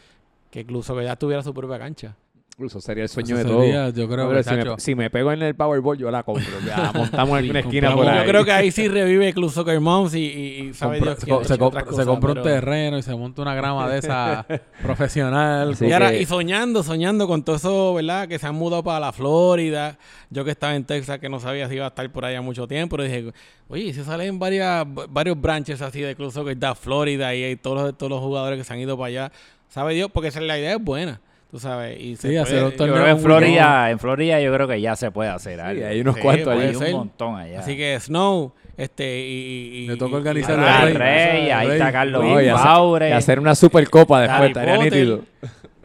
[0.50, 2.16] que incluso que ya tuviera su propia cancha.
[2.58, 3.90] Incluso sería el Eso sueño de sería, todo.
[4.02, 6.44] yo creo que, si, me, si me pego en el Powerball, yo la compro.
[6.66, 8.26] Ya montamos en una esquina por Yo ahí.
[8.26, 11.44] creo que ahí sí revive Club Soccer Moms y, y- y sabe Dios se, ha
[11.44, 11.52] se
[11.94, 14.44] se compra un terreno y se monta una grama de esa
[14.82, 15.76] profesional.
[15.80, 18.26] Y, ahora, que- y soñando, soñando con todo eso, ¿verdad?
[18.26, 19.96] Que se han mudado para la Florida.
[20.30, 22.66] Yo que estaba en Texas, que no sabía si iba a estar por allá mucho
[22.66, 23.32] tiempo, pero dije,
[23.68, 27.54] oye, ¿y si salen varias, varios branches así de Club Soccer da Florida y hay
[27.54, 29.32] todos los, todos los jugadores que se han ido para allá.
[29.68, 30.10] ¿Sabe Dios?
[30.12, 31.20] Porque esa, la idea es buena,
[31.50, 32.00] tú sabes.
[32.00, 34.68] Y se Sí, hacer un Yo torneo creo que en Florida, en Florida yo creo
[34.68, 35.86] que ya se puede hacer algo.
[35.86, 36.68] hay unos Sí, cuantos puede ahí.
[36.68, 36.86] Hay ser.
[36.94, 37.60] un montón allá.
[37.60, 39.30] Así que Snow, este, y...
[39.32, 40.94] y- y- Le toca y- organizar y- el Ah, Rey.
[40.94, 43.08] Rey, ahí está Carlos No, y hacer- Faure.
[43.08, 45.22] Y hacer una supercopa después, estaría nítido.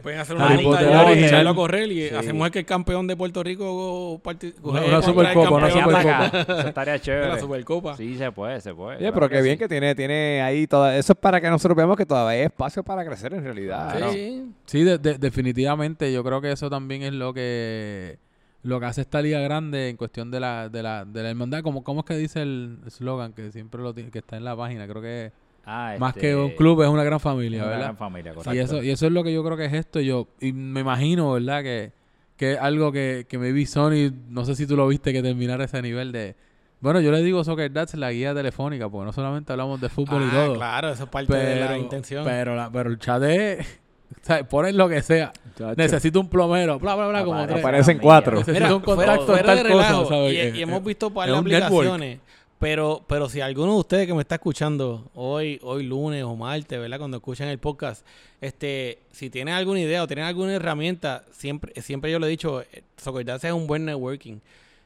[0.04, 1.28] Pueden hacer una Harry Potter allá y original.
[1.30, 2.14] echarlo a correr y Sí.
[2.14, 4.20] hacemos que el campeón de Puerto Rico
[4.62, 6.26] Una- eh, una el Supercopa, una Supercopa.
[6.58, 7.28] Eso estaría chévere.
[7.28, 7.96] la Supercopa.
[7.96, 8.98] Sí, se puede, se puede.
[8.98, 9.58] Claro pero qué que bien sí.
[9.58, 10.96] que tiene, tiene ahí toda...
[10.96, 13.96] Eso es para que nosotros veamos que todavía hay espacio para crecer en realidad.
[14.12, 14.44] Sí.
[14.66, 16.12] Sí, de- de- definitivamente.
[16.12, 18.18] Yo creo que eso también es lo que
[18.62, 21.62] lo que hace esta liga grande en cuestión de la de la, de la hermandad.
[21.62, 24.56] Como, ¿Cómo es que dice el eslogan que siempre lo tiene, que está en la
[24.56, 24.86] página?
[24.88, 25.32] Creo que
[25.66, 27.84] Ah, Más este, que un club, es una gran familia, una ¿verdad?
[27.84, 28.62] gran familia, Y correcto.
[28.64, 30.00] eso, y eso es lo que yo creo que es esto.
[30.00, 31.62] Yo, y me imagino, ¿verdad?
[31.62, 31.92] Que,
[32.36, 35.64] que es algo que, que maybe Sony, no sé si tú lo viste, que terminara
[35.64, 36.34] ese nivel de...
[36.80, 40.22] Bueno, yo le digo Soccer Dats la guía telefónica, porque no solamente hablamos de fútbol
[40.22, 40.54] y Ah, todo.
[40.56, 42.24] claro, eso es parte de la intención.
[42.24, 43.80] Pero, la- pero el chat es...
[44.22, 45.32] O sea, ponen lo que sea.
[45.76, 47.64] Necesito un plomero, bla, bla, bla, como Aparece tres.
[47.64, 48.38] Aparecen cuatro.
[48.38, 50.54] Necesito un contacto fuera de tal cosa, relajo, ¿sabes?
[50.54, 51.64] y, y hemos visto par es de un network.
[51.64, 52.18] aplicaciones,
[52.64, 56.80] pero, pero si alguno de ustedes que me está escuchando hoy, hoy lunes o martes,
[56.80, 56.98] ¿verdad?
[56.98, 58.06] Cuando escuchan el podcast,
[58.40, 62.62] este, si tienen alguna idea o tienen alguna herramienta, siempre, siempre yo le he dicho,
[62.62, 64.38] eh, Soccerdads es un buen networking.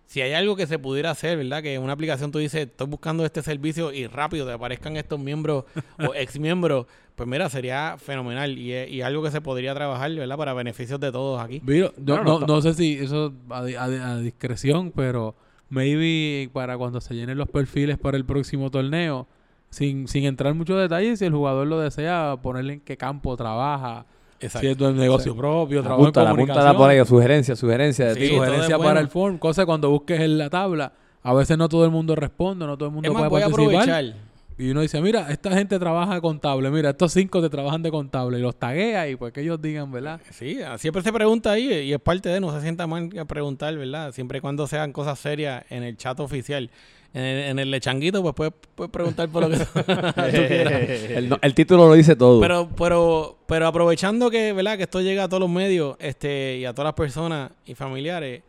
[0.07, 1.63] Si hay algo que se pudiera hacer, ¿verdad?
[1.63, 5.21] Que en una aplicación tú dices, estoy buscando este servicio y rápido te aparezcan estos
[5.21, 5.65] miembros
[5.99, 10.37] o ex miembros, pues mira, sería fenomenal y, y algo que se podría trabajar, ¿verdad?
[10.37, 11.61] Para beneficios de todos aquí.
[11.63, 15.37] Viro, no, no, no- no sé si eso a, di- a a discreción, pero
[15.69, 19.27] maybe para cuando se llenen los perfiles para el próximo torneo,
[19.71, 23.37] sin, sin entrar en muchos detalles, si el jugador lo desea, ponerle en qué campo
[23.37, 24.07] trabaja,
[24.41, 29.01] si es negocio propio, trabajo en comunicación, por ahí, sugerencia, sugerencia de Sí, sugerencia para
[29.01, 30.93] el form, cosa cuando busques en la tabla,
[31.23, 33.43] a veces no todo el mundo responde, no todo el mundo Es más, puede voy
[33.43, 33.83] a participar.
[33.91, 34.28] aprovechar.
[34.59, 38.41] Y uno dice, mira, esta gente trabaja contable, mira, estos cinco te trabajan de contable
[38.41, 40.21] y los taguea y pues que ellos digan, ¿verdad?
[40.33, 43.25] Sí, ah, siempre se pregunta ahí y es parte de, no se sienta mal a
[43.25, 44.11] preguntar, ¿verdad?
[44.11, 46.71] Siempre y cuando sean cosas serias en el chat oficial.
[47.15, 51.39] En el, en el lechanguito, pues puedes, puedes preguntar por lo que tú quieras.
[51.41, 52.41] El título lo dice todo.
[52.41, 54.77] Pero, pero, pero aprovechando que, ¿verdad?
[54.77, 58.43] Que esto llega a todos los medios este, y a todas las personas y familiares,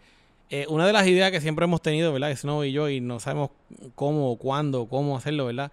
[0.50, 2.36] eh, una de las ideas que siempre hemos tenido, ¿verdad?
[2.36, 3.52] Snow y yo, y no sabemos
[3.96, 5.72] cómo, cuándo, cómo hacerlo, ¿verdad?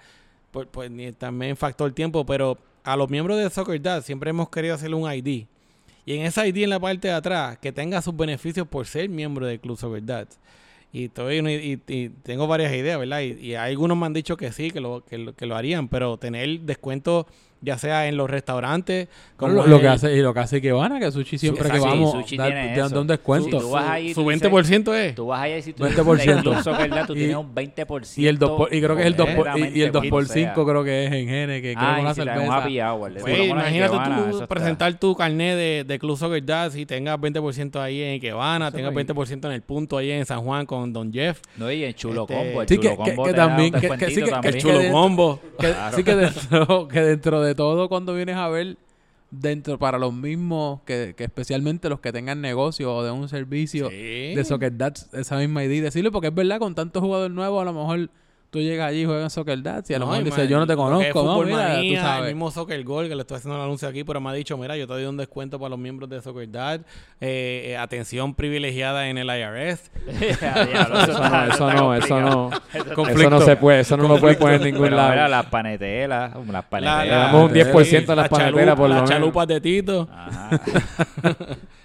[0.56, 4.48] Pues, pues ni- también factor tiempo, pero a los miembros de Soccer Dad siempre hemos
[4.48, 5.44] querido hacerle un ID.
[6.06, 9.10] Y en ese ID en la parte de atrás, que tenga sus beneficios por ser
[9.10, 10.28] miembro del Club Soccer Dad.
[10.94, 13.20] Y, estoy, y, y tengo varias ideas, ¿verdad?
[13.20, 16.16] Y, algunos me han dicho que sí, que lo, que, lo, que lo harían, pero
[16.16, 17.26] tener descuento
[17.60, 20.98] ya sea en los restaurantes, como lo, lo que hace, y lo que hace Ivana,
[21.00, 23.58] que Sushi siempre que vamos Sushi da, tiene te dan un descuento.
[23.60, 25.14] Si tú vas ahí, su tú dices- 20% es.
[25.14, 26.16] Tú vas allá y si tú 20%.
[26.22, 28.20] dices Club Soccer Dad, tú Y- tienes un 20%.
[28.20, 30.02] y el 2 por- y creo que es el 2 por, y, y el 2
[30.02, 32.56] por completamente 5 creo que es en Gene, que creo Ah, que una si cerveza.
[32.56, 33.12] happy hour.
[33.12, 33.96] de Pues, seguro con la imagínate
[34.30, 38.12] tú está- presentar tu carnet de, de Club Soccer Dad y tengas 20% ahí en
[38.14, 41.12] Ikebana, Eso tengas no hay- 20% en el punto ahí en San Juan con Don
[41.12, 42.62] Jeff, No, y en Chulo Este- Combo.
[42.62, 43.96] El Sí, Chulo que- que- que también- que- que que-
[44.40, 45.40] que el Chulo de- Combo.
[45.58, 45.74] Que.
[45.94, 48.76] Sí que dentro, que dentro de todo, cuando vienes a ver,
[49.30, 53.88] dentro para los mismos, que, que especialmente los que tengan negocio o de un servicio
[53.90, 54.34] Sí.
[54.34, 54.72] de Soccer
[55.12, 58.10] esa misma idea, decirle, porque es verdad, con tantos jugadores nuevos, a lo mejor
[58.50, 60.66] tú llegas allí y juegas Soccer Dats y a lo No, mejor dices, yo no
[60.66, 62.28] te conozco, no, mira, Manía, tú sabes.
[62.28, 64.56] El mismo Soccer Gol, que le estoy haciendo el anuncio aquí, pero me ha dicho,
[64.56, 66.80] mira, yo te doy un descuento para los miembros de Soccer Dad,
[67.20, 69.90] eh, eh, atención privilegiada en el IRS.
[70.16, 72.52] Eso no, eso no,
[73.14, 73.40] eso no.
[73.40, 75.28] Se puede, eso no lo puede poner en ningún Pero mira, lado.
[75.28, 77.04] las panetelas, las La- panetelas.
[77.06, 79.10] Le damos un 10% a las la chalupa- por lo Las menos.
[79.10, 80.08] chalupas de Tito.
[80.12, 80.50] Ajá.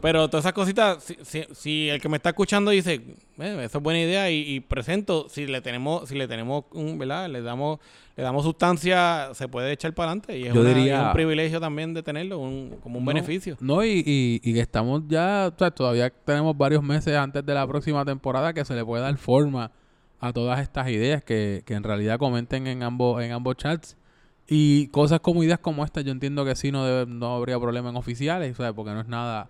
[0.00, 2.94] Pero todas esas cositas, si, si- si el que me está escuchando dice,
[3.38, 6.98] "Eh, eso es buena idea y, y presento, si le tenemos, si le tenemos un,
[6.98, 7.28] ¿verdad?
[7.28, 7.78] Le damos,
[8.16, 11.12] le damos sustancia, se puede echar para adelante y es, Yo una- diría- es un
[11.12, 13.56] privilegio también de tenerlo, un- como un No, beneficio.
[13.60, 17.66] No, y, y, y estamos ya, o sea, todavía tenemos varios meses antes de la
[17.66, 19.72] próxima temporada que se le puede dar forma
[20.20, 23.96] a todas estas ideas que, que en realidad comenten en ambos, en ambos chats.
[24.52, 27.88] Y cosas como ideas como esta, yo entiendo que sí no, debe- no habría problema
[27.90, 29.48] en oficiales, sea, porque no es nada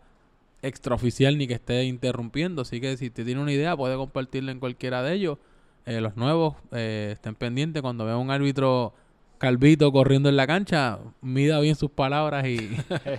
[0.62, 2.62] extraoficial ni que esté interrumpiendo.
[2.62, 5.38] Así que si te tiene una idea, puede compartirla en cualquiera de ellos.
[5.86, 8.92] Eh, los nuevos eh, estén pendientes cuando vean un árbitro
[9.38, 12.56] calvito corriendo en la cancha, mida bien sus palabras y,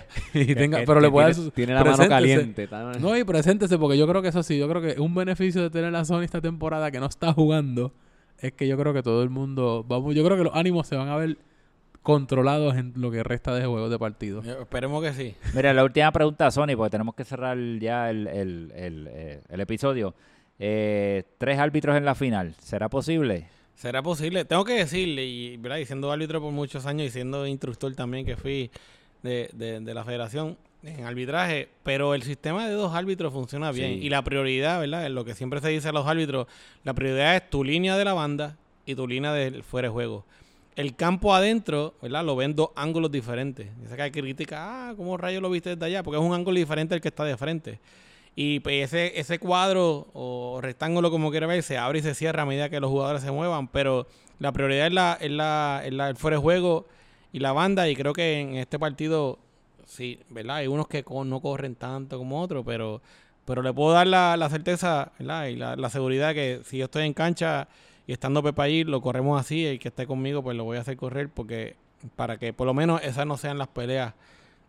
[0.34, 2.68] y tenga, Que- pero que le puede tiene, la mano caliente.
[3.00, 5.70] No, y preséntese, porque yo creo que eso sí, yo creo que un beneficio de
[5.70, 7.92] tener a Sony esta temporada que no está jugando
[8.38, 10.94] es que yo creo que todo el mundo, vamos, yo creo que los ánimos se
[10.96, 11.38] van a ver
[12.02, 14.42] controlados en lo que resta de juegos de partido.
[14.42, 15.34] Esperemos que sí.
[15.54, 19.60] Mira, la última pregunta, Sony, porque tenemos que cerrar ya el, el, el, eh, el
[19.60, 20.14] episodio.
[20.58, 23.46] Eh, tres árbitros en la final, ¿será posible?
[23.74, 24.44] ¿Será posible?
[24.44, 25.78] Tengo que decirle, y, ¿verdad?
[25.78, 28.70] y siendo árbitro por muchos años y siendo instructor también que fui
[29.22, 33.94] de, de- de la federación en arbitraje, pero el sistema de dos árbitros funciona bien.
[34.00, 34.06] Sí.
[34.06, 35.08] Y la prioridad, ¿verdad?
[35.10, 36.46] Lo que siempre se dice a los árbitros,
[36.84, 40.24] la prioridad es tu línea de la banda y tu línea del fuera de juego.
[40.74, 42.24] El campo adentro, ¿verdad?
[42.24, 43.68] Lo ven dos ángulos diferentes.
[43.78, 46.02] Dice que hay crítica, ah, ¿cómo rayos lo viste desde allá?
[46.02, 47.78] Porque es un ángulo diferente al que está de frente.
[48.34, 52.44] Y pues, ese, ese cuadro o rectángulo, como quiera ver, se abre y se cierra
[52.44, 53.68] a medida que los jugadores se muevan.
[53.68, 54.06] Pero
[54.38, 56.86] la prioridad es, la, es, la, es la- el fuera de juego
[57.32, 57.86] y la banda.
[57.90, 59.38] Y creo que en este partido,
[59.84, 60.56] sí, ¿verdad?
[60.56, 63.02] Hay unos que no corren tanto como otros, pero,
[63.44, 67.12] pero le puedo dar la, certeza y la, la seguridad que si yo estoy en
[67.12, 67.68] cancha
[68.12, 69.64] y estando Pepa allí, lo corremos así.
[69.64, 71.76] El que esté conmigo, pues lo voy a hacer correr porque
[72.14, 74.12] para que por lo menos esas no sean las peleas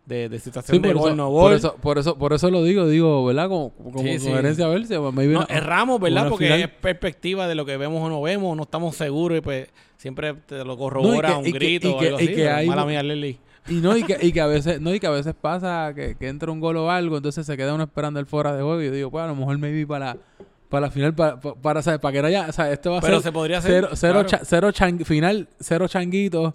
[0.06, 1.52] de, de situación Sí, de por, gol, eso, no por, gol.
[1.52, 3.48] eso, por, eso, por eso lo digo, digo, ¿verdad?
[3.50, 4.28] Como, como Sí, sí.
[4.28, 6.30] sugerencia a ver si No, una- erramos, ¿verdad?
[6.30, 9.40] Porque final- es perspectiva de lo que vemos o no vemos, no estamos seguros y
[9.42, 9.68] pues
[9.98, 12.20] siempre te lo corrobora No, y que- un y que- grito y o que- algo
[12.20, 12.34] y así.
[12.34, 13.38] que hay- Mala mía, Lely.
[13.68, 16.16] Y no, y que, y que a veces, no, y que a veces pasa que,
[16.16, 18.80] que entra un gol o algo, entonces se queda uno esperando el fuera de juego
[18.82, 20.16] y yo digo, pues a lo mejor maybe para,
[20.68, 22.00] para la final, para, para, para, ¿sabes?
[22.00, 23.70] para que no haya, o sea, esto va a Pero ser se podría hacer.
[23.72, 24.28] cero, cero, claro.
[24.28, 26.54] cha- cero chan- final, cero changuitos,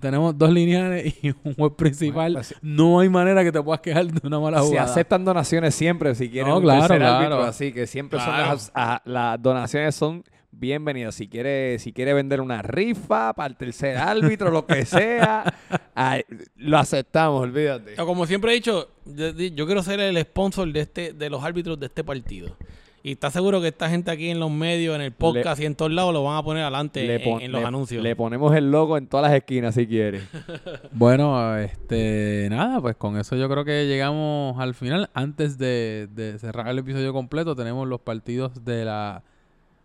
[0.00, 3.80] tenemos dos lineales y un juez principal, Bueno, pues, no hay manera que te puedas
[3.80, 4.90] quejar de una mala Se jugada.
[4.90, 8.52] aceptan donaciones siempre si quieren No, un claro, árbitro, así que siempre son Claro.
[8.52, 10.24] las, a- las donaciones son
[10.54, 11.14] bienvenidas.
[11.14, 15.44] Si quiere, si quiere vender una rifa para el tercer árbitro, lo que sea,
[15.94, 16.22] ay,
[16.56, 18.00] lo aceptamos, olvídate.
[18.00, 21.42] O Como siempre he dicho, yo, yo quiero ser el sponsor de este de los
[21.42, 22.56] árbitros de este partido.
[23.04, 25.74] Y está seguro que esta gente aquí en los medios, en el podcast y en
[25.74, 28.00] todos lados lo van a poner adelante Le en, los le- anuncios.
[28.02, 30.20] Le ponemos el logo en todas las esquinas si quiere.
[30.92, 35.10] Bueno, este, nada, pues con eso yo creo que llegamos al final.
[35.14, 39.24] Antes de, de cerrar el episodio completo, tenemos los partidos de la,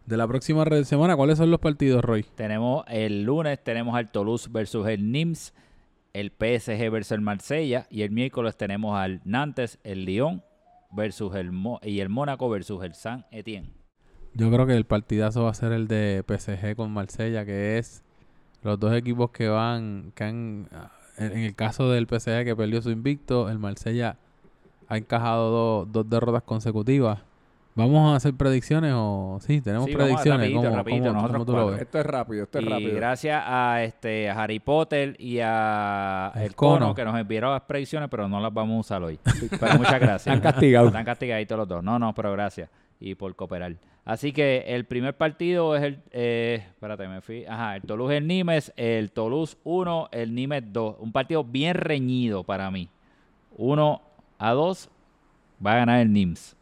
[0.06, 1.15] de la próxima red semana.
[1.15, 2.23] ¿Cuáles son los partidos, Roy?
[2.35, 5.53] Tenemos el lunes, tenemos al Toulouse versus el Nims,
[6.14, 10.44] el PSG versus el Marsella y el miércoles tenemos al Nantes, el Lyon
[10.91, 13.73] versus el Mo- y el Mónaco versus el Saint Etienne.
[14.34, 18.03] Yo creo que el partidazo va a ser el de PSG con Marsella, que es
[18.61, 20.69] los dos equipos que van, que han,
[21.18, 24.18] en el caso del PSG que perdió su invicto, el Marsella
[24.88, 27.22] ha encajado dos- dos derrotas consecutivas.
[27.78, 29.62] ¿Vamos a hacer predicciones o sí?
[29.62, 30.40] Tenemos Sí, predicciones.
[30.48, 31.72] rapidito, ¿Cómo, rapidito, cómo- nosotros cómo tú lo cuatro.
[31.74, 31.82] ves?
[31.84, 32.95] Esto es rápido, esto es y rápido.
[32.95, 36.95] gracias a este a Harry Potter y a El el Cono, Cono.
[36.95, 39.20] que nos enviaron las predicciones, pero no las vamos a usar hoy.
[39.60, 40.28] Pero muchas gracias.
[40.36, 40.88] Están castigados.
[40.88, 41.84] Están castigaditos los dos.
[41.84, 42.70] No, no, pero gracias.
[42.99, 43.76] Y por cooperar.
[44.06, 45.99] Así que el primer partido es el...
[46.12, 47.45] Eh, espérate, me fui.
[47.45, 50.95] Ajá, el Toulouse el Nimes, el Toulouse 1, el Nimes 2.
[50.99, 52.90] Un partido bien reñido para mí.
[53.58, 54.02] 1
[54.40, 54.90] a 2
[55.64, 56.56] va a ganar el Nimes.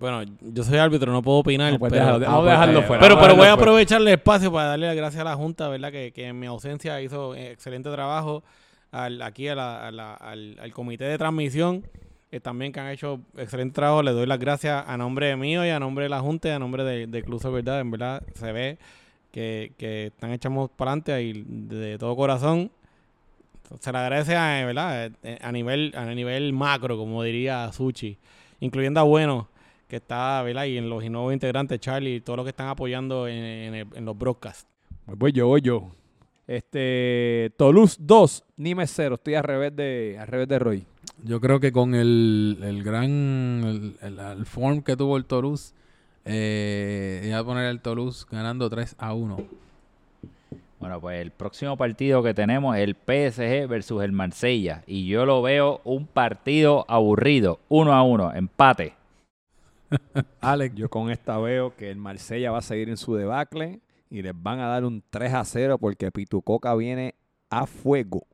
[0.00, 1.72] Bueno, yo soy árbitro, no puedo opinar.
[1.72, 3.00] No, pues pero, vamos a dejarlo fuera.
[3.02, 5.68] pero, pero voy a dejarlo aprovechar el espacio para darle las gracias a la Junta,
[5.68, 5.92] ¿verdad?
[5.92, 8.42] Que, que en mi ausencia hizo eh, excelente trabajo.
[8.90, 11.84] Al, aquí a la- a la- al, al comité de transmisión,
[12.30, 14.02] eh, también que han hecho excelente trabajo.
[14.02, 16.58] Le doy las gracias a nombre mío y a nombre de la Junta y a
[16.58, 17.80] nombre de, de Club Verdad.
[17.80, 18.78] En verdad se ve
[19.32, 22.70] que, que están echando para adelante y de todo corazón.
[23.80, 25.10] Se le agradece a, eh, ¿verdad?
[25.22, 28.18] Eh, a nivel a nivel macro, como diría Suchi,
[28.60, 29.48] incluyendo a Bueno,
[29.88, 30.64] que está, ¿verdad?
[30.64, 33.86] Y en los nuevos integrantes, Charlie, y todos los que están apoyando en, en el-
[33.94, 34.66] en los broadcasts.
[35.06, 35.90] Pues voy yo, voy yo.
[36.46, 39.14] Este, Toulouse 2, Nimes 0.
[39.16, 40.86] Estoy al revés de, al revés de Roy.
[41.22, 43.10] Yo creo que con el, el gran
[43.64, 45.72] el, el- el form que tuvo el Toulouse,
[46.24, 49.36] eh, iba a poner el Toulouse ganando 3 a 1.
[50.80, 54.82] Bueno, pues el próximo partido que tenemos es el PSG versus el Marsella.
[54.86, 57.58] Y yo lo veo un partido aburrido.
[57.70, 58.92] 1 a 1, empate.
[60.40, 63.80] Alex, Yo con esta veo que el Marsella va a seguir en su debacle
[64.10, 67.14] y les van a dar un 3 a 0 porque Pitucoca viene
[67.50, 68.26] a fuego.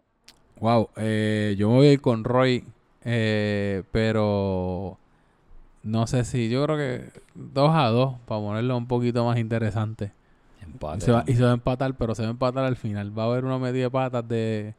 [0.60, 2.64] wow, eh, yo me voy a ir con Roy,
[3.04, 4.98] eh, pero
[5.82, 10.12] no sé si, yo creo que 2 a 2 para ponerlo un poquito más interesante.
[10.60, 11.00] Y Empate.
[11.00, 13.16] se, va, y se va a empatar, pero se va a empatar al final.
[13.18, 14.74] Va a haber una medida de patas de,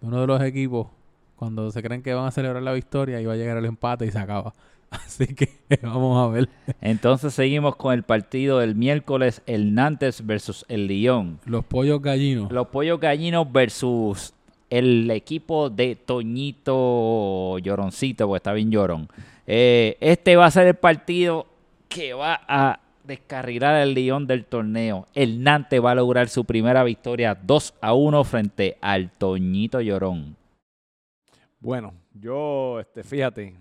[0.00, 0.88] de uno de los equipos
[1.36, 4.06] cuando se creen que van a celebrar la victoria y va a llegar el empate
[4.06, 4.54] y se acaba.
[5.06, 5.50] Así que
[5.82, 6.48] vamos a ver.
[6.80, 11.40] Entonces seguimos con el partido del miércoles, el Nantes versus el Lyon.
[11.46, 12.50] Los pollos gallinos.
[12.52, 14.34] Los pollos gallinos versus
[14.70, 19.08] el equipo de Toñito Lloroncito, porque está bien llorón.
[19.46, 21.46] Eh, este va a ser el partido
[21.88, 25.06] que va a descarrilar el Lyon del torneo.
[25.14, 30.36] El Nantes va a lograr su primera victoria 2 a 1 frente al Toñito Llorón.
[31.60, 33.54] Bueno, yo, este, fíjate,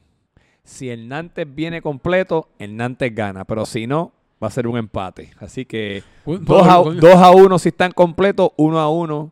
[0.63, 4.77] si el Nantes viene completo, el Nantes gana, pero si no, va a ser un
[4.77, 5.31] empate.
[5.39, 9.31] Así que Un- 2 a, un- 2 a 1 si están completos, 1 a 1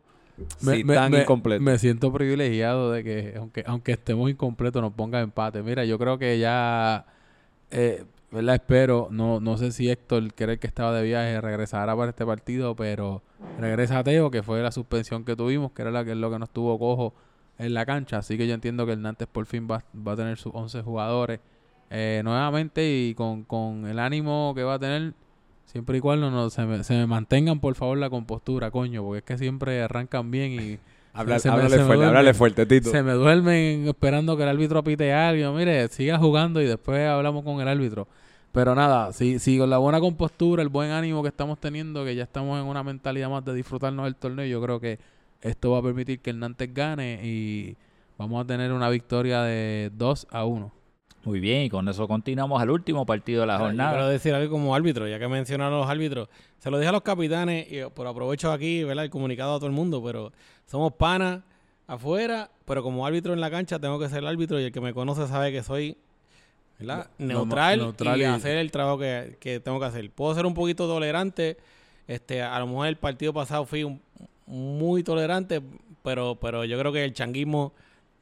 [0.60, 1.62] me, si me- están me- incompletos.
[1.64, 5.62] me siento privilegiado de que, aunque, aunque estemos incompletos, nos pongan empate.
[5.62, 7.06] Mira, yo creo que ya,
[7.70, 8.56] eh, ¿verdad?
[8.56, 12.10] Espero, no, no sé si Héctor, que era el que estaba de viaje, regresará para
[12.10, 13.22] este partido, pero
[13.58, 16.38] regresa a Teo, que fue la suspensión que tuvimos, que era la que, lo que
[16.38, 17.14] nos tuvo cojo
[17.58, 18.18] en la cancha.
[18.18, 20.82] Así que yo entiendo que el Nantes por fin va, va a tener sus 11
[20.82, 21.40] jugadores
[21.90, 25.12] eh, nuevamente y con, con el ánimo que va a tener,
[25.66, 29.18] siempre y cuando no, se, me, se me mantengan por favor la compostura, coño, porque
[29.18, 30.78] es que siempre arrancan bien y
[31.14, 32.90] Habla- se me- háblale se fuerte, háblale fuerte, Tito.
[32.90, 35.52] se me duermen esperando que el árbitro pite algo.
[35.52, 38.08] Mire, siga jugando y después hablamos con el árbitro.
[38.50, 42.14] Pero nada, si, si con la buena compostura, el buen ánimo que estamos teniendo, que
[42.14, 44.98] ya estamos en una mentalidad más de disfrutarnos del torneo, yo creo que
[45.42, 47.76] esto va a permitir que el Nantes gane y
[48.18, 50.72] vamos a tener una victoria de 2 a 1.
[51.24, 53.90] Muy bien, y con eso continuamos al último partido de la Ahora, yo jornada.
[53.92, 56.28] Quiero decir algo como árbitro, ya que mencionaron los árbitros.
[56.58, 59.04] Se lo dije a los capitanes y por aprovecho aquí, ¿verdad?
[59.04, 60.32] El comunicado a todo el mundo, pero
[60.66, 61.40] somos panas
[61.86, 64.80] afuera, pero como árbitro en la cancha tengo que ser el árbitro y el que
[64.80, 65.96] me conoce sabe que soy
[66.78, 67.08] ¿verdad?
[67.18, 70.10] Neutral, ma- neutral y, y- hacer el trabajo que, que tengo que hacer.
[70.10, 71.56] Puedo ser un poquito tolerante,
[72.08, 74.00] este, a lo mejor el partido pasado fui un-
[74.46, 75.60] muy tolerante,
[76.02, 77.72] pero, pero yo creo que el changuismo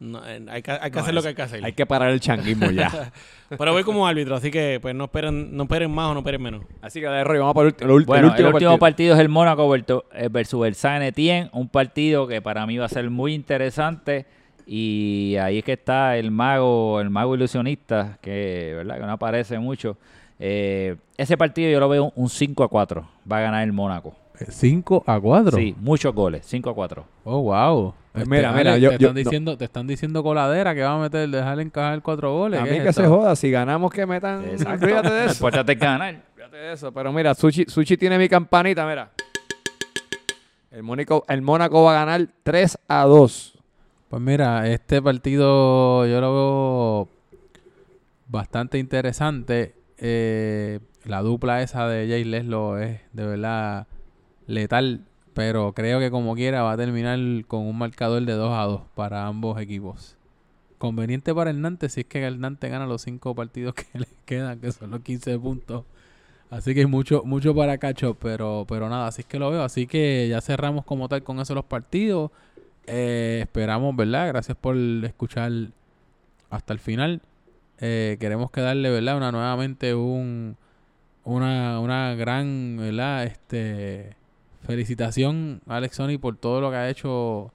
[0.01, 1.65] no, eh, hay que, hay que No, hacer lo que hay que hacer.
[1.65, 3.13] Hay que parar el changuismo ya.
[3.51, 6.41] Pero voy como árbitro, así que pues no esperen, no esperen más o no esperen
[6.41, 6.65] menos.
[6.81, 8.79] Así que, dale, Roy, vamos para el, el Bueno, el último, partido.
[8.79, 9.15] partido.
[9.15, 12.89] es el Mónaco eh, versus el San Etienne, un partido que para mí va a
[12.89, 14.25] ser muy interesante
[14.67, 19.01] y ahí es que está el mago, el mago ilusionista que, ¿verdad?
[19.01, 19.99] que no aparece mucho.
[20.39, 24.15] Eh, ese partido yo lo veo un 5 a 4, va a ganar el Mónaco.
[24.49, 25.57] 5 a 4.
[25.57, 27.05] Sí, muchos goles, 5 a 4.
[27.25, 27.95] Oh, wow.
[28.13, 30.95] Pues mira, mira, Ale, yo- te, yo- están diciendo, te están diciendo coladera que va
[30.95, 32.59] a meter, dejar encajar cuatro goles.
[32.59, 34.39] ¿Qué También es que se joda, si ganamos que metan.
[34.41, 35.47] Olvídate de Lo eso.
[35.79, 36.23] ganar.
[36.35, 36.93] Olvídate de eso.
[36.93, 39.11] Pero mira, Sushi, Sushi tiene mi campanita, mira.
[40.73, 43.59] El Mónaco, el Mónaco va a ganar 3 a 2.
[44.09, 47.09] Pues mira, este partido yo lo veo
[48.29, 49.75] bastante interesante.
[49.99, 53.87] Eh, la dupla esa de Jay Leslo es de verdad
[54.51, 55.05] letal,
[55.35, 58.83] pero creo que como quiera va a terminar con un marcador de 2 a 2
[58.95, 60.17] para ambos equipos.
[60.79, 64.07] Conveniente para el Nantes si es que el Nantes gana los 5 partidos que le
[64.25, 65.85] quedan, que son los 15 puntos.
[66.51, 69.63] Así que hay mucho, mucho para cacho, pero, pero nada, así es que lo veo.
[69.63, 72.33] Así que ya cerramos como tal con eso los partidos.
[72.87, 74.29] Eh, esperamos, ¿verdad?
[74.29, 75.53] Gracias por escuchar
[76.51, 77.23] hasta el final.
[77.79, 79.17] Eh, queremos que darle, ¿verdad?
[79.17, 80.57] Una nuevamente un
[81.25, 83.25] una, una gran, ¿verdad?
[83.25, 84.17] Este
[84.67, 87.53] felicitación a Alex Sony por todo lo que ha hecho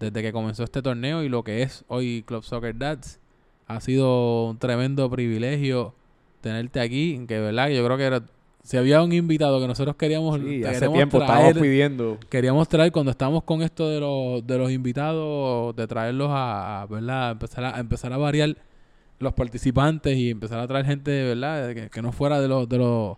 [0.00, 3.20] desde que comenzó este torneo y lo que es hoy Club Soccer Dads.
[3.66, 5.94] Ha sido un tremendo privilegio
[6.40, 8.22] tenerte aquí, que verdad, yo creo que era,
[8.62, 12.18] si había un invitado que nosotros queríamos, Sí, hace tiempo traer- estábamos pidiendo.
[12.28, 16.86] queríamos traer cuando estamos con esto de los de los invitados de traerlos a, a,
[16.86, 18.56] verdad a empezar a, a empezar a variar
[19.20, 22.76] los participantes y empezar a traer gente verdad que, que no fuera de los de
[22.78, 23.16] los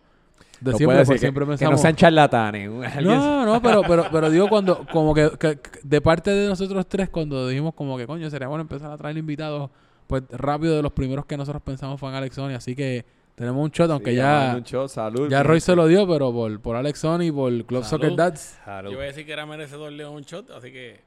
[0.60, 2.70] de No siempre puede porque ser que- siempre que, no pensamos sean charlatanes.
[3.02, 6.86] No no pero pero pero digo cuando como que, que- que de parte de nosotros
[6.88, 9.70] tres cuando dijimos como que coño sería bueno empezar a traer invitados
[10.06, 13.04] pues rápido de los primeros que nosotros pensamos fue en Alex Sony así que
[13.34, 15.28] tenemos un shot aunque Sí, ya un shot, salud.
[15.28, 18.02] ya Roy se lo dio pero por, por Alex Sony por Club Salud.
[18.04, 18.90] Soccer Dads Salud.
[18.92, 21.00] Yo voy a decir que era merecedor de un shot, así que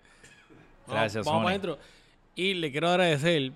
[0.85, 1.77] vamos, Gracias, vamos para adentro.
[2.35, 3.51] Y le quiero agradecer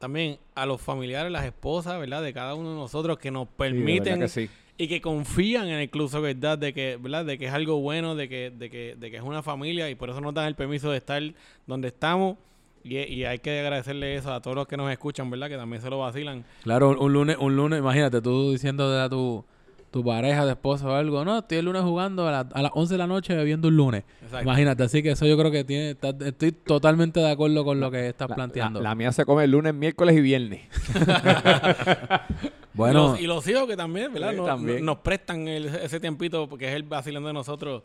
[0.00, 2.22] también a los familiares, las esposas, ¿verdad?
[2.22, 4.50] De cada uno de nosotros que nos Sí, de verdad permiten que sí.
[4.82, 7.24] Y que confían en el Club Soccer Dad de que, ¿verdad?
[7.24, 9.94] De que es algo bueno, de que, de que, de que es una familia y
[9.94, 11.22] por eso nos dan el permiso de estar
[11.66, 12.36] donde estamos.
[12.82, 15.48] Y, y hay que agradecerle eso a todos los que nos escuchan, ¿verdad?
[15.50, 16.44] Que también se lo vacilan.
[16.62, 19.44] Claro, un, un lunes, un lunes, imagínate tú diciendo a tu,
[19.90, 22.70] tu pareja, de esposa o algo, no, estoy el lunes jugando a, la- a las
[22.74, 24.04] 11 de la noche bebiendo un lunes.
[24.22, 24.44] Exacto.
[24.44, 27.90] Imagínate, así que eso yo creo que tiene, está- estoy totalmente de acuerdo con lo
[27.90, 28.80] que estás La- planteando.
[28.80, 30.60] La, la mía se come el lunes, miércoles y viernes.
[32.80, 34.32] bueno, Y los, y los hijos que también, ¿verdad?
[34.32, 34.84] Nos, también.
[34.84, 37.82] nos prestan el- ese tiempito porque es el vacilando de nosotros,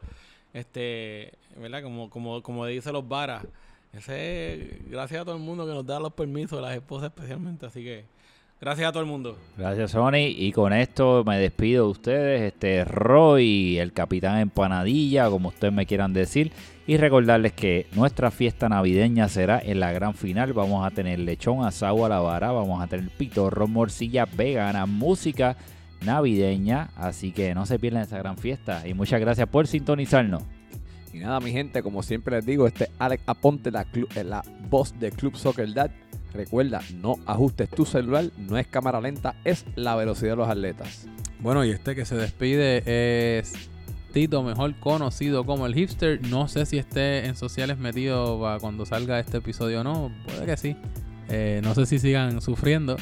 [0.54, 1.84] este, ¿verdad?
[1.84, 3.46] Como, como, como dice los varas.
[3.94, 7.66] Ese es gracias a todo el mundo que nos da los permisos, las esposas especialmente.
[7.66, 8.04] Así que
[8.60, 9.38] gracias a todo el mundo.
[9.58, 10.28] Gracias, Sony.
[10.36, 12.42] Y con esto me despido de ustedes.
[12.42, 16.52] Este Roy, el capitán empanadilla, como ustedes me quieran decir.
[16.88, 20.54] Y recordarles que nuestra fiesta navideña será en la gran final.
[20.54, 25.58] Vamos a tener lechón asado a la vara, vamos a tener pitorro, morcilla vegana, música
[26.06, 26.90] navideña.
[26.96, 28.88] Así que no se pierdan esa gran fiesta.
[28.88, 30.44] Y muchas gracias por sintonizarnos.
[31.12, 34.44] Y nada, mi gente, como siempre les digo, este es Alex Aponte, la, eh, la
[34.70, 35.90] voz de Club Soccer Dad.
[36.34, 41.08] Recuerda, no ajustes tu celular, no es cámara lenta, es la velocidad de los atletas.
[41.40, 42.84] bueno, y este que se despide
[43.40, 43.70] es
[44.16, 46.22] Tito, mejor conocido como el hipster.
[46.30, 50.10] No sé si esté en sociales metido para cuando salga este episodio o no.
[50.26, 50.78] Puede que sí.
[51.28, 52.96] Eh, no sé si sigan sufriendo.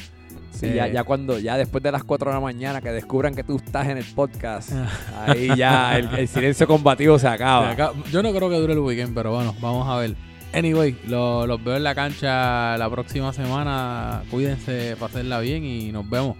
[0.52, 3.36] Sí, Eh, ya, ya cuando, ya después de las 4 de la mañana que descubran
[3.36, 4.72] que tú estás en el podcast,
[5.28, 7.76] ahí ya el, el silencio combativo se acaba.
[8.12, 10.16] Yo no creo que dure el weekend, pero bueno, vamos a ver.
[10.52, 14.24] Anyway, lo- los veo en la cancha la próxima semana.
[14.32, 16.38] Cuídense, pasenla bien y nos vemos.